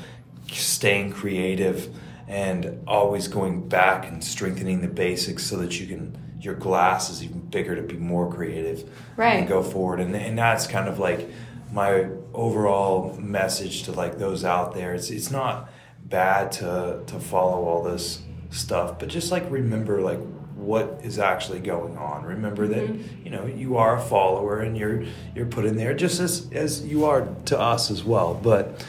staying 0.52 1.12
creative 1.12 1.88
and 2.28 2.80
always 2.86 3.26
going 3.28 3.68
back 3.68 4.06
and 4.08 4.22
strengthening 4.24 4.80
the 4.82 4.88
basics 4.88 5.44
so 5.44 5.56
that 5.56 5.78
you 5.80 5.86
can 5.86 6.16
your 6.40 6.54
glass 6.54 7.10
is 7.10 7.22
even 7.22 7.40
bigger 7.40 7.74
to 7.74 7.82
be 7.82 7.96
more 7.96 8.32
creative 8.32 8.88
Right. 9.16 9.40
and 9.40 9.48
go 9.48 9.62
forward. 9.62 10.00
And, 10.00 10.14
and 10.14 10.38
that's 10.38 10.66
kind 10.66 10.88
of 10.88 10.98
like 10.98 11.28
my 11.72 12.08
overall 12.32 13.14
message 13.18 13.82
to 13.84 13.92
like 13.92 14.18
those 14.18 14.44
out 14.44 14.74
there. 14.74 14.94
It's 14.94 15.10
it's 15.10 15.30
not 15.30 15.70
bad 16.04 16.52
to 16.52 17.02
to 17.06 17.20
follow 17.20 17.64
all 17.64 17.82
this 17.82 18.22
stuff 18.50 18.98
but 18.98 19.08
just 19.08 19.30
like 19.30 19.44
remember 19.50 20.00
like 20.00 20.18
what 20.54 21.00
is 21.04 21.18
actually 21.18 21.60
going 21.60 21.96
on. 21.96 22.24
Remember 22.24 22.66
that 22.66 22.88
mm-hmm. 22.88 23.24
you 23.24 23.30
know 23.30 23.46
you 23.46 23.76
are 23.76 23.96
a 23.96 24.00
follower 24.00 24.60
and 24.60 24.76
you're 24.76 25.04
you're 25.34 25.46
put 25.46 25.64
in 25.64 25.76
there 25.76 25.94
just 25.94 26.20
as 26.20 26.48
as 26.52 26.84
you 26.84 27.04
are 27.04 27.28
to 27.46 27.58
us 27.58 27.90
as 27.90 28.02
well. 28.02 28.34
But 28.34 28.84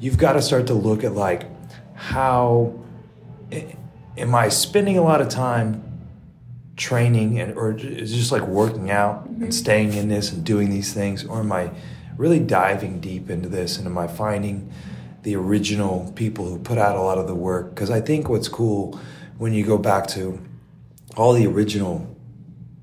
you've 0.00 0.18
got 0.18 0.32
to 0.34 0.42
start 0.42 0.66
to 0.68 0.74
look 0.74 1.04
at 1.04 1.12
like 1.14 1.44
how 1.94 2.74
am 4.16 4.34
I 4.34 4.48
spending 4.48 4.98
a 4.98 5.02
lot 5.02 5.20
of 5.20 5.28
time 5.28 5.91
training 6.76 7.38
and 7.38 7.56
or 7.56 7.72
just 7.72 8.32
like 8.32 8.42
working 8.42 8.90
out 8.90 9.26
and 9.26 9.36
mm-hmm. 9.36 9.50
staying 9.50 9.92
in 9.92 10.08
this 10.08 10.32
and 10.32 10.44
doing 10.44 10.70
these 10.70 10.92
things 10.92 11.24
or 11.24 11.40
am 11.40 11.52
I 11.52 11.70
really 12.16 12.40
diving 12.40 13.00
deep 13.00 13.30
into 13.30 13.48
this 13.48 13.78
and 13.78 13.86
am 13.86 13.98
I 13.98 14.06
finding 14.06 14.72
the 15.22 15.36
original 15.36 16.12
people 16.16 16.48
who 16.48 16.58
put 16.58 16.78
out 16.78 16.96
a 16.96 17.00
lot 17.00 17.18
of 17.18 17.26
the 17.26 17.34
work? 17.34 17.74
Because 17.74 17.90
I 17.90 18.00
think 18.00 18.28
what's 18.28 18.48
cool 18.48 18.98
when 19.38 19.52
you 19.52 19.64
go 19.64 19.78
back 19.78 20.06
to 20.08 20.40
all 21.16 21.32
the 21.32 21.46
original 21.46 22.16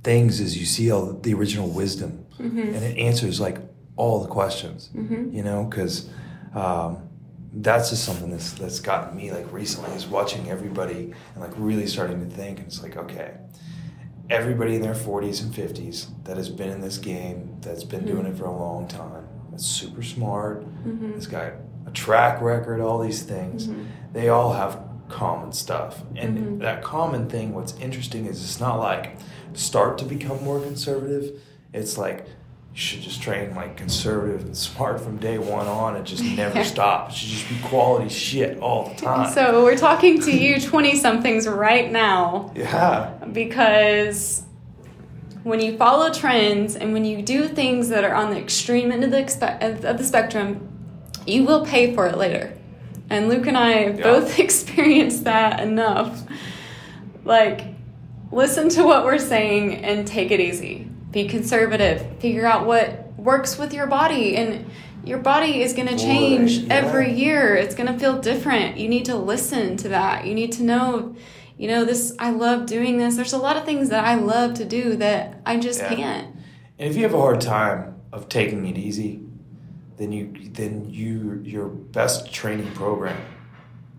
things 0.03 0.39
is 0.39 0.57
you 0.57 0.65
see 0.65 0.91
all 0.91 1.13
the 1.13 1.33
original 1.33 1.67
wisdom. 1.67 2.25
Mm-hmm. 2.39 2.59
And 2.59 2.75
it 2.75 2.97
answers 2.97 3.39
like 3.39 3.57
all 3.95 4.21
the 4.21 4.29
questions 4.29 4.89
mm-hmm. 4.95 5.35
you 5.35 5.43
know? 5.43 5.65
Because 5.65 6.09
um, 6.53 7.09
that's 7.53 7.89
just 7.89 8.03
something 8.03 8.29
that's 8.29 8.53
that's 8.53 8.79
gotten 8.79 9.17
me 9.17 9.31
like 9.31 9.51
recently 9.51 9.91
is 9.95 10.05
watching 10.05 10.49
everybody 10.49 11.13
and 11.33 11.41
like 11.41 11.51
really 11.57 11.87
starting 11.87 12.19
to 12.27 12.35
think 12.35 12.59
and 12.59 12.67
it's 12.67 12.81
like 12.83 12.95
okay 12.95 13.33
everybody 14.29 14.75
in 14.75 14.81
their 14.81 14.93
40s 14.93 15.41
and 15.41 15.53
50s 15.53 16.07
that 16.25 16.37
has 16.37 16.49
been 16.49 16.69
in 16.69 16.81
this 16.81 16.97
game 16.97 17.57
that's 17.61 17.83
been 17.83 18.05
doing 18.05 18.25
it 18.25 18.31
hmm. 18.31 18.37
for 18.37 18.45
a 18.45 18.55
long 18.55 18.87
time 18.87 19.27
that's 19.51 19.65
super 19.65 20.03
smart 20.03 20.61
mm-hmm. 20.61 21.13
has 21.13 21.27
got 21.27 21.53
a 21.87 21.91
track 21.91 22.41
record 22.41 22.79
all 22.79 22.99
these 22.99 23.23
things 23.23 23.67
mm-hmm. 23.67 23.85
they 24.13 24.29
all 24.29 24.53
have 24.53 24.89
common 25.09 25.51
stuff. 25.51 26.03
And 26.15 26.37
mm-hmm. 26.37 26.57
that 26.59 26.83
common 26.83 27.27
thing 27.29 27.53
what's 27.53 27.75
interesting 27.77 28.25
is 28.25 28.41
it's 28.43 28.59
not 28.59 28.79
like 28.79 29.17
start 29.53 29.97
to 29.97 30.05
become 30.05 30.43
more 30.43 30.61
conservative 30.61 31.41
it's 31.73 31.97
like 31.97 32.25
you 32.73 32.79
should 32.79 33.01
just 33.01 33.21
train 33.21 33.53
like 33.55 33.75
conservative 33.75 34.41
and 34.41 34.55
smart 34.55 35.01
from 35.01 35.17
day 35.17 35.37
one 35.37 35.67
on 35.67 35.95
and 35.95 36.05
just 36.05 36.23
never 36.35 36.63
stop 36.63 37.09
it 37.09 37.15
should 37.15 37.29
just 37.29 37.49
be 37.49 37.57
quality 37.67 38.09
shit 38.09 38.59
all 38.59 38.89
the 38.89 38.95
time 38.95 39.31
So 39.33 39.63
we're 39.63 39.77
talking 39.77 40.21
to 40.21 40.31
you 40.31 40.59
20 40.61 40.95
somethings 40.95 41.47
right 41.47 41.91
now 41.91 42.51
yeah 42.55 43.09
because 43.31 44.43
when 45.43 45.61
you 45.61 45.77
follow 45.77 46.11
trends 46.13 46.75
and 46.75 46.93
when 46.93 47.05
you 47.05 47.21
do 47.21 47.47
things 47.47 47.89
that 47.89 48.03
are 48.03 48.13
on 48.13 48.29
the 48.31 48.37
extreme 48.37 48.91
end 48.91 49.03
of 49.03 49.11
the, 49.11 49.17
expe- 49.17 49.83
of 49.89 49.97
the 49.97 50.03
spectrum, 50.03 50.67
you 51.25 51.45
will 51.45 51.65
pay 51.65 51.95
for 51.95 52.07
it 52.07 52.17
later. 52.17 52.53
And 53.09 53.29
Luke 53.29 53.47
and 53.47 53.57
I 53.57 53.85
Yeah. 53.85 54.03
both 54.03 54.37
experienced 54.47 55.23
that 55.23 55.61
enough. 55.61 56.21
Like, 57.23 57.61
listen 58.33 58.67
to 58.69 58.83
what 58.83 59.05
we're 59.05 59.17
saying 59.17 59.75
and 59.77 60.05
take 60.05 60.31
it 60.31 60.41
easy. 60.41 60.88
Be 61.11 61.27
conservative. 61.27 62.19
Figure 62.19 62.45
out 62.45 62.65
what 62.65 63.13
works 63.17 63.57
with 63.57 63.73
your 63.73 63.87
body. 63.87 64.35
And 64.37 64.69
your 65.03 65.19
body 65.19 65.61
is 65.61 65.73
going 65.73 65.87
to 65.87 65.97
change 65.97 66.51
yeah. 66.51 66.73
every 66.73 67.13
year. 67.13 67.55
It's 67.55 67.75
going 67.75 67.91
to 67.91 67.97
feel 67.97 68.19
different. 68.19 68.77
You 68.77 68.89
need 68.89 69.05
to 69.05 69.15
listen 69.15 69.77
to 69.77 69.89
that. 69.89 70.25
You 70.25 70.35
need 70.35 70.51
to 70.53 70.63
know, 70.63 71.15
you 71.57 71.67
know, 71.67 71.85
this, 71.85 72.13
I 72.19 72.31
love 72.31 72.65
doing 72.65 72.97
this. 72.97 73.15
There's 73.15 73.33
a 73.33 73.37
lot 73.37 73.57
of 73.57 73.65
things 73.65 73.89
that 73.89 74.05
I 74.05 74.15
love 74.15 74.55
to 74.55 74.65
do 74.65 74.97
that 74.97 75.41
I 75.45 75.57
just 75.57 75.79
Yeah. 75.79 75.95
can't. 75.95 76.35
And 76.77 76.89
if 76.89 76.95
you 76.95 77.03
have 77.03 77.13
a 77.13 77.19
hard 77.19 77.41
time 77.41 77.95
of 78.11 78.29
taking 78.29 78.65
it 78.65 78.77
easy, 78.77 79.21
then 79.97 80.13
you 80.13 80.31
then 80.53 80.89
you 80.89 81.41
your 81.43 81.67
best 81.67 82.31
training 82.33 82.71
program 82.71 83.21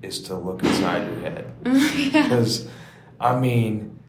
is 0.01 0.23
to 0.23 0.35
look 0.35 0.63
inside 0.63 1.07
your 1.07 1.21
head. 1.21 1.53
yeah. 1.67 2.23
Because 2.23 2.69
I 3.21 3.39
mean, 3.39 4.00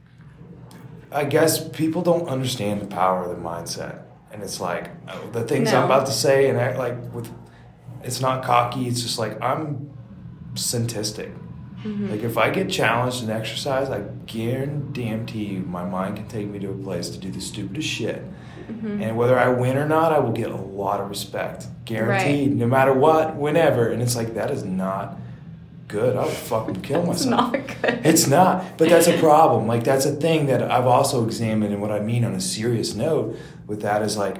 I 1.11 1.25
guess 1.25 1.67
people 1.69 2.01
don't 2.01 2.27
understand 2.29 2.81
the 2.81 2.87
power 2.87 3.23
of 3.23 3.29
the 3.29 3.41
mindset, 3.41 4.03
and 4.31 4.41
it's 4.41 4.59
like 4.59 4.89
the 5.33 5.43
things 5.43 5.71
No. 5.71 5.79
I'm 5.79 5.85
about 5.85 6.05
to 6.07 6.11
say, 6.11 6.49
and 6.49 6.57
act 6.57 6.77
like 6.77 6.95
with 7.13 7.29
it's 8.03 8.21
not 8.21 8.43
cocky. 8.43 8.87
It's 8.87 9.01
just 9.01 9.19
like 9.19 9.41
I'm 9.41 9.91
synthetic. 10.55 11.31
Mm-hmm. 11.83 12.11
Like 12.11 12.21
if 12.21 12.37
I 12.37 12.49
get 12.49 12.69
challenged 12.69 13.23
in 13.23 13.29
exercise, 13.29 13.89
I 13.89 14.01
guarantee 14.25 15.45
you 15.45 15.61
my 15.61 15.83
mind 15.83 16.17
can 16.17 16.27
take 16.27 16.47
me 16.47 16.59
to 16.59 16.69
a 16.69 16.75
place 16.75 17.09
to 17.09 17.17
do 17.17 17.31
the 17.31 17.41
stupidest 17.41 17.87
shit. 17.87 18.23
Mm-hmm. 18.69 19.01
And 19.01 19.17
whether 19.17 19.37
I 19.37 19.49
win 19.49 19.77
or 19.77 19.87
not, 19.87 20.13
I 20.13 20.19
will 20.19 20.31
get 20.31 20.51
a 20.51 20.55
lot 20.55 20.99
of 20.99 21.09
respect. 21.09 21.65
Guaranteed, 21.85 22.55
no 22.55 22.67
matter 22.67 22.93
what, 22.93 23.35
whenever. 23.35 23.89
And 23.89 24.01
it's 24.01 24.15
like 24.15 24.35
that 24.35 24.51
is 24.51 24.63
not 24.63 25.17
good. 25.91 26.15
I 26.15 26.23
would 26.25 26.33
fucking 26.33 26.81
kill 26.81 27.01
It's 27.11 27.25
myself. 27.25 27.53
not 27.53 27.67
good. 27.67 28.01
It's 28.05 28.27
not, 28.27 28.77
but 28.77 28.89
that's 28.89 29.07
a 29.07 29.17
problem. 29.19 29.67
Like 29.67 29.83
that's 29.83 30.05
a 30.05 30.13
thing 30.15 30.47
that 30.47 30.61
I've 30.63 30.87
also 30.87 31.25
examined, 31.25 31.73
and 31.73 31.81
what 31.81 31.91
I 31.91 31.99
mean 31.99 32.23
on 32.23 32.33
a 32.33 32.41
serious 32.41 32.95
note 32.95 33.37
with 33.67 33.81
that 33.81 34.01
is 34.01 34.17
like 34.17 34.37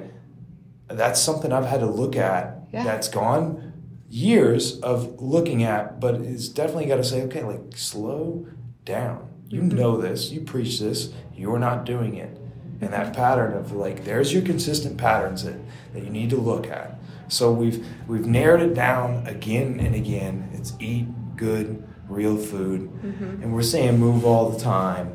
that's 0.88 1.22
something 1.22 1.52
I've 1.52 1.66
had 1.66 1.82
to 1.82 1.86
look 1.86 2.16
at. 2.16 2.58
Yeah. 2.74 2.84
That's 2.84 3.08
gone 3.10 3.74
years 4.10 4.80
of 4.82 5.22
looking 5.22 5.64
at, 5.64 6.00
but 6.00 6.16
it's 6.16 6.48
definitely 6.50 6.86
got 6.86 6.98
to 6.98 7.04
say, 7.04 7.22
okay, 7.24 7.44
like 7.44 7.62
slow 7.78 8.46
down. 8.86 9.28
You 9.50 9.62
Mhm. 9.62 9.74
know 9.74 9.98
this. 9.98 10.32
You 10.32 10.42
preach 10.42 10.80
this. 10.80 11.10
You're 11.36 11.60
not 11.60 11.86
doing 11.86 12.16
it, 12.16 12.38
and 12.82 12.92
that 12.94 13.14
pattern 13.14 13.54
of 13.54 13.72
like 13.74 14.06
there's 14.06 14.34
your 14.34 14.42
consistent 14.42 14.98
patterns 14.98 15.44
that 15.44 15.56
that 15.94 16.04
you 16.04 16.10
need 16.10 16.30
to 16.30 16.38
look 16.38 16.68
at. 16.70 16.98
So 17.28 17.52
we've 17.52 17.86
we've 18.08 18.26
narrowed 18.26 18.62
it 18.62 18.74
down 18.74 19.26
again 19.28 19.80
and 19.80 19.96
again. 19.96 20.50
It's 20.54 20.74
eat 20.80 21.08
good, 21.46 21.84
real 22.08 22.38
food, 22.38 22.90
Mhm. 23.04 23.42
and 23.42 23.54
we're 23.54 23.64
saying 23.76 24.00
move 24.00 24.24
all 24.26 24.50
the 24.50 24.60
time, 24.60 25.08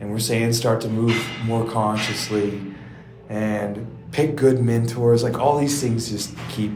and 0.00 0.10
we're 0.10 0.18
saying 0.32 0.52
start 0.52 0.80
to 0.80 0.88
move 0.88 1.16
more 1.46 1.64
consciously, 1.64 2.60
and 3.28 3.86
pick 4.10 4.34
good 4.36 4.58
mentors. 4.60 5.22
Like 5.22 5.38
all 5.38 5.56
these 5.58 5.80
things 5.80 6.10
just 6.10 6.34
keep 6.48 6.72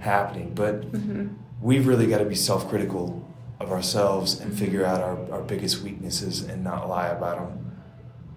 happening, 0.00 0.50
but 0.54 0.90
Mhm. 0.92 1.28
we've 1.60 1.86
really 1.86 2.06
got 2.06 2.18
to 2.18 2.24
be 2.24 2.34
self-critical 2.34 3.04
of 3.60 3.70
ourselves 3.70 4.40
and 4.40 4.52
figure 4.52 4.84
out 4.84 5.00
our, 5.00 5.16
our 5.34 5.42
biggest 5.42 5.82
weaknesses 5.84 6.42
and 6.48 6.64
not 6.64 6.88
lie 6.88 7.08
about 7.08 7.36
them. 7.38 7.52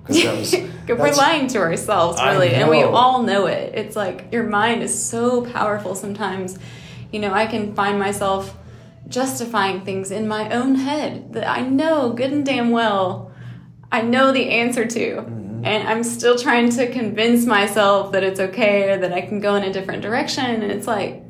Because 0.05 0.55
we're 0.87 1.13
lying 1.15 1.47
to 1.47 1.57
ourselves, 1.57 2.21
really, 2.23 2.49
and 2.53 2.69
we 2.69 2.83
all 2.83 3.23
know 3.23 3.47
it. 3.47 3.73
It's 3.73 3.95
like 3.95 4.27
your 4.31 4.43
mind 4.43 4.83
is 4.83 4.93
so 5.13 5.41
powerful 5.57 5.95
sometimes. 5.95 6.59
You 7.11 7.19
know, 7.21 7.33
I 7.33 7.47
can 7.47 7.73
find 7.73 7.97
myself 7.97 8.55
justifying 9.07 9.85
things 9.85 10.11
in 10.11 10.27
my 10.27 10.49
own 10.49 10.75
head 10.75 11.33
that 11.33 11.47
I 11.47 11.61
know 11.61 12.11
good 12.13 12.31
and 12.31 12.45
damn 12.45 12.71
well 12.71 13.31
I 13.95 14.01
know 14.01 14.31
the 14.33 14.49
answer 14.49 14.85
to. 14.85 14.99
Mm-hmm. 14.99 15.65
And 15.65 15.87
I'm 15.87 16.03
still 16.03 16.37
trying 16.37 16.69
to 16.71 16.91
convince 16.91 17.45
myself 17.45 18.11
that 18.11 18.23
it's 18.23 18.39
okay 18.39 18.91
or 18.91 18.97
that 18.97 19.13
I 19.13 19.21
can 19.21 19.39
go 19.39 19.55
in 19.55 19.63
a 19.63 19.71
different 19.71 20.01
direction. 20.01 20.45
And 20.45 20.69
it's 20.71 20.85
like, 20.85 21.23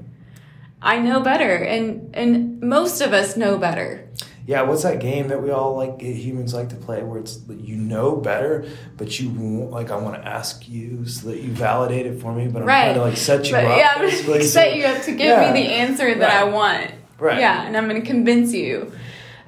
I 0.82 1.00
know 1.00 1.20
better. 1.20 1.56
And, 1.56 2.16
and 2.16 2.60
most 2.62 3.02
of 3.02 3.14
us 3.14 3.38
know 3.38 3.58
better. 3.60 4.10
Yeah, 4.48 4.64
what's 4.64 4.84
that 4.84 5.00
game 5.00 5.28
that 5.30 5.42
we 5.42 5.52
all 5.52 5.76
like 5.76 6.02
humans 6.02 6.54
like 6.54 6.70
to 6.70 6.76
play 6.76 7.02
where 7.02 7.20
it's 7.20 7.40
you 7.50 7.76
know 7.76 8.16
better, 8.16 8.68
but 8.96 9.20
you 9.20 9.30
won't 9.30 9.72
like 9.72 9.90
I 9.90 9.98
want 9.98 10.22
to 10.22 10.28
ask 10.28 10.70
you 10.70 11.08
so 11.08 11.30
that 11.30 11.42
you 11.42 11.50
validate 11.50 12.06
it 12.06 12.22
for 12.22 12.32
me, 12.32 12.48
but 12.48 12.62
I'm 12.62 12.68
right. 12.68 12.84
trying 12.84 12.96
to 12.96 13.02
like 13.02 13.18
set 13.18 13.46
you 13.48 13.54
but, 13.54 13.66
up. 13.66 13.78
Yeah, 13.78 13.94
I'm 13.96 14.02
basically, 14.02 14.40
to 14.40 14.44
so- 14.44 14.50
set 14.50 14.76
you 14.76 14.86
up 14.86 15.02
to 15.04 15.12
give 15.12 15.22
Yeah. 15.22 15.52
me 15.52 15.64
the 15.64 15.68
answer 15.68 16.14
that 16.14 16.30
I 16.30 16.44
want. 16.44 16.92
Right. 17.18 17.40
Yeah, 17.40 17.64
and 17.66 17.76
I'm 17.78 17.88
going 17.88 18.02
to 18.02 18.08
convince 18.08 18.54
you. 18.54 18.92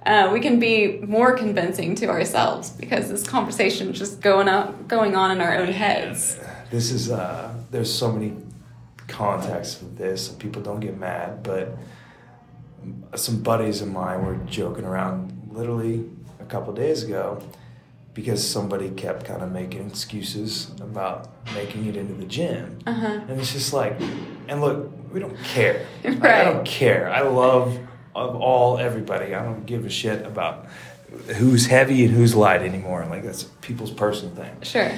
Uh, 0.05 0.29
we 0.31 0.39
can 0.39 0.57
be 0.57 0.99
more 0.99 1.35
convincing 1.35 1.93
to 1.95 2.05
ourselves 2.07 2.69
because 2.69 3.09
this 3.09 3.27
conversation 3.27 3.89
is 3.89 3.99
just 3.99 4.21
going 4.21 4.47
up, 4.47 4.87
going 4.87 5.15
on 5.15 5.31
in 5.31 5.41
our 5.41 5.57
own 5.57 5.67
heads. 5.67 6.39
This 6.71 6.91
is 6.91 7.11
uh 7.11 7.53
there's 7.71 7.93
so 7.93 8.11
many 8.11 8.33
contexts 9.07 9.81
with 9.81 9.97
this. 9.97 10.27
So 10.27 10.33
people 10.35 10.61
don't 10.61 10.79
get 10.79 10.97
mad, 10.97 11.43
but 11.43 11.77
some 13.15 13.41
buddies 13.41 13.81
of 13.81 13.89
mine 13.89 14.25
were 14.25 14.35
joking 14.45 14.85
around 14.85 15.49
literally 15.51 16.05
a 16.39 16.45
couple 16.45 16.73
days 16.73 17.03
ago 17.03 17.41
because 18.13 18.47
somebody 18.47 18.89
kept 18.91 19.25
kind 19.25 19.41
of 19.41 19.51
making 19.51 19.87
excuses 19.87 20.71
about 20.81 21.29
making 21.53 21.85
it 21.85 21.95
into 21.95 22.13
the 22.13 22.25
gym. 22.25 22.79
Uh 22.85 22.93
huh. 22.93 23.19
And 23.27 23.39
it's 23.39 23.53
just 23.53 23.73
like, 23.73 23.99
and 24.47 24.61
look, 24.61 24.91
we 25.11 25.19
don't 25.19 25.37
care. 25.43 25.85
Like, 26.03 26.23
I 26.23 26.43
don't 26.45 26.65
care. 26.65 27.09
I 27.09 27.21
love 27.21 27.77
of 28.15 28.35
all 28.35 28.77
everybody. 28.77 29.35
I 29.35 29.43
don't 29.43 29.65
give 29.65 29.85
a 29.85 29.89
shit 29.89 30.25
about 30.25 30.67
who's 31.37 31.67
heavy 31.67 32.05
and 32.05 32.13
who's 32.13 32.33
light 32.35 32.61
anymore. 32.61 33.05
Like 33.09 33.23
that's 33.23 33.43
people's 33.61 33.91
personal 33.91 34.33
thing. 34.35 34.55
Sure. 34.61 34.91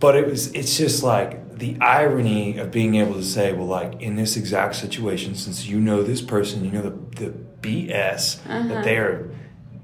But 0.00 0.16
it 0.16 0.26
was 0.26 0.52
it's 0.52 0.76
just 0.76 1.02
like 1.02 1.58
the 1.58 1.76
irony 1.80 2.58
of 2.58 2.70
being 2.70 2.94
able 2.96 3.14
to 3.14 3.22
say, 3.22 3.52
well, 3.52 3.66
like 3.66 4.00
in 4.00 4.16
this 4.16 4.36
exact 4.36 4.74
situation, 4.76 5.34
since 5.34 5.66
you 5.66 5.78
know 5.80 6.02
this 6.02 6.22
person, 6.22 6.64
you 6.64 6.70
know 6.72 6.82
the 6.82 6.90
the 7.26 7.32
BS 7.60 8.38
Uh-huh. 8.48 8.68
that 8.68 8.84
they 8.84 8.96
are 8.96 9.30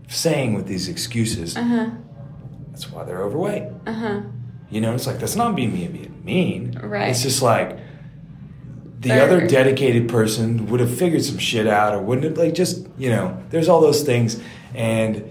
saying 0.09 0.55
with 0.55 0.67
these 0.67 0.89
excuses. 0.89 1.57
Uh 1.57 1.63
huh. 1.63 1.91
That's 2.71 2.91
why 2.91 3.05
they're 3.05 3.23
overweight. 3.23 3.65
Uh 3.87 3.93
huh. 3.93 4.21
You 4.71 4.81
know, 4.81 4.95
it's 4.95 5.07
like 5.07 5.19
that's 5.19 5.37
not 5.37 5.55
being 5.55 5.73
mean. 5.73 5.93
being 5.93 6.25
mean. 6.25 6.79
Right. 6.83 7.11
It's 7.11 7.23
just 7.23 7.43
like 7.43 7.79
the 9.01 9.23
other 9.23 9.47
dedicated 9.47 10.09
person 10.09 10.67
would 10.67 10.81
have 10.81 10.93
figured 10.97 11.25
some 11.25 11.39
shit 11.39 11.67
out, 11.67 11.95
or 11.95 12.01
wouldn't 12.03 12.25
have 12.25 12.37
like 12.39 12.55
just 12.55 12.87
you 12.99 13.11
know. 13.11 13.43
There's 13.51 13.69
all 13.69 13.81
those 13.81 14.03
things, 14.03 14.41
and 14.75 15.25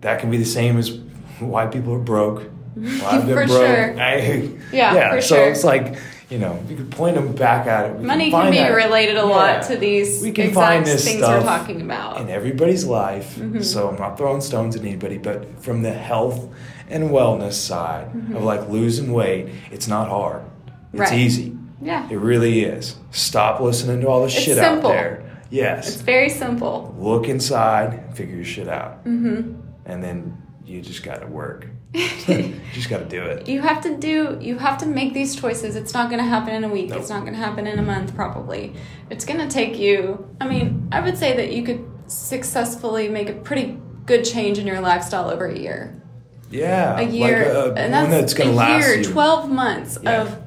that 0.00 0.20
can 0.20 0.30
be 0.30 0.36
the 0.36 0.44
same 0.44 0.76
as 0.76 0.98
why 1.40 1.66
people 1.66 1.94
are 1.94 1.98
broke. 1.98 2.50
Why 2.74 2.90
I've 3.06 3.24
been 3.26 3.34
broke. 3.36 3.48
sure. 3.48 4.00
I, 4.00 4.50
Yeah, 4.72 5.10
for 5.14 5.20
so 5.20 5.34
sure. 5.36 5.44
it's 5.48 5.62
like 5.62 5.96
you 6.28 6.38
know, 6.38 6.60
you 6.68 6.74
could 6.74 6.90
point 6.90 7.14
them 7.14 7.32
back 7.32 7.68
at 7.68 7.86
it. 7.90 7.96
We 7.98 8.04
Money 8.06 8.24
can 8.30 8.32
find 8.32 8.50
be 8.50 8.56
that- 8.58 8.74
related 8.74 9.12
a 9.16 9.20
Yeah. 9.20 9.22
lot 9.24 9.62
to 9.68 9.76
these 9.76 10.20
We 10.22 10.32
can 10.32 10.46
exact 10.48 10.66
find 10.66 10.84
this 10.86 11.04
things 11.04 11.18
stuff 11.18 11.42
we're 11.44 11.48
talking 11.48 11.82
about. 11.82 12.20
in 12.20 12.30
everybody's 12.30 12.84
life. 12.84 13.36
Mm-hmm. 13.36 13.60
So 13.60 13.88
I'm 13.90 13.96
not 13.96 14.18
throwing 14.18 14.40
stones 14.40 14.74
at 14.74 14.82
anybody, 14.82 15.18
but 15.18 15.62
from 15.62 15.82
the 15.82 15.92
health 15.92 16.48
and 16.90 17.10
wellness 17.10 17.52
side 17.52 18.08
of 18.34 18.42
like 18.42 18.68
losing 18.68 19.12
weight, 19.12 19.50
it's 19.70 19.86
not 19.86 20.08
hard. 20.08 20.42
It's 20.42 20.72
Mm-hmm. 20.94 20.98
Right. 21.00 21.12
easy. 21.12 21.56
yeah. 21.80 22.08
It 22.10 22.16
really 22.18 22.64
is. 22.64 22.96
Stop 23.14 23.60
listening 23.60 24.00
to 24.00 24.08
all 24.08 24.24
the 24.24 24.28
shit 24.28 24.56
simple. 24.56 24.90
out 24.90 24.94
there. 24.94 25.40
Yes. 25.48 25.86
It's 25.88 26.02
very 26.02 26.28
simple. 26.28 26.94
Look 26.98 27.28
inside, 27.28 28.16
figure 28.16 28.34
your 28.34 28.44
shit 28.44 28.68
out. 28.68 29.04
Mm-hmm. 29.04 29.60
And 29.86 30.02
then 30.02 30.42
you 30.64 30.80
just 30.80 31.04
got 31.04 31.20
to 31.20 31.26
work. 31.28 31.68
you 31.94 32.60
just 32.72 32.90
got 32.90 32.98
to 32.98 33.04
do 33.04 33.22
it. 33.22 33.48
You 33.48 33.60
have 33.60 33.80
to 33.82 33.96
do, 33.96 34.36
you 34.40 34.58
have 34.58 34.78
to 34.78 34.86
make 34.86 35.14
these 35.14 35.36
choices. 35.36 35.76
It's 35.76 35.94
not 35.94 36.10
going 36.10 36.18
to 36.20 36.28
happen 36.28 36.54
in 36.54 36.64
a 36.64 36.68
week. 36.68 36.88
Nope. 36.88 37.00
It's 37.00 37.08
not 37.08 37.20
going 37.20 37.34
to 37.34 37.38
happen 37.38 37.68
in 37.68 37.78
a 37.78 37.82
month, 37.82 38.16
probably. 38.16 38.74
It's 39.10 39.24
going 39.24 39.38
to 39.38 39.48
take 39.48 39.78
you, 39.78 40.28
I 40.40 40.48
mean, 40.48 40.88
I 40.90 40.98
would 41.00 41.16
say 41.16 41.36
that 41.36 41.52
you 41.52 41.62
could 41.62 41.88
successfully 42.08 43.08
make 43.08 43.28
a 43.28 43.34
pretty 43.34 43.78
good 44.06 44.24
change 44.24 44.58
in 44.58 44.66
your 44.66 44.80
lifestyle 44.80 45.30
over 45.30 45.46
a 45.46 45.56
year. 45.56 46.02
Yeah. 46.50 46.98
A 46.98 47.02
year. 47.02 47.54
Like 47.54 47.76
a, 47.76 47.80
and 47.80 47.94
that's, 47.94 48.32
a 48.32 48.36
to 48.42 48.50
last 48.50 48.88
year. 48.88 49.04
12 49.04 49.50
months 49.50 49.98
Yeah. 50.02 50.22
of 50.22 50.43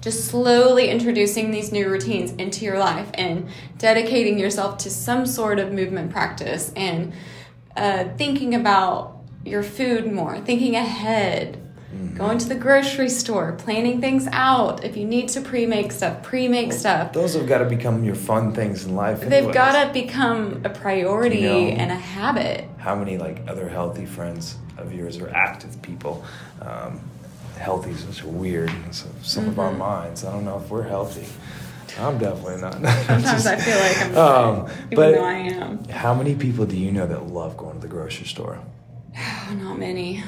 just 0.00 0.26
slowly 0.26 0.88
introducing 0.88 1.50
these 1.50 1.72
new 1.72 1.88
routines 1.88 2.32
into 2.32 2.64
your 2.64 2.78
life 2.78 3.08
and 3.14 3.48
dedicating 3.78 4.38
yourself 4.38 4.78
to 4.78 4.90
some 4.90 5.26
sort 5.26 5.58
of 5.58 5.72
movement 5.72 6.10
practice 6.12 6.72
and 6.76 7.12
uh, 7.76 8.04
thinking 8.16 8.54
about 8.54 9.16
your 9.44 9.62
food 9.62 10.10
more, 10.12 10.38
thinking 10.40 10.76
ahead, 10.76 11.62
Mm-hmm. 11.88 12.16
going 12.18 12.36
to 12.36 12.46
the 12.46 12.54
grocery 12.54 13.08
store, 13.08 13.52
planning 13.52 13.98
things 13.98 14.28
out. 14.30 14.84
If 14.84 14.94
you 14.94 15.06
need 15.06 15.30
to 15.30 15.40
pre 15.40 15.64
make 15.64 15.90
stuff, 15.90 16.22
pre 16.22 16.46
make 16.46 16.70
stuff. 16.70 17.14
Those 17.14 17.32
have 17.32 17.46
got 17.48 17.58
to 17.58 17.64
become 17.64 18.04
your 18.04 18.14
fun 18.14 18.52
things 18.52 18.84
in 18.84 18.94
life. 18.94 19.22
They've 19.22 19.50
got 19.50 19.86
to 19.86 19.90
become 19.94 20.60
a 20.66 20.68
priority 20.68 21.38
You 21.38 21.48
know- 21.48 21.56
and 21.80 21.90
a 21.90 21.94
habit. 21.94 22.68
how 22.76 22.94
many 22.94 23.16
like 23.16 23.40
other 23.48 23.70
healthy 23.70 24.04
friends 24.04 24.56
of 24.76 24.92
yours 24.92 25.16
or 25.18 25.30
active 25.30 25.80
people 25.80 26.26
um, 26.60 27.00
healthy 27.58 27.90
is 27.90 28.00
such 28.04 28.22
a 28.22 28.28
weird 28.28 28.70
so 28.92 29.06
some 29.22 29.48
of 29.48 29.58
our 29.58 29.70
Mm-hmm. 29.70 29.78
minds 29.80 30.24
i 30.24 30.30
don't 30.32 30.44
know 30.44 30.58
if 30.58 30.70
we're 30.70 30.82
healthy 30.88 31.26
i'm 31.98 32.18
definitely 32.18 32.60
not 32.60 32.74
Sometimes 33.06 33.46
I 33.46 33.56
feel 33.56 33.78
like 33.78 33.98
I'm 34.02 34.16
um, 34.16 34.70
even 34.86 34.96
but 34.96 35.12
though 35.14 35.24
I 35.24 35.32
am. 35.34 35.84
how 35.88 36.14
many 36.14 36.34
people 36.34 36.64
do 36.66 36.76
you 36.76 36.92
know 36.92 37.06
that 37.06 37.26
love 37.28 37.56
going 37.56 37.74
to 37.74 37.80
the 37.80 37.88
grocery 37.88 38.26
store 38.26 38.58
not 39.52 39.78
many. 39.78 40.22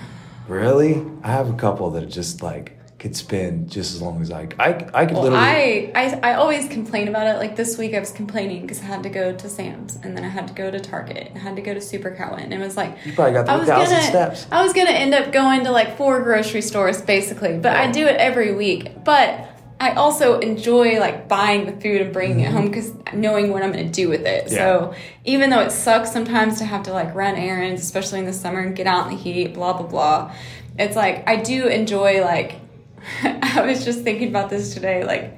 really 0.48 1.02
i 1.22 1.28
have 1.30 1.48
a 1.48 1.54
couple 1.56 1.90
that 1.92 2.02
are 2.02 2.06
just 2.20 2.42
like 2.42 2.76
could 3.00 3.16
spend 3.16 3.70
just 3.70 3.94
as 3.94 4.02
long 4.02 4.20
as 4.20 4.30
i 4.30 4.46
i, 4.58 4.68
I 4.92 5.06
could 5.06 5.14
Well, 5.14 5.22
literally 5.22 5.92
I, 5.94 6.20
I 6.22 6.30
I 6.30 6.34
always 6.34 6.68
complain 6.68 7.08
about 7.08 7.26
it. 7.26 7.38
Like 7.38 7.56
this 7.56 7.78
week, 7.78 7.94
I 7.94 7.98
was 7.98 8.12
complaining 8.12 8.62
because 8.62 8.80
I 8.80 8.84
had 8.84 9.02
to 9.04 9.08
go 9.08 9.34
to 9.34 9.48
Sam's, 9.48 9.96
and 10.02 10.14
then 10.16 10.22
I 10.22 10.28
had 10.28 10.46
to 10.48 10.54
go 10.54 10.70
to 10.70 10.78
Target, 10.78 11.28
and 11.28 11.38
I 11.38 11.40
had 11.40 11.56
to 11.56 11.62
go 11.62 11.72
to 11.72 11.80
Super 11.80 12.10
Cao 12.10 12.34
Nguyen, 12.34 12.44
and 12.44 12.52
it 12.52 12.58
was 12.58 12.76
like 12.76 12.96
you 13.06 13.12
probably 13.14 13.32
got 13.32 13.58
was 13.58 13.66
thousand 13.66 13.96
gonna 13.96 14.06
steps 14.06 14.46
I 14.52 14.62
was 14.62 14.72
gonna 14.74 14.90
end 14.90 15.14
up 15.14 15.32
going 15.32 15.64
to 15.64 15.72
like 15.72 15.96
four 15.96 16.22
grocery 16.22 16.62
stores 16.62 17.00
basically, 17.00 17.58
but 17.58 17.74
I 17.74 17.90
do 17.90 18.06
it 18.06 18.16
every 18.16 18.54
week. 18.54 19.02
But 19.02 19.48
I 19.80 19.92
also 19.92 20.38
enjoy 20.40 21.00
like 21.00 21.26
buying 21.26 21.64
the 21.64 21.72
food 21.72 22.02
and 22.02 22.12
bringing 22.12 22.40
it 22.40 22.52
home 22.52 22.66
because 22.66 22.92
knowing 23.14 23.50
what 23.50 23.62
I'm 23.62 23.72
gonna 23.72 23.88
do 23.88 24.10
with 24.10 24.26
it. 24.26 24.44
Mm-hmm. 24.44 24.54
Yeah. 24.54 24.58
So 24.58 24.94
even 25.24 25.48
though 25.48 25.60
it 25.60 25.72
sucks 25.72 26.12
sometimes 26.12 26.58
to 26.58 26.66
have 26.66 26.82
to 26.82 26.92
like 26.92 27.14
run 27.14 27.34
errands, 27.34 27.80
especially 27.80 28.18
in 28.18 28.26
the 28.26 28.34
summer 28.34 28.60
and 28.60 28.76
get 28.76 28.86
out 28.86 29.06
in 29.06 29.16
the 29.16 29.22
heat, 29.22 29.54
blah 29.54 29.72
blah 29.72 29.86
blah, 29.86 30.34
it's 30.78 30.96
like 30.96 31.26
I 31.26 31.36
do 31.36 31.66
enjoy 31.66 32.22
like. 32.22 32.56
I 33.22 33.62
was 33.66 33.84
just 33.84 34.02
thinking 34.02 34.28
about 34.28 34.50
this 34.50 34.74
today. 34.74 35.04
Like, 35.04 35.36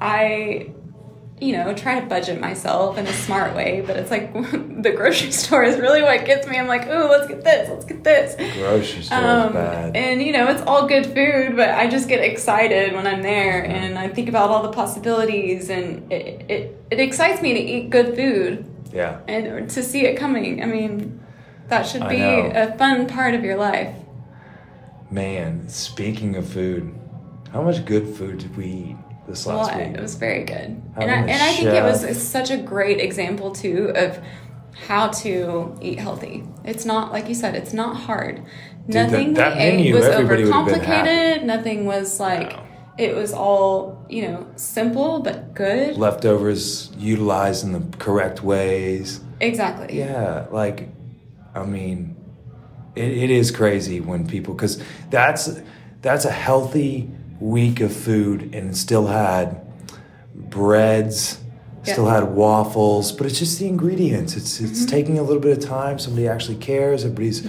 I, 0.00 0.70
you 1.40 1.52
know, 1.52 1.72
try 1.74 1.98
to 2.00 2.06
budget 2.06 2.40
myself 2.40 2.98
in 2.98 3.06
a 3.06 3.12
smart 3.12 3.54
way, 3.56 3.82
but 3.86 3.96
it's 3.96 4.10
like 4.10 4.32
the 4.82 4.92
grocery 4.94 5.30
store 5.42 5.62
is 5.64 5.78
really 5.78 6.02
what 6.02 6.24
gets 6.24 6.46
me. 6.46 6.58
I'm 6.58 6.66
like, 6.66 6.86
ooh, 6.86 7.08
let's 7.08 7.26
get 7.28 7.42
this, 7.42 7.68
let's 7.70 7.84
get 7.84 8.04
this. 8.04 8.34
grocery 8.56 9.02
store 9.02 9.18
is 9.18 9.24
Um, 9.24 9.52
bad 9.52 9.96
and 9.96 10.22
you 10.22 10.32
know, 10.32 10.48
it's 10.48 10.62
all 10.62 10.86
good 10.86 11.06
food, 11.06 11.56
but 11.56 11.70
I 11.70 11.88
just 11.88 12.08
get 12.08 12.20
excited 12.20 12.92
when 12.94 13.06
I'm 13.06 13.22
there 13.22 13.64
and 13.64 13.98
I 13.98 14.08
think 14.08 14.28
about 14.28 14.50
all 14.50 14.62
the 14.62 14.72
possibilities 14.72 15.70
and 15.70 16.10
it, 16.12 16.50
it, 16.50 16.84
it 16.90 17.00
excites 17.00 17.40
me 17.42 17.54
to 17.54 17.58
eat 17.60 17.90
good 17.90 18.14
food. 18.16 18.66
Yeah. 18.92 19.20
and 19.28 19.70
to 19.70 19.82
see 19.84 20.04
it 20.04 20.16
coming. 20.16 20.62
I 20.64 20.66
mean, 20.66 21.20
that 21.68 21.86
should 21.86 22.08
be 22.08 22.20
a 22.20 22.74
fun 22.76 23.06
part 23.06 23.34
of 23.36 23.44
your 23.44 23.56
life. 23.56 23.94
Man, 25.10 25.68
speaking 25.68 26.36
of 26.36 26.48
food, 26.48 26.94
how 27.52 27.62
much 27.62 27.84
good 27.84 28.06
food 28.14 28.38
did 28.38 28.56
we 28.56 28.64
eat 28.66 28.96
this 29.26 29.46
last 29.46 29.74
week? 29.76 29.88
It 29.88 30.00
was 30.00 30.14
very 30.14 30.44
good, 30.44 30.80
and 30.96 31.10
I, 31.10 31.14
and 31.14 31.30
I 31.30 31.52
think 31.54 31.68
it 31.68 31.82
was 31.82 32.22
such 32.22 32.50
a 32.50 32.56
great 32.56 33.00
example 33.00 33.50
too 33.50 33.92
of 33.96 34.20
how 34.86 35.08
to 35.08 35.76
eat 35.80 35.98
healthy. 35.98 36.44
It's 36.64 36.84
not 36.84 37.12
like 37.12 37.28
you 37.28 37.34
said. 37.34 37.54
It's 37.56 37.72
not 37.72 37.96
hard. 37.96 38.44
that- 38.88 39.10
Nothing 39.10 39.34
that 39.34 39.56
we 39.56 39.62
ate 39.62 39.76
menu, 39.76 39.94
was 39.96 40.04
everybody 40.04 40.44
would've 40.44 40.54
overcomplicated. 40.82 41.42
Nothing 41.44 41.86
was 41.86 42.20
like. 42.20 42.52
No. 42.52 42.66
It 42.98 43.14
was 43.16 43.32
all 43.32 44.04
you 44.10 44.28
know, 44.28 44.46
simple 44.56 45.20
but 45.20 45.54
good. 45.54 45.96
Leftovers 45.96 46.92
utilized 46.98 47.64
in 47.64 47.72
the 47.72 47.96
correct 47.96 48.42
ways. 48.42 49.20
Exactly. 49.40 49.96
Yeah, 49.98 50.46
like, 50.50 50.90
I 51.54 51.64
mean, 51.64 52.14
it, 52.96 53.08
it 53.10 53.30
is 53.30 53.50
crazy 53.50 54.00
when 54.00 54.26
people 54.26 54.54
because 54.54 54.82
that's 55.10 55.48
that's 56.02 56.24
a 56.24 56.30
healthy 56.32 57.10
week 57.40 57.80
of 57.80 57.94
food 57.94 58.54
and 58.54 58.76
still 58.76 59.06
had 59.06 59.60
breads, 60.34 61.40
still 61.82 62.06
had 62.06 62.24
waffles, 62.24 63.12
but 63.12 63.26
it's 63.26 63.38
just 63.38 63.58
the 63.58 63.66
ingredients. 63.68 64.36
It's 64.36 64.58
Mm-hmm. 64.60 64.70
it's 64.72 64.84
taking 64.86 65.18
a 65.18 65.22
little 65.22 65.40
bit 65.42 65.56
of 65.56 65.64
time. 65.64 65.98
Somebody 65.98 66.28
actually 66.28 66.56
cares. 66.56 67.04
Everybody's. 67.04 67.46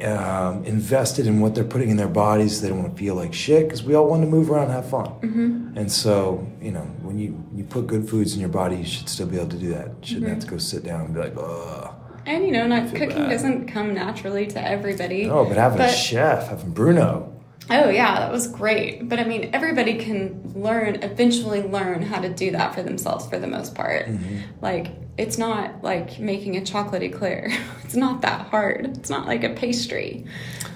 Um, 0.00 0.64
invested 0.64 1.26
in 1.26 1.40
what 1.40 1.56
they're 1.56 1.64
putting 1.64 1.88
in 1.90 1.96
their 1.96 2.06
bodies. 2.06 2.60
They 2.62 2.68
don't 2.68 2.78
want 2.84 2.94
to 2.94 2.96
feel 2.96 3.16
like 3.16 3.34
shit 3.34 3.64
because 3.66 3.82
we 3.82 3.96
all 3.96 4.06
want 4.08 4.22
to 4.22 4.28
move 4.28 4.48
around 4.48 4.66
and 4.66 4.72
have 4.74 4.88
fun. 4.88 5.06
Mm-hmm. 5.06 5.76
And 5.76 5.90
so, 5.90 6.46
you 6.62 6.70
know, 6.70 6.82
when 7.02 7.18
you 7.18 7.44
you 7.52 7.64
put 7.64 7.88
good 7.88 8.08
foods 8.08 8.32
in 8.34 8.38
your 8.38 8.48
body, 8.48 8.76
you 8.76 8.84
should 8.84 9.08
still 9.08 9.26
be 9.26 9.38
able 9.38 9.48
to 9.48 9.56
do 9.58 9.70
that. 9.70 9.88
You 9.88 10.06
shouldn't 10.06 10.26
Mm-hmm. 10.26 10.34
have 10.34 10.44
to 10.44 10.46
go 10.46 10.58
sit 10.58 10.84
down 10.84 11.00
and 11.06 11.14
be 11.14 11.18
like, 11.18 11.34
ugh. 11.36 11.87
And 12.28 12.44
you 12.44 12.52
know, 12.52 12.66
not 12.66 12.90
cooking 12.90 13.08
bad. 13.08 13.30
doesn't 13.30 13.68
come 13.68 13.94
naturally 13.94 14.46
to 14.48 14.62
everybody. 14.62 15.26
No, 15.26 15.46
but 15.46 15.56
having 15.56 15.80
a 15.80 15.90
chef, 15.90 16.48
having 16.48 16.72
Bruno. 16.72 17.34
Oh 17.70 17.88
yeah, 17.88 18.20
that 18.20 18.30
was 18.30 18.48
great. 18.48 19.08
But 19.08 19.18
I 19.18 19.24
mean, 19.24 19.50
everybody 19.52 19.94
can 19.96 20.52
learn 20.54 21.02
eventually 21.02 21.62
learn 21.62 22.02
how 22.02 22.20
to 22.20 22.28
do 22.28 22.50
that 22.52 22.74
for 22.74 22.82
themselves 22.82 23.26
for 23.26 23.38
the 23.38 23.46
most 23.46 23.74
part. 23.74 24.06
Mm-hmm. 24.06 24.40
Like 24.60 24.92
it's 25.16 25.36
not 25.36 25.82
like 25.82 26.18
making 26.20 26.56
a 26.56 26.64
chocolate 26.64 27.02
eclair. 27.02 27.50
It's 27.88 27.96
not 27.96 28.20
that 28.20 28.48
hard. 28.48 28.98
It's 28.98 29.08
not 29.08 29.26
like 29.26 29.44
a 29.44 29.48
pastry. 29.48 30.26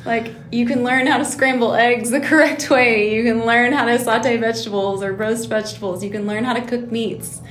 Like 0.06 0.32
you 0.50 0.64
can 0.64 0.82
learn 0.82 1.06
how 1.06 1.18
to 1.18 1.26
scramble 1.26 1.74
eggs 1.74 2.10
the 2.10 2.20
correct 2.30 2.70
way. 2.70 3.14
You 3.14 3.22
can 3.22 3.44
learn 3.44 3.74
how 3.74 3.84
to 3.84 3.98
saute 3.98 4.38
vegetables 4.38 5.02
or 5.02 5.12
roast 5.12 5.50
vegetables. 5.50 6.02
You 6.02 6.08
can 6.08 6.26
learn 6.26 6.44
how 6.44 6.54
to 6.54 6.62
cook 6.62 6.90
meats. 6.90 7.42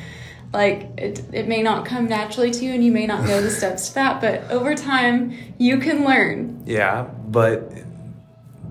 Like 0.53 0.89
it, 0.97 1.21
it 1.33 1.47
may 1.47 1.61
not 1.63 1.85
come 1.85 2.07
naturally 2.07 2.51
to 2.51 2.65
you 2.65 2.73
and 2.73 2.83
you 2.83 2.91
may 2.91 3.07
not 3.07 3.23
know 3.25 3.41
the 3.41 3.49
steps 3.59 3.89
to 3.89 3.95
that, 3.95 4.19
but 4.21 4.49
over 4.51 4.75
time 4.75 5.33
you 5.57 5.77
can 5.77 6.03
learn. 6.05 6.61
Yeah, 6.65 7.03
but 7.03 7.71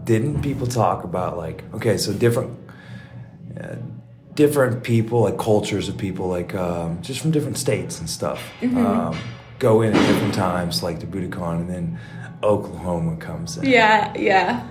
didn't 0.05 0.43
people 0.43 0.67
talk 0.67 1.05
about 1.05 1.37
like 1.39 1.65
okay, 1.75 1.97
so 1.97 2.13
different, 2.13 2.59
uh, 3.59 3.77
different 4.35 4.83
people, 4.83 5.23
like 5.23 5.39
cultures 5.39 5.89
of 5.89 5.97
people, 5.97 6.29
like 6.29 6.55
um, 6.55 7.01
just 7.03 7.21
from 7.21 7.31
different 7.31 7.59
states 7.59 7.99
and 8.01 8.09
stuff, 8.11 8.43
Mm-hmm. 8.61 8.87
um, 8.87 9.17
go 9.59 9.83
in 9.83 9.95
at 9.95 10.07
different 10.07 10.35
times, 10.35 10.83
like 10.83 11.01
the 11.01 11.07
Budokon, 11.07 11.61
and 11.61 11.71
then 11.71 11.99
Oklahoma 12.43 13.17
comes 13.17 13.57
in, 13.59 13.65
Yeah, 13.67 14.13
yeah. 14.17 14.67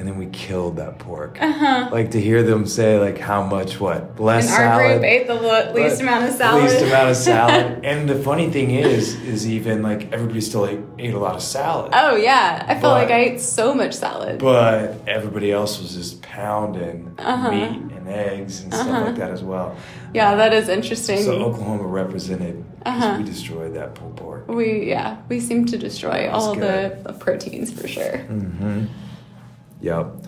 And 0.00 0.08
then 0.08 0.16
we 0.16 0.24
killed 0.28 0.76
that 0.76 0.98
pork. 0.98 1.36
Uh-huh. 1.42 1.90
Like 1.92 2.12
to 2.12 2.20
hear 2.20 2.42
them 2.42 2.64
say 2.66 2.98
like 2.98 3.18
how 3.18 3.42
much 3.44 3.78
what 3.78 4.18
less 4.18 4.46
And 4.46 4.54
our 4.54 4.80
salad. 4.80 4.92
group 4.92 5.04
ate 5.04 5.26
the 5.26 5.34
lo- 5.34 5.72
least 5.74 5.96
But 5.98 6.00
amount 6.02 6.24
of 6.30 6.34
salad. 6.34 6.62
Least 6.64 6.82
amount 6.84 7.10
of 7.10 7.16
salad. 7.16 7.84
and 7.84 8.08
the 8.08 8.14
funny 8.14 8.48
thing 8.50 8.70
is, 8.70 9.14
is 9.20 9.46
even 9.46 9.82
like 9.82 10.10
everybody 10.10 10.40
still 10.40 10.66
ate, 10.66 10.80
ate 10.98 11.12
a 11.12 11.18
lot 11.18 11.34
of 11.34 11.42
salad. 11.42 11.90
oh 11.94 12.16
yeah, 12.16 12.64
I 12.66 12.72
felt 12.80 12.82
But- 12.82 13.02
like 13.02 13.10
I 13.10 13.20
ate 13.26 13.40
so 13.42 13.74
much 13.74 13.92
salad. 13.92 14.38
But 14.38 15.02
everybody 15.06 15.52
else 15.52 15.78
was 15.82 15.94
just 15.94 16.22
pounding 16.22 17.14
Uh-huh. 17.18 17.50
meat 17.50 17.82
and 17.96 18.08
eggs 18.08 18.62
and 18.62 18.72
stuff 18.72 18.88
Uh-huh. 18.88 19.04
like 19.04 19.16
that 19.16 19.30
as 19.30 19.42
well. 19.42 19.76
yeah, 20.14 20.34
that 20.36 20.54
is 20.54 20.70
interesting. 20.70 21.18
So 21.22 21.32
Oklahoma 21.32 21.82
represented. 21.84 22.64
Uh-huh. 22.86 23.16
we 23.18 23.24
destroyed 23.24 23.74
that 23.74 23.94
pulled 23.94 24.16
pork. 24.16 24.48
we 24.48 24.88
yeah, 24.88 25.18
we 25.28 25.38
seem 25.40 25.66
to 25.66 25.76
destroy 25.76 26.30
all 26.32 26.54
good. 26.54 27.04
the 27.04 27.12
proteins 27.12 27.70
for 27.70 27.86
sure. 27.86 28.16
Mm-hmm. 28.30 28.84
Yep. 29.80 30.24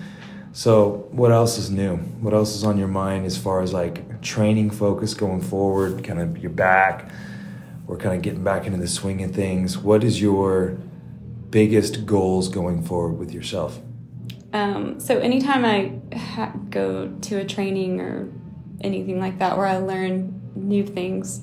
So 0.53 1.09
what 1.11 1.33
else 1.33 1.57
is 1.57 1.71
new? 1.71 1.97
What 1.97 2.35
else 2.35 2.55
is 2.55 2.65
on 2.65 2.77
your 2.77 2.89
mind 2.89 3.25
as 3.25 3.39
far 3.39 3.63
as 3.63 3.73
like 3.73 4.21
training 4.21 4.71
focus 4.71 5.15
going 5.15 5.41
forward? 5.41 6.05
Kind 6.05 6.21
of 6.21 6.39
your 6.39 6.51
back. 6.51 7.11
We're 7.87 7.97
kind 7.97 8.15
of 8.15 8.23
getting 8.23 8.45
back 8.45 8.67
into 8.67 8.79
the 8.79 8.89
swing 8.89 9.23
of 9.23 9.33
things. 9.33 9.79
What 9.79 10.05
is 10.05 10.21
your 10.21 10.79
biggest 11.51 12.07
goals 12.07 12.49
going 12.49 12.83
forward 12.83 13.19
with 13.19 13.33
yourself? 13.33 13.81
Um, 14.53 15.01
so 15.01 15.19
anytime 15.19 15.65
I 15.65 16.17
ha- 16.17 16.53
go 16.69 17.09
to 17.09 17.37
a 17.37 17.45
training 17.45 18.01
or 18.01 18.31
anything 18.83 19.21
like 19.21 19.39
that 19.39 19.57
where 19.57 19.67
I 19.67 19.79
learn 19.79 20.51
new 20.55 20.87
things, 20.87 21.43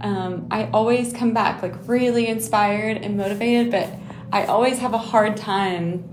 um, 0.00 0.46
I 0.50 0.66
always 0.72 1.12
come 1.12 1.34
back 1.34 1.62
like 1.62 1.74
really 1.88 2.28
inspired 2.28 2.98
and 2.98 3.16
motivated, 3.16 3.72
but 3.72 3.88
I 4.32 4.46
always 4.46 4.78
have 4.78 4.94
a 4.94 4.98
hard 4.98 5.36
time 5.36 6.11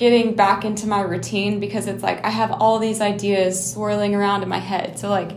getting 0.00 0.34
back 0.34 0.64
into 0.64 0.86
my 0.86 1.02
routine 1.02 1.60
because 1.60 1.86
it's 1.86 2.02
like 2.02 2.24
I 2.24 2.30
have 2.30 2.52
all 2.52 2.78
these 2.78 3.02
ideas 3.02 3.72
swirling 3.72 4.14
around 4.14 4.42
in 4.42 4.48
my 4.48 4.58
head. 4.58 4.98
So 4.98 5.10
like 5.10 5.30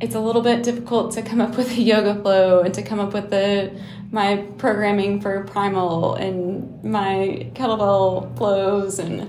it's 0.00 0.14
a 0.14 0.20
little 0.20 0.40
bit 0.40 0.62
difficult 0.62 1.12
to 1.14 1.22
come 1.22 1.40
up 1.40 1.56
with 1.58 1.76
a 1.76 1.80
yoga 1.80 2.14
flow 2.22 2.60
and 2.60 2.72
to 2.74 2.82
come 2.82 3.00
up 3.00 3.12
with 3.12 3.28
the 3.30 3.76
my 4.12 4.36
programming 4.56 5.20
for 5.20 5.42
primal 5.42 6.14
and 6.14 6.84
my 6.84 7.50
kettlebell 7.54 8.36
flows 8.38 9.00
and 9.00 9.22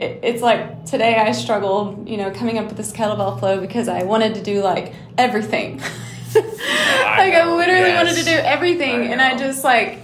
it, 0.00 0.18
it's 0.24 0.42
like 0.42 0.86
today 0.86 1.14
I 1.14 1.30
struggled, 1.30 2.08
you 2.08 2.16
know, 2.16 2.32
coming 2.32 2.58
up 2.58 2.66
with 2.66 2.76
this 2.76 2.90
kettlebell 2.90 3.38
flow 3.38 3.60
because 3.60 3.86
I 3.86 4.02
wanted 4.02 4.34
to 4.34 4.42
do 4.42 4.60
like 4.60 4.92
everything. 5.16 5.78
like 6.34 7.34
I 7.34 7.54
literally 7.54 7.80
yes. 7.80 8.04
wanted 8.04 8.18
to 8.18 8.24
do 8.24 8.36
everything 8.38 9.02
I 9.02 9.04
and 9.04 9.22
I 9.22 9.36
just 9.36 9.62
like 9.62 10.01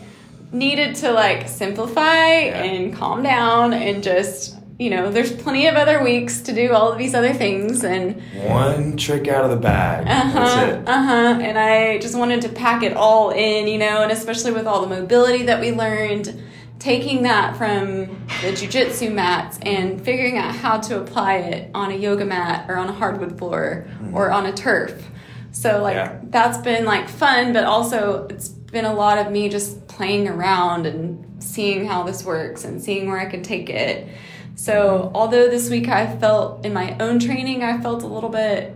needed 0.52 0.94
to 0.96 1.12
like 1.12 1.48
simplify 1.48 2.26
and 2.26 2.94
calm 2.94 3.22
down 3.22 3.72
and 3.74 4.02
just 4.02 4.56
you 4.78 4.90
know 4.90 5.10
there's 5.10 5.32
plenty 5.32 5.66
of 5.66 5.74
other 5.74 6.02
weeks 6.02 6.40
to 6.42 6.52
do 6.54 6.72
all 6.72 6.90
of 6.92 6.98
these 6.98 7.14
other 7.14 7.34
things 7.34 7.84
and 7.84 8.22
One 8.44 8.96
trick 8.96 9.26
out 9.28 9.44
of 9.44 9.50
the 9.50 9.56
bag. 9.56 10.06
That's 10.06 10.34
uh-huh 10.36 10.66
it. 10.66 10.88
uh-huh 10.88 11.38
and 11.42 11.58
i 11.58 11.98
just 11.98 12.16
wanted 12.16 12.42
to 12.42 12.48
pack 12.48 12.82
it 12.82 12.96
all 12.96 13.30
in 13.30 13.66
you 13.66 13.78
know 13.78 14.02
and 14.02 14.12
especially 14.12 14.52
with 14.52 14.66
all 14.66 14.80
the 14.80 14.86
mobility 15.00 15.42
that 15.44 15.60
we 15.60 15.72
learned 15.72 16.42
taking 16.78 17.24
that 17.24 17.56
from 17.56 18.06
the 18.40 18.52
jujitsu 18.52 19.12
mats 19.12 19.58
and 19.62 20.00
figuring 20.04 20.38
out 20.38 20.54
how 20.54 20.78
to 20.78 21.00
apply 21.00 21.34
it 21.38 21.70
on 21.74 21.90
a 21.90 21.94
yoga 21.96 22.24
mat 22.24 22.70
or 22.70 22.76
on 22.76 22.88
a 22.88 22.92
hardwood 22.92 23.36
floor 23.36 23.86
or 24.14 24.30
on 24.30 24.46
a 24.46 24.52
turf 24.52 25.08
so 25.50 25.82
like 25.82 25.96
Yeah. 25.96 26.20
that's 26.30 26.58
been 26.58 26.84
like 26.84 27.08
fun 27.08 27.52
but 27.52 27.64
also 27.64 28.28
it's 28.30 28.48
been 28.48 28.84
a 28.84 28.94
lot 28.94 29.18
of 29.18 29.32
me 29.32 29.48
just 29.48 29.87
playing 29.98 30.26
around 30.28 30.86
and 30.86 31.42
seeing 31.42 31.84
how 31.84 32.02
this 32.04 32.24
works 32.24 32.64
and 32.64 32.80
seeing 32.82 33.06
where 33.08 33.18
i 33.18 33.26
could 33.32 33.44
take 33.44 33.68
it 33.68 34.06
so 34.54 35.10
although 35.14 35.48
this 35.50 35.68
week 35.70 35.88
i 35.88 36.04
felt 36.18 36.64
in 36.66 36.72
my 36.72 36.96
own 37.00 37.18
training 37.18 37.62
i 37.62 37.80
felt 37.80 38.02
a 38.02 38.06
little 38.06 38.30
bit 38.30 38.74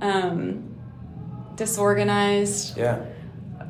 um, 0.00 0.74
disorganized 1.56 2.76
Yeah. 2.76 3.04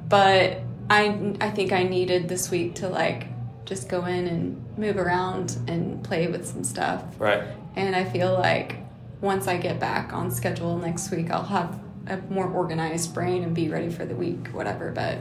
but 0.08 0.58
I 0.90 1.34
I 1.40 1.50
think 1.50 1.72
I 1.72 1.82
needed 1.82 2.28
this 2.28 2.50
week 2.50 2.74
to 2.76 2.88
like 2.88 3.26
just 3.66 3.88
go 3.88 4.04
in 4.06 4.26
and 4.26 4.78
move 4.78 4.96
around 4.96 5.58
and 5.68 6.02
play 6.02 6.26
with 6.28 6.46
some 6.46 6.64
stuff. 6.64 7.02
Right. 7.18 7.42
And 7.76 7.94
I 7.94 8.04
feel 8.04 8.32
like 8.32 8.76
once 9.20 9.46
I 9.46 9.58
get 9.58 9.78
back 9.78 10.14
on 10.14 10.30
schedule 10.30 10.78
next 10.78 11.10
week, 11.10 11.30
I'll 11.30 11.42
have 11.58 11.78
a 12.06 12.16
more 12.30 12.48
organized 12.48 13.12
brain 13.12 13.42
and 13.44 13.54
be 13.54 13.68
ready 13.68 13.90
for 13.90 14.06
the 14.06 14.14
week, 14.16 14.48
whatever. 14.54 14.90
But 14.92 15.18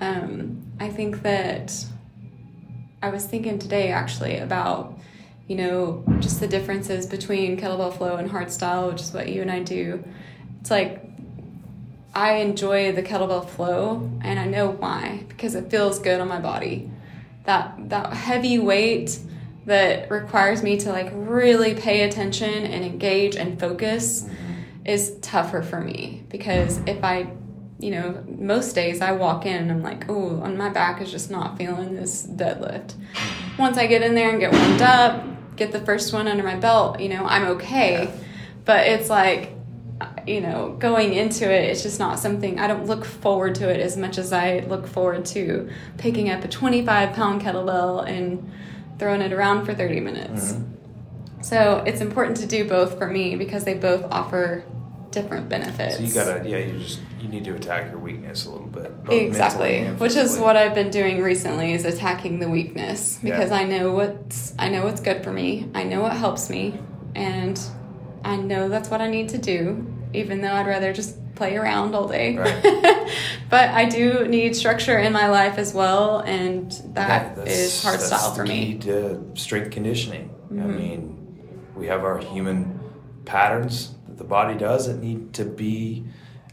um, 0.00 0.62
I 0.80 0.88
think 0.88 1.22
that 1.22 1.84
I 3.02 3.10
was 3.10 3.24
thinking 3.24 3.58
today 3.58 3.90
actually 3.90 4.38
about 4.38 4.98
you 5.46 5.56
know 5.56 6.04
just 6.20 6.40
the 6.40 6.46
differences 6.46 7.06
between 7.06 7.58
kettlebell 7.58 7.96
flow 7.96 8.16
and 8.16 8.30
hard 8.30 8.50
style, 8.50 8.90
which 8.90 9.00
is 9.00 9.12
what 9.12 9.28
you 9.28 9.42
and 9.42 9.50
I 9.50 9.60
do. 9.60 10.04
It's 10.60 10.70
like 10.70 11.04
I 12.14 12.36
enjoy 12.36 12.92
the 12.92 13.02
kettlebell 13.02 13.48
flow, 13.48 14.10
and 14.22 14.38
I 14.38 14.46
know 14.46 14.70
why 14.70 15.24
because 15.28 15.54
it 15.54 15.70
feels 15.70 15.98
good 15.98 16.20
on 16.20 16.28
my 16.28 16.40
body. 16.40 16.90
That 17.44 17.88
that 17.90 18.12
heavy 18.12 18.58
weight 18.58 19.18
that 19.68 20.10
requires 20.10 20.62
me 20.62 20.78
to 20.78 20.90
like 20.90 21.10
really 21.12 21.74
pay 21.74 22.02
attention 22.02 22.64
and 22.64 22.84
engage 22.84 23.36
and 23.36 23.60
focus 23.60 24.26
is 24.84 25.18
tougher 25.20 25.62
for 25.62 25.80
me 25.80 26.24
because 26.30 26.78
if 26.86 27.04
I, 27.04 27.30
you 27.78 27.90
know, 27.90 28.24
most 28.26 28.74
days 28.74 29.00
I 29.00 29.12
walk 29.12 29.46
in 29.46 29.56
and 29.56 29.70
I'm 29.70 29.82
like, 29.82 30.08
oh, 30.08 30.40
on 30.40 30.56
my 30.56 30.68
back 30.68 31.00
is 31.00 31.10
just 31.10 31.30
not 31.30 31.56
feeling 31.56 31.94
this 31.94 32.26
deadlift. 32.26 32.94
Once 33.58 33.76
I 33.78 33.86
get 33.86 34.02
in 34.02 34.14
there 34.14 34.30
and 34.30 34.40
get 34.40 34.52
warmed 34.52 34.82
up, 34.82 35.24
get 35.56 35.72
the 35.72 35.80
first 35.80 36.12
one 36.12 36.26
under 36.26 36.42
my 36.42 36.56
belt, 36.56 37.00
you 37.00 37.08
know, 37.08 37.24
I'm 37.24 37.46
okay. 37.48 38.12
But 38.64 38.86
it's 38.86 39.08
like 39.08 39.52
you 40.26 40.40
know, 40.40 40.76
going 40.78 41.14
into 41.14 41.50
it, 41.50 41.70
it's 41.70 41.82
just 41.82 41.98
not 41.98 42.18
something 42.18 42.60
I 42.60 42.66
don't 42.66 42.86
look 42.86 43.04
forward 43.04 43.54
to 43.56 43.68
it 43.68 43.80
as 43.80 43.96
much 43.96 44.18
as 44.18 44.32
I 44.32 44.60
look 44.68 44.86
forward 44.86 45.24
to 45.26 45.70
picking 45.96 46.30
up 46.30 46.44
a 46.44 46.48
25 46.48 47.14
pound 47.14 47.40
kettlebell 47.40 48.06
and 48.06 48.50
throwing 48.98 49.22
it 49.22 49.32
around 49.32 49.64
for 49.64 49.74
30 49.74 50.00
minutes. 50.00 50.52
Mm-hmm. 50.52 51.42
So 51.42 51.82
it's 51.86 52.00
important 52.00 52.36
to 52.38 52.46
do 52.46 52.68
both 52.68 52.98
for 52.98 53.08
me 53.08 53.36
because 53.36 53.64
they 53.64 53.74
both 53.74 54.04
offer 54.10 54.64
different 55.10 55.48
benefits. 55.48 55.96
So 55.96 56.02
you 56.02 56.12
gotta, 56.12 56.48
yeah, 56.48 56.58
you 56.58 56.78
just 56.78 57.00
you 57.20 57.28
need 57.28 57.44
to 57.44 57.54
attack 57.54 57.90
your 57.90 57.98
weakness 57.98 58.46
a 58.46 58.50
little 58.50 58.66
bit. 58.66 58.92
Exactly, 59.10 59.84
which 59.98 60.16
is 60.16 60.38
what 60.38 60.56
I've 60.56 60.74
been 60.74 60.90
doing 60.90 61.22
recently 61.22 61.72
is 61.72 61.84
attacking 61.84 62.38
the 62.38 62.48
weakness 62.48 63.18
because 63.22 63.50
Yeah. 63.50 63.56
I 63.56 63.64
know 63.64 63.92
what's 63.92 64.54
I 64.58 64.68
know 64.68 64.84
what's 64.84 65.00
good 65.00 65.22
for 65.24 65.32
me. 65.32 65.68
I 65.74 65.84
know 65.84 66.00
what 66.00 66.12
helps 66.12 66.48
me, 66.50 66.78
and 67.14 67.58
I 68.24 68.36
know 68.36 68.68
that's 68.68 68.88
what 68.90 69.00
I 69.00 69.08
need 69.08 69.28
to 69.30 69.38
do. 69.38 69.86
Even 70.14 70.40
though 70.40 70.52
I'd 70.52 70.66
rather 70.66 70.92
just 70.92 71.16
play 71.34 71.56
around 71.56 71.94
all 71.94 72.08
day, 72.08 72.36
Right. 72.36 72.62
but 73.50 73.68
I 73.70 73.84
do 73.84 74.26
need 74.26 74.56
structure 74.56 74.98
in 74.98 75.12
my 75.12 75.28
life 75.28 75.58
as 75.58 75.72
well, 75.74 76.20
and 76.20 76.70
that 76.94 77.36
is 77.46 77.82
hard 77.82 78.00
style 78.00 78.32
for 78.34 78.44
me. 78.44 78.74
Mm-hmm. 78.74 79.32
to 79.34 79.40
strength 79.40 79.70
conditioning. 79.70 80.34
I 80.50 80.54
mean, 80.54 81.62
we 81.76 81.86
have 81.88 82.02
our 82.04 82.18
human 82.18 82.80
patterns 83.26 83.94
that 84.08 84.16
the 84.16 84.24
body 84.24 84.56
does 84.58 84.86
that 84.88 84.98
need 85.02 85.34
to 85.34 85.44
be 85.44 86.06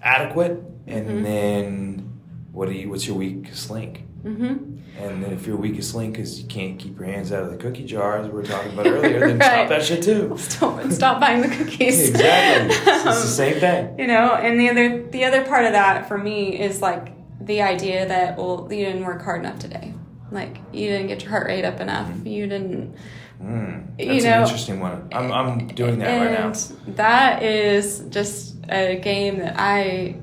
adequate, 0.06 0.64
and 0.88 1.08
Mm-hmm. 1.08 1.24
then 1.24 2.12
what 2.54 2.70
do 2.70 2.74
you? 2.76 2.90
What's 2.90 3.06
your 3.06 3.18
weakest 3.18 3.70
link? 3.70 4.04
hmm 4.24 4.78
And 4.98 5.22
then 5.24 5.34
if 5.34 5.46
your 5.46 5.58
weakest 5.58 5.94
link 5.94 6.18
is 6.18 6.40
you 6.42 6.48
can't 6.48 6.80
keep 6.80 6.98
your 6.98 7.06
hands 7.08 7.32
out 7.34 7.44
of 7.44 7.52
the 7.52 7.58
cookie 7.58 7.84
jar, 7.86 8.18
as 8.20 8.28
we 8.28 8.32
were 8.34 8.44
talking 8.44 8.72
about 8.72 8.88
earlier, 8.88 9.20
then 9.20 9.38
Right. 9.40 9.44
stop 9.46 9.70
that 9.70 9.84
shit 9.84 10.02
too. 10.04 10.36
Stop, 10.38 10.90
stop 10.92 11.20
buying 11.20 11.42
the 11.42 11.50
cookies. 11.50 12.10
exactly, 12.10 12.76
it's, 12.76 12.88
it's 12.88 13.00
Um, 13.06 13.06
the 13.06 13.14
same 13.44 13.60
thing. 13.60 14.00
you 14.00 14.08
know 14.08 14.36
and 14.36 14.60
the 14.60 14.70
other 14.70 15.04
the 15.08 15.26
other 15.26 15.44
part 15.44 15.66
of 15.66 15.74
that 15.74 16.08
for 16.08 16.18
me 16.18 16.58
is 16.60 16.82
like 16.82 17.12
the 17.42 17.62
idea 17.62 18.08
that 18.08 18.38
well 18.38 18.68
you 18.72 18.86
didn't 18.86 19.04
work 19.04 19.22
hard 19.22 19.42
enough 19.42 19.60
today 19.60 19.94
like 20.32 20.58
you 20.72 20.88
didn't 20.88 21.08
get 21.08 21.22
your 21.22 21.32
heart 21.32 21.48
rate 21.48 21.66
up 21.66 21.80
enough 21.82 22.10
you 22.26 22.48
didn't 22.48 22.96
Mm, 23.42 24.00
you 24.00 24.06
that's 24.08 24.24
know, 24.24 24.32
an 24.34 24.42
interesting 24.44 24.80
one. 24.80 25.08
I'm, 25.12 25.32
I'm 25.32 25.68
doing 25.68 26.00
that 26.00 26.20
right 26.20 26.32
now. 26.32 26.54
that 26.96 27.44
is 27.44 28.00
just 28.10 28.56
a 28.70 28.96
game 28.96 29.38
that 29.40 29.56
i 29.60 30.16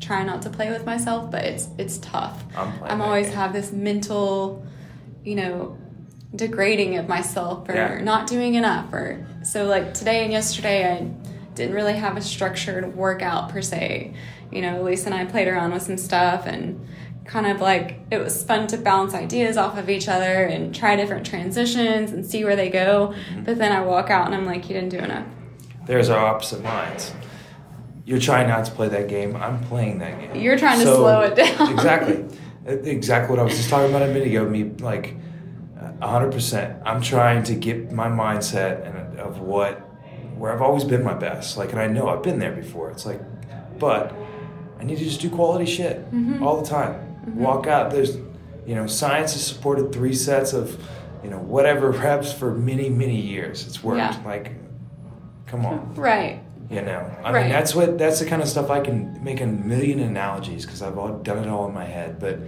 try 0.00 0.24
not 0.24 0.42
to 0.42 0.50
play 0.50 0.70
with 0.70 0.84
myself 0.86 1.30
but 1.30 1.44
it's 1.44 1.68
it's 1.78 1.98
tough 1.98 2.42
I'm 2.56 2.72
playing 2.78 2.92
i'm 2.92 3.00
always 3.02 3.26
game. 3.26 3.36
have 3.36 3.52
this 3.52 3.72
mental 3.72 4.64
you 5.24 5.34
know 5.36 5.76
degrading 6.34 6.96
of 6.98 7.08
myself 7.08 7.66
for 7.66 7.74
Yeah. 7.74 8.00
not 8.02 8.26
doing 8.26 8.54
enough 8.54 8.92
or 8.92 9.24
so 9.42 9.64
like 9.66 9.94
today 9.94 10.24
and 10.24 10.32
yesterday 10.32 10.90
i 10.92 11.10
didn't 11.54 11.74
really 11.74 11.94
have 11.94 12.16
a 12.16 12.20
structured 12.22 12.94
workout 12.96 13.50
per 13.50 13.60
se 13.62 14.14
you 14.50 14.62
know 14.62 14.82
lisa 14.82 15.06
and 15.06 15.14
i 15.14 15.24
played 15.24 15.48
around 15.48 15.72
with 15.72 15.82
some 15.82 15.96
stuff 15.98 16.46
and 16.46 16.86
kind 17.28 17.46
of 17.46 17.60
like 17.60 18.00
it 18.10 18.18
was 18.18 18.42
fun 18.42 18.66
to 18.66 18.76
bounce 18.78 19.14
ideas 19.14 19.56
off 19.56 19.78
of 19.78 19.88
each 19.88 20.08
other 20.08 20.44
and 20.52 20.74
try 20.74 20.96
different 20.96 21.24
transitions 21.26 22.10
and 22.10 22.24
see 22.26 22.42
where 22.42 22.56
they 22.56 22.70
go 22.70 23.14
Mm-hmm. 23.30 23.44
but 23.44 23.58
then 23.58 23.70
i 23.70 23.80
walk 23.82 24.08
out 24.10 24.26
and 24.26 24.34
i'm 24.34 24.46
like 24.46 24.68
you 24.68 24.74
didn't 24.74 24.88
do 24.88 24.98
enough 24.98 25.26
There's 25.86 26.08
our 26.08 26.24
opposite 26.26 26.62
minds. 26.62 27.12
You're 28.04 28.18
trying 28.18 28.48
not 28.48 28.64
to 28.64 28.72
play 28.72 28.88
that 28.88 29.06
game. 29.08 29.36
I'm 29.36 29.60
playing 29.64 29.98
that 29.98 30.18
game. 30.18 30.34
You're 30.42 30.56
trying 30.58 30.78
to 30.80 30.86
slow 30.86 31.20
it 31.22 31.34
down. 31.36 31.70
exactly. 31.72 32.24
Exactly 32.66 33.30
what 33.30 33.38
I 33.38 33.44
was 33.44 33.56
just 33.56 33.70
talking 33.70 33.88
about 33.88 34.02
a 34.02 34.08
minute 34.08 34.28
ago. 34.28 34.46
Me, 34.46 34.64
like, 34.80 35.16
hundred 36.02 36.32
percent. 36.32 36.82
I'm 36.84 37.00
trying 37.00 37.42
to 37.44 37.54
get 37.54 37.92
my 37.92 38.08
mindset 38.08 38.86
and 38.86 39.18
of 39.18 39.40
what 39.40 39.80
where 40.36 40.52
I've 40.52 40.60
always 40.60 40.84
been 40.84 41.02
my 41.02 41.14
best. 41.14 41.56
Like, 41.56 41.70
and 41.72 41.80
I 41.80 41.86
know 41.86 42.08
I've 42.08 42.22
been 42.22 42.38
there 42.38 42.52
before. 42.52 42.90
It's 42.90 43.06
like, 43.06 43.20
but 43.78 44.14
I 44.78 44.84
need 44.84 44.98
to 44.98 45.04
just 45.04 45.20
do 45.22 45.30
quality 45.30 45.64
shit 45.64 45.96
Mm-hmm. 46.12 46.42
all 46.42 46.60
the 46.60 46.68
time. 46.68 47.07
Mm-hmm. 47.28 47.40
Walk 47.42 47.66
out. 47.66 47.90
There's, 47.90 48.16
you 48.66 48.74
know, 48.74 48.86
science 48.86 49.32
has 49.32 49.44
supported 49.46 49.92
three 49.92 50.14
sets 50.14 50.52
of, 50.52 50.80
you 51.22 51.30
know, 51.30 51.38
whatever 51.38 51.90
reps 52.04 52.32
for 52.32 52.54
many 52.54 52.88
many 52.88 53.20
years. 53.20 53.66
It's 53.66 53.82
worked. 53.82 53.98
Yeah. 53.98 54.22
Like, 54.24 54.52
come 55.46 55.64
on. 55.66 55.94
right 56.10 56.40
You 56.70 56.82
know, 56.82 57.10
I 57.24 57.32
Right. 57.32 57.42
mean, 57.44 57.50
that's 57.52 57.74
what 57.74 57.96
that's 57.98 58.20
the 58.20 58.26
kind 58.26 58.42
of 58.42 58.48
stuff 58.48 58.70
I 58.70 58.80
can 58.80 59.22
make 59.24 59.40
a 59.40 59.46
million 59.46 60.00
analogies 60.00 60.64
because 60.66 60.82
I've 60.82 60.98
all 60.98 61.18
done 61.18 61.38
it 61.38 61.48
all 61.48 61.66
in 61.66 61.74
my 61.74 61.84
head. 61.86 62.18
But 62.18 62.40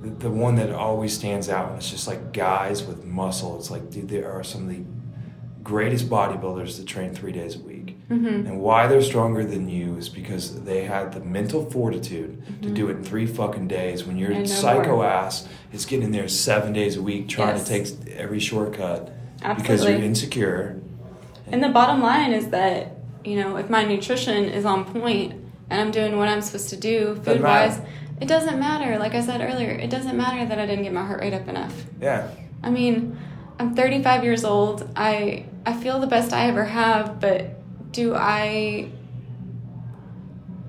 the, 0.00 0.10
the 0.10 0.30
one 0.30 0.54
that 0.56 0.70
always 0.72 1.12
stands 1.12 1.48
out, 1.48 1.68
and 1.68 1.76
it's 1.78 1.90
just 1.90 2.06
like 2.06 2.32
guys 2.32 2.82
with 2.84 3.04
muscle. 3.04 3.56
It's 3.58 3.70
like, 3.70 3.90
dude, 3.90 4.08
there 4.08 4.30
are 4.32 4.42
some 4.44 4.62
of 4.62 4.68
the 4.68 4.82
greatest 5.62 6.08
bodybuilders 6.08 6.78
that 6.78 6.86
train 6.86 7.12
three 7.14 7.32
days 7.32 7.56
a 7.56 7.58
week, 7.58 7.77
Mm-hmm. 8.10 8.46
and 8.46 8.60
why 8.60 8.86
they're 8.86 9.02
stronger 9.02 9.44
than 9.44 9.68
you 9.68 9.96
is 9.96 10.08
because 10.08 10.62
they 10.64 10.84
had 10.84 11.12
the 11.12 11.20
mental 11.20 11.70
fortitude 11.70 12.42
to 12.62 12.70
do 12.70 12.88
it 12.88 12.96
in 12.96 13.04
three 13.04 13.26
fucking 13.26 13.68
days. 13.68 14.04
When 14.04 14.16
your 14.16 14.30
Mm-hmm. 14.30 14.46
Psycho 14.46 14.96
more. 14.96 15.04
ass 15.06 15.46
is 15.72 15.84
getting 15.84 16.10
there 16.10 16.26
seven 16.28 16.72
days 16.72 16.96
a 16.96 17.02
week 17.02 17.28
trying 17.28 17.56
Yes. 17.56 17.68
to 17.68 17.68
take 18.04 18.16
every 18.16 18.38
shortcut 18.40 19.12
because 19.56 19.84
you're 19.84 19.98
insecure. 19.98 20.80
And 21.52 21.62
the 21.62 21.68
bottom 21.68 22.00
line 22.02 22.32
is 22.32 22.48
that, 22.48 22.96
you 23.24 23.36
know, 23.36 23.56
if 23.56 23.68
my 23.68 23.84
nutrition 23.84 24.44
is 24.46 24.64
on 24.64 24.86
point 24.86 25.32
and 25.68 25.78
I'm 25.80 25.90
doing 25.90 26.16
what 26.16 26.28
I'm 26.28 26.40
supposed 26.40 26.70
to 26.70 26.76
do 26.78 27.14
food 27.24 27.42
wise, 27.42 27.78
it 28.22 28.26
doesn't 28.26 28.58
matter. 28.58 28.98
Like 28.98 29.14
I 29.14 29.20
said 29.20 29.40
earlier, 29.42 29.70
it 29.70 29.90
doesn't 29.90 30.16
matter 30.16 30.46
that 30.46 30.58
I 30.58 30.64
didn't 30.66 30.84
get 30.84 30.94
my 30.94 31.04
heart 31.04 31.20
rate 31.20 31.34
up 31.34 31.46
enough. 31.46 31.74
Yeah. 32.00 32.28
I 32.62 32.70
mean, 32.70 33.18
I'm 33.58 33.74
35 33.74 34.24
years 34.24 34.44
old. 34.44 34.88
I 34.96 35.44
I 35.66 35.74
feel 35.74 36.00
the 36.00 36.06
best 36.06 36.32
I 36.32 36.46
ever 36.46 36.64
have, 36.64 37.20
but 37.20 37.57
do 37.90 38.14
I 38.14 38.90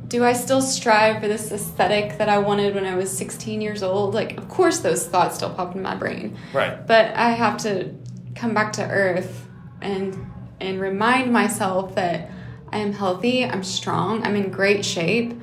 do 0.07 0.25
I 0.25 0.33
still 0.33 0.61
strive 0.61 1.21
for 1.21 1.27
this 1.27 1.51
aesthetic 1.51 2.17
that 2.17 2.29
I 2.29 2.39
wanted 2.39 2.73
when 2.73 2.85
I 2.85 2.95
was 2.95 3.15
16 3.15 3.61
years 3.61 3.83
old? 3.83 4.15
Like, 4.15 4.37
of 4.39 4.49
course, 4.49 4.79
those 4.79 5.07
thoughts 5.07 5.35
still 5.35 5.51
pop 5.53 5.75
in 5.75 5.83
my 5.83 5.95
brain. 5.95 6.35
Right. 6.51 6.85
But 6.87 7.13
I 7.15 7.29
have 7.29 7.57
to 7.59 7.93
come 8.35 8.55
back 8.55 8.73
to 8.73 8.83
earth 8.83 9.47
and 9.81 10.25
and 10.59 10.81
remind 10.81 11.31
myself 11.31 11.95
that 11.95 12.29
I 12.71 12.79
am 12.79 12.91
healthy, 12.91 13.45
I'm 13.45 13.63
strong, 13.63 14.23
I'm 14.23 14.35
in 14.35 14.49
great 14.49 14.83
shape. 14.83 15.39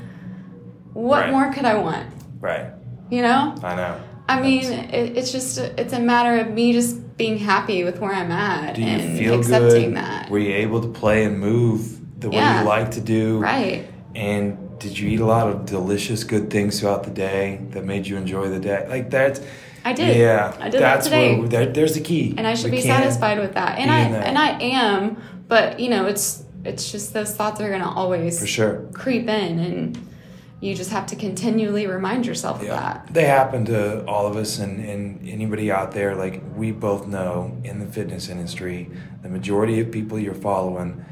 What 0.93 1.23
Right. 1.23 1.31
more 1.31 1.53
could 1.53 1.65
I 1.65 1.79
want? 1.79 2.07
Right. 2.41 2.67
You 3.11 3.23
know? 3.23 3.55
I 3.63 3.75
know. 3.77 4.01
I 4.29 4.41
mean, 4.41 4.65
it, 4.73 5.17
it's 5.17 5.31
just 5.31 5.59
it's 5.59 5.93
a 5.93 6.01
matter 6.01 6.41
of 6.41 6.51
me 6.53 6.73
just 6.73 7.01
being 7.17 7.39
happy 7.39 7.83
with 7.85 7.99
where 8.01 8.13
I'm 8.13 8.31
at 8.31 8.75
do 8.75 8.83
you 8.83 8.87
and 8.89 9.19
feel 9.19 9.39
accepting 9.41 9.91
good? 9.91 9.97
that. 9.97 10.31
Were 10.31 10.39
you 10.39 10.55
able 10.55 10.81
to 10.83 10.89
play 10.89 11.25
and 11.25 11.39
move 11.39 12.21
the 12.21 12.29
way 12.29 12.37
Yeah. 12.37 12.61
you 12.63 12.69
like 12.69 12.91
to 12.93 13.01
do? 13.01 13.39
Right. 13.39 13.87
And 14.15 14.79
did 14.79 14.99
you 14.99 15.09
eat 15.09 15.21
a 15.21 15.25
lot 15.27 15.49
of 15.49 15.65
delicious, 15.67 16.25
good 16.25 16.51
things 16.51 16.81
throughout 16.81 17.05
the 17.05 17.11
day 17.11 17.61
that 17.71 17.85
made 17.85 18.07
you 18.07 18.17
enjoy 18.17 18.49
the 18.49 18.61
day? 18.61 18.87
Like 18.89 19.11
that. 19.11 19.41
I 19.85 19.93
did. 19.93 20.17
Yeah. 20.17 20.55
I 20.61 20.69
did 20.69 20.81
that's 20.81 21.09
that 21.09 21.11
today. 21.11 21.39
Where, 21.41 21.67
there's 21.67 21.95
the 21.95 22.01
key. 22.01 22.35
and 22.37 22.47
I 22.47 22.55
should 22.55 22.71
We 22.71 22.79
be 22.79 22.83
satisfied 22.83 23.39
with 23.39 23.55
that. 23.55 23.79
And 23.79 23.91
I 23.91 24.01
and 24.01 24.37
I 24.37 24.59
am, 24.61 25.17
but 25.49 25.81
you 25.81 25.89
know, 25.89 26.07
it's 26.07 26.43
it's 26.65 26.91
just 26.91 27.15
those 27.15 27.33
thoughts 27.35 27.61
are 27.61 27.71
gonna 27.71 27.89
always 27.89 28.41
For 28.41 28.47
sure. 28.47 28.83
creep 28.93 29.29
in 29.29 29.59
and 29.61 29.99
you 30.61 30.75
just 30.75 30.91
have 30.91 31.07
to 31.07 31.17
continually 31.17 31.87
remind 31.87 32.25
yourself 32.27 32.61
of 32.63 32.69
that. 32.69 33.09
They 33.13 33.25
happen 33.27 33.65
to 33.67 34.05
all 34.07 34.27
of 34.27 34.37
us 34.37 34.59
and, 34.59 34.83
and 34.85 35.29
anybody 35.29 35.71
out 35.71 35.93
there. 35.93 36.15
Like 36.15 36.43
we 36.55 36.73
both 36.73 37.07
know 37.07 37.59
in 37.63 37.79
the 37.79 37.87
fitness 37.87 38.29
industry, 38.29 38.91
the 39.23 39.29
majority 39.29 39.81
of 39.81 39.91
people 39.91 40.19
you're 40.19 40.35
following, 40.35 41.05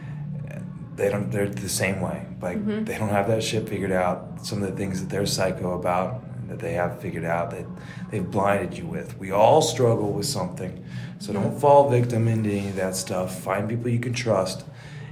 they 0.97 1.11
don't. 1.11 1.31
They're 1.31 1.49
the 1.49 1.69
same 1.69 2.01
way. 2.01 2.27
Like 2.41 2.57
Mm-hmm. 2.59 2.85
they 2.85 2.97
don't 2.99 3.09
have 3.09 3.27
that 3.29 3.43
shit 3.43 3.69
figured 3.69 3.93
out. 3.93 4.47
Some 4.47 4.63
of 4.63 4.71
the 4.71 4.77
things 4.77 5.01
that 5.01 5.09
they're 5.11 5.27
psycho 5.27 5.79
about 5.79 6.23
that 6.49 6.59
they 6.59 6.75
have 6.75 7.01
figured 7.01 7.25
out 7.25 7.51
that 7.51 7.67
they've 8.11 8.31
blinded 8.31 8.77
you 8.79 8.87
with. 8.87 9.19
We 9.19 9.31
all 9.33 9.61
struggle 9.63 10.13
with 10.13 10.27
something, 10.27 10.85
so 11.19 11.33
don't 11.33 11.59
fall 11.59 11.91
victim 11.91 12.29
into 12.29 12.51
any 12.51 12.69
of 12.69 12.77
that 12.77 12.95
stuff. 12.97 13.41
Find 13.41 13.69
people 13.69 13.89
you 13.91 13.99
can 13.99 14.13
trust, 14.13 14.65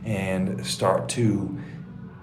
and 0.05 0.65
start 0.65 1.09
to 1.11 1.59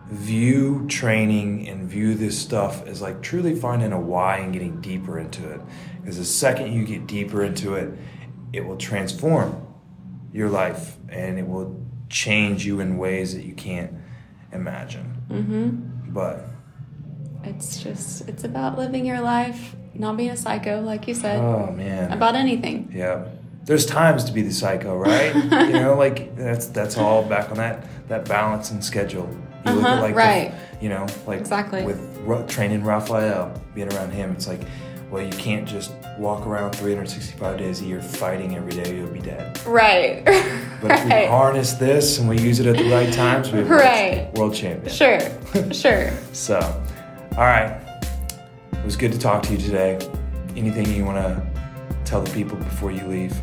view 0.09 0.87
training 0.87 1.67
and 1.67 1.87
view 1.87 2.15
this 2.15 2.37
stuff 2.37 2.85
as 2.87 3.01
like 3.01 3.21
truly 3.21 3.55
finding 3.55 3.91
a 3.91 3.99
why 3.99 4.37
and 4.37 4.51
getting 4.51 4.81
deeper 4.81 5.19
into 5.19 5.47
it. 5.49 5.61
Because 6.01 6.17
the 6.17 6.25
second 6.25 6.73
you 6.73 6.83
get 6.83 7.05
deeper 7.05 7.43
into 7.43 7.75
it, 7.75 7.93
it 8.51 8.65
will 8.65 8.77
transform 8.77 9.67
your 10.33 10.49
life 10.49 10.97
and 11.09 11.37
it 11.37 11.47
will 11.47 11.85
change 12.09 12.65
you 12.65 12.79
in 12.79 12.97
ways 12.97 13.35
that 13.35 13.45
you 13.45 13.53
can't 13.53 13.93
imagine. 14.51 15.21
Mm-hmm. 15.29 16.11
But 16.11 16.43
It's 17.43 17.81
just 17.83 18.27
it's 18.27 18.43
about 18.43 18.79
living 18.79 19.05
your 19.05 19.21
life, 19.21 19.75
not 19.93 20.17
being 20.17 20.31
a 20.31 20.37
psycho, 20.37 20.81
like 20.81 21.07
you 21.07 21.13
said, 21.13 21.39
oh 21.39 21.71
man, 21.71 22.11
about 22.11 22.35
anything. 22.35 22.91
yeah. 22.93 23.25
There's 23.65 23.85
times 23.85 24.23
to 24.23 24.31
be 24.31 24.41
the 24.41 24.51
psycho, 24.51 24.97
right? 24.97 25.35
you 25.67 25.73
know, 25.73 25.93
like 25.95 26.35
that's 26.35 26.65
that's 26.67 26.97
all 26.97 27.23
back 27.23 27.51
on 27.51 27.57
that 27.57 27.85
that 28.07 28.25
balance 28.27 28.71
and 28.71 28.83
schedule. 28.83 29.29
You 29.65 29.71
look 29.73 29.83
Uh-huh, 29.83 29.95
at 29.95 30.01
like 30.01 30.13
the- 30.13 30.17
right. 30.17 30.53
you 30.81 30.89
know, 30.89 31.05
like 31.27 31.39
Exactly. 31.39 31.83
with 31.83 31.99
Ra- 32.25 32.43
training 32.43 32.83
Raphael, 32.83 33.51
being 33.75 33.91
around 33.93 34.11
him, 34.11 34.31
it's 34.31 34.47
like, 34.47 34.61
well, 35.11 35.23
you 35.23 35.31
can't 35.31 35.67
just 35.67 35.91
walk 36.17 36.45
around 36.45 36.71
365 36.75 37.57
days 37.57 37.81
a 37.81 37.85
year 37.85 38.01
fighting 38.01 38.55
every 38.55 38.71
day, 38.73 38.95
you'll 38.95 39.07
be 39.07 39.19
dead. 39.19 39.59
Right. 39.65 40.23
But 40.81 40.91
if 40.91 41.03
we 41.05 41.25
harness 41.25 41.73
this 41.73 42.19
and 42.19 42.29
we 42.29 42.39
use 42.39 42.61
it 42.61 42.65
at 42.65 42.77
the 42.77 42.89
right 42.89 43.11
times, 43.11 43.51
we 43.51 43.59
Right. 43.63 44.29
world, 44.35 44.53
champion. 44.53 44.93
Sure. 44.95 45.19
Sure. 45.73 46.09
So, 46.31 46.57
all 47.37 47.43
right. 47.43 47.81
It 48.71 48.85
was 48.85 48.95
good 48.95 49.11
to 49.11 49.19
talk 49.19 49.43
to 49.43 49.51
you 49.51 49.57
today. 49.57 49.99
Anything 50.55 50.85
you 50.93 51.03
want 51.03 51.17
to 51.17 51.45
tell 52.05 52.21
the 52.21 52.31
people 52.31 52.55
before 52.57 52.91
you 52.91 53.05
leave? 53.07 53.35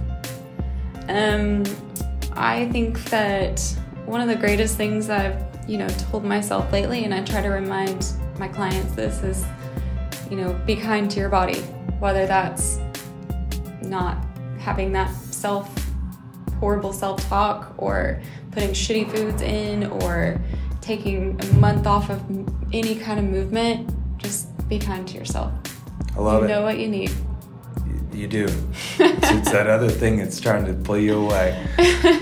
Um, 1.09 1.65
I 2.33 2.69
think 2.73 3.03
that 3.11 3.61
one 4.07 4.21
of 4.23 4.29
the 4.29 4.37
greatest 4.37 4.77
things 4.77 5.11
I've, 5.11 5.46
you 5.67 5.79
know, 5.79 5.89
told 5.89 6.25
myself 6.25 6.71
lately, 6.73 7.05
and 7.05 7.13
I 7.13 7.23
try 7.25 7.43
to 7.43 7.49
remind 7.49 8.13
my 8.39 8.49
clients 8.49 8.95
this 8.95 9.23
is, 9.23 9.45
you 10.31 10.37
know, 10.37 10.53
be 10.67 10.77
kind 10.77 11.11
to 11.11 11.19
your 11.21 11.29
body, 11.29 11.61
whether 11.99 12.27
that's 12.27 12.79
not 13.83 14.25
having 14.59 14.93
that 14.93 15.13
self, 15.15 15.69
horrible 16.61 16.93
self 16.93 17.27
talk, 17.29 17.75
or 17.79 18.21
putting 18.53 18.71
shitty 18.71 19.11
foods 19.11 19.43
in, 19.43 19.85
or 19.85 20.41
taking 20.81 21.39
a 21.41 21.47
month 21.55 21.87
off 21.87 22.11
of 22.11 22.23
any 22.73 22.95
kind 22.97 23.19
of 23.19 23.25
movement. 23.27 23.91
Just 24.19 24.49
be 24.69 24.79
kind 24.79 25.07
to 25.09 25.15
yourself. 25.19 25.53
I 26.17 26.21
love 26.21 26.41
you 26.43 26.47
it. 26.47 26.49
know 26.49 26.63
what 26.63 26.79
you 26.79 26.89
need. 26.89 27.11
You- 27.11 28.21
You 28.21 28.27
do. 28.29 28.45
it's, 28.99 29.31
it's 29.31 29.51
that 29.53 29.67
other 29.67 29.91
thing 29.91 30.17
that's 30.19 30.41
trying 30.41 30.65
to 30.67 30.73
pull 30.73 30.97
you 30.99 31.19
away. 31.27 31.67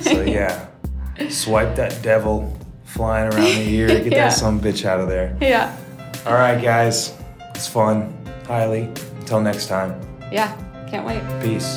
So, 0.01 0.23
yeah. 0.23 0.67
Swipe 1.29 1.77
that 1.77 2.03
devil 2.03 2.59
flying 2.95 3.33
around 3.33 3.45
the 3.45 3.69
ear. 3.69 3.89
Get 3.89 4.07
Yeah. 4.13 4.29
that 4.29 4.33
some 4.33 4.61
bitch 4.61 4.85
out 4.85 5.01
of 5.01 5.09
there. 5.09 5.37
Yeah. 5.41 5.77
All 6.27 6.35
right, 6.35 6.63
guys. 6.63 7.13
It's 7.55 7.67
fun. 7.67 8.15
Hialee. 8.45 8.87
Until 9.21 9.41
next 9.41 9.67
time. 9.69 10.01
Yeah. 10.33 10.55
Can't 10.89 11.05
wait. 11.07 11.21
Peace. 11.43 11.77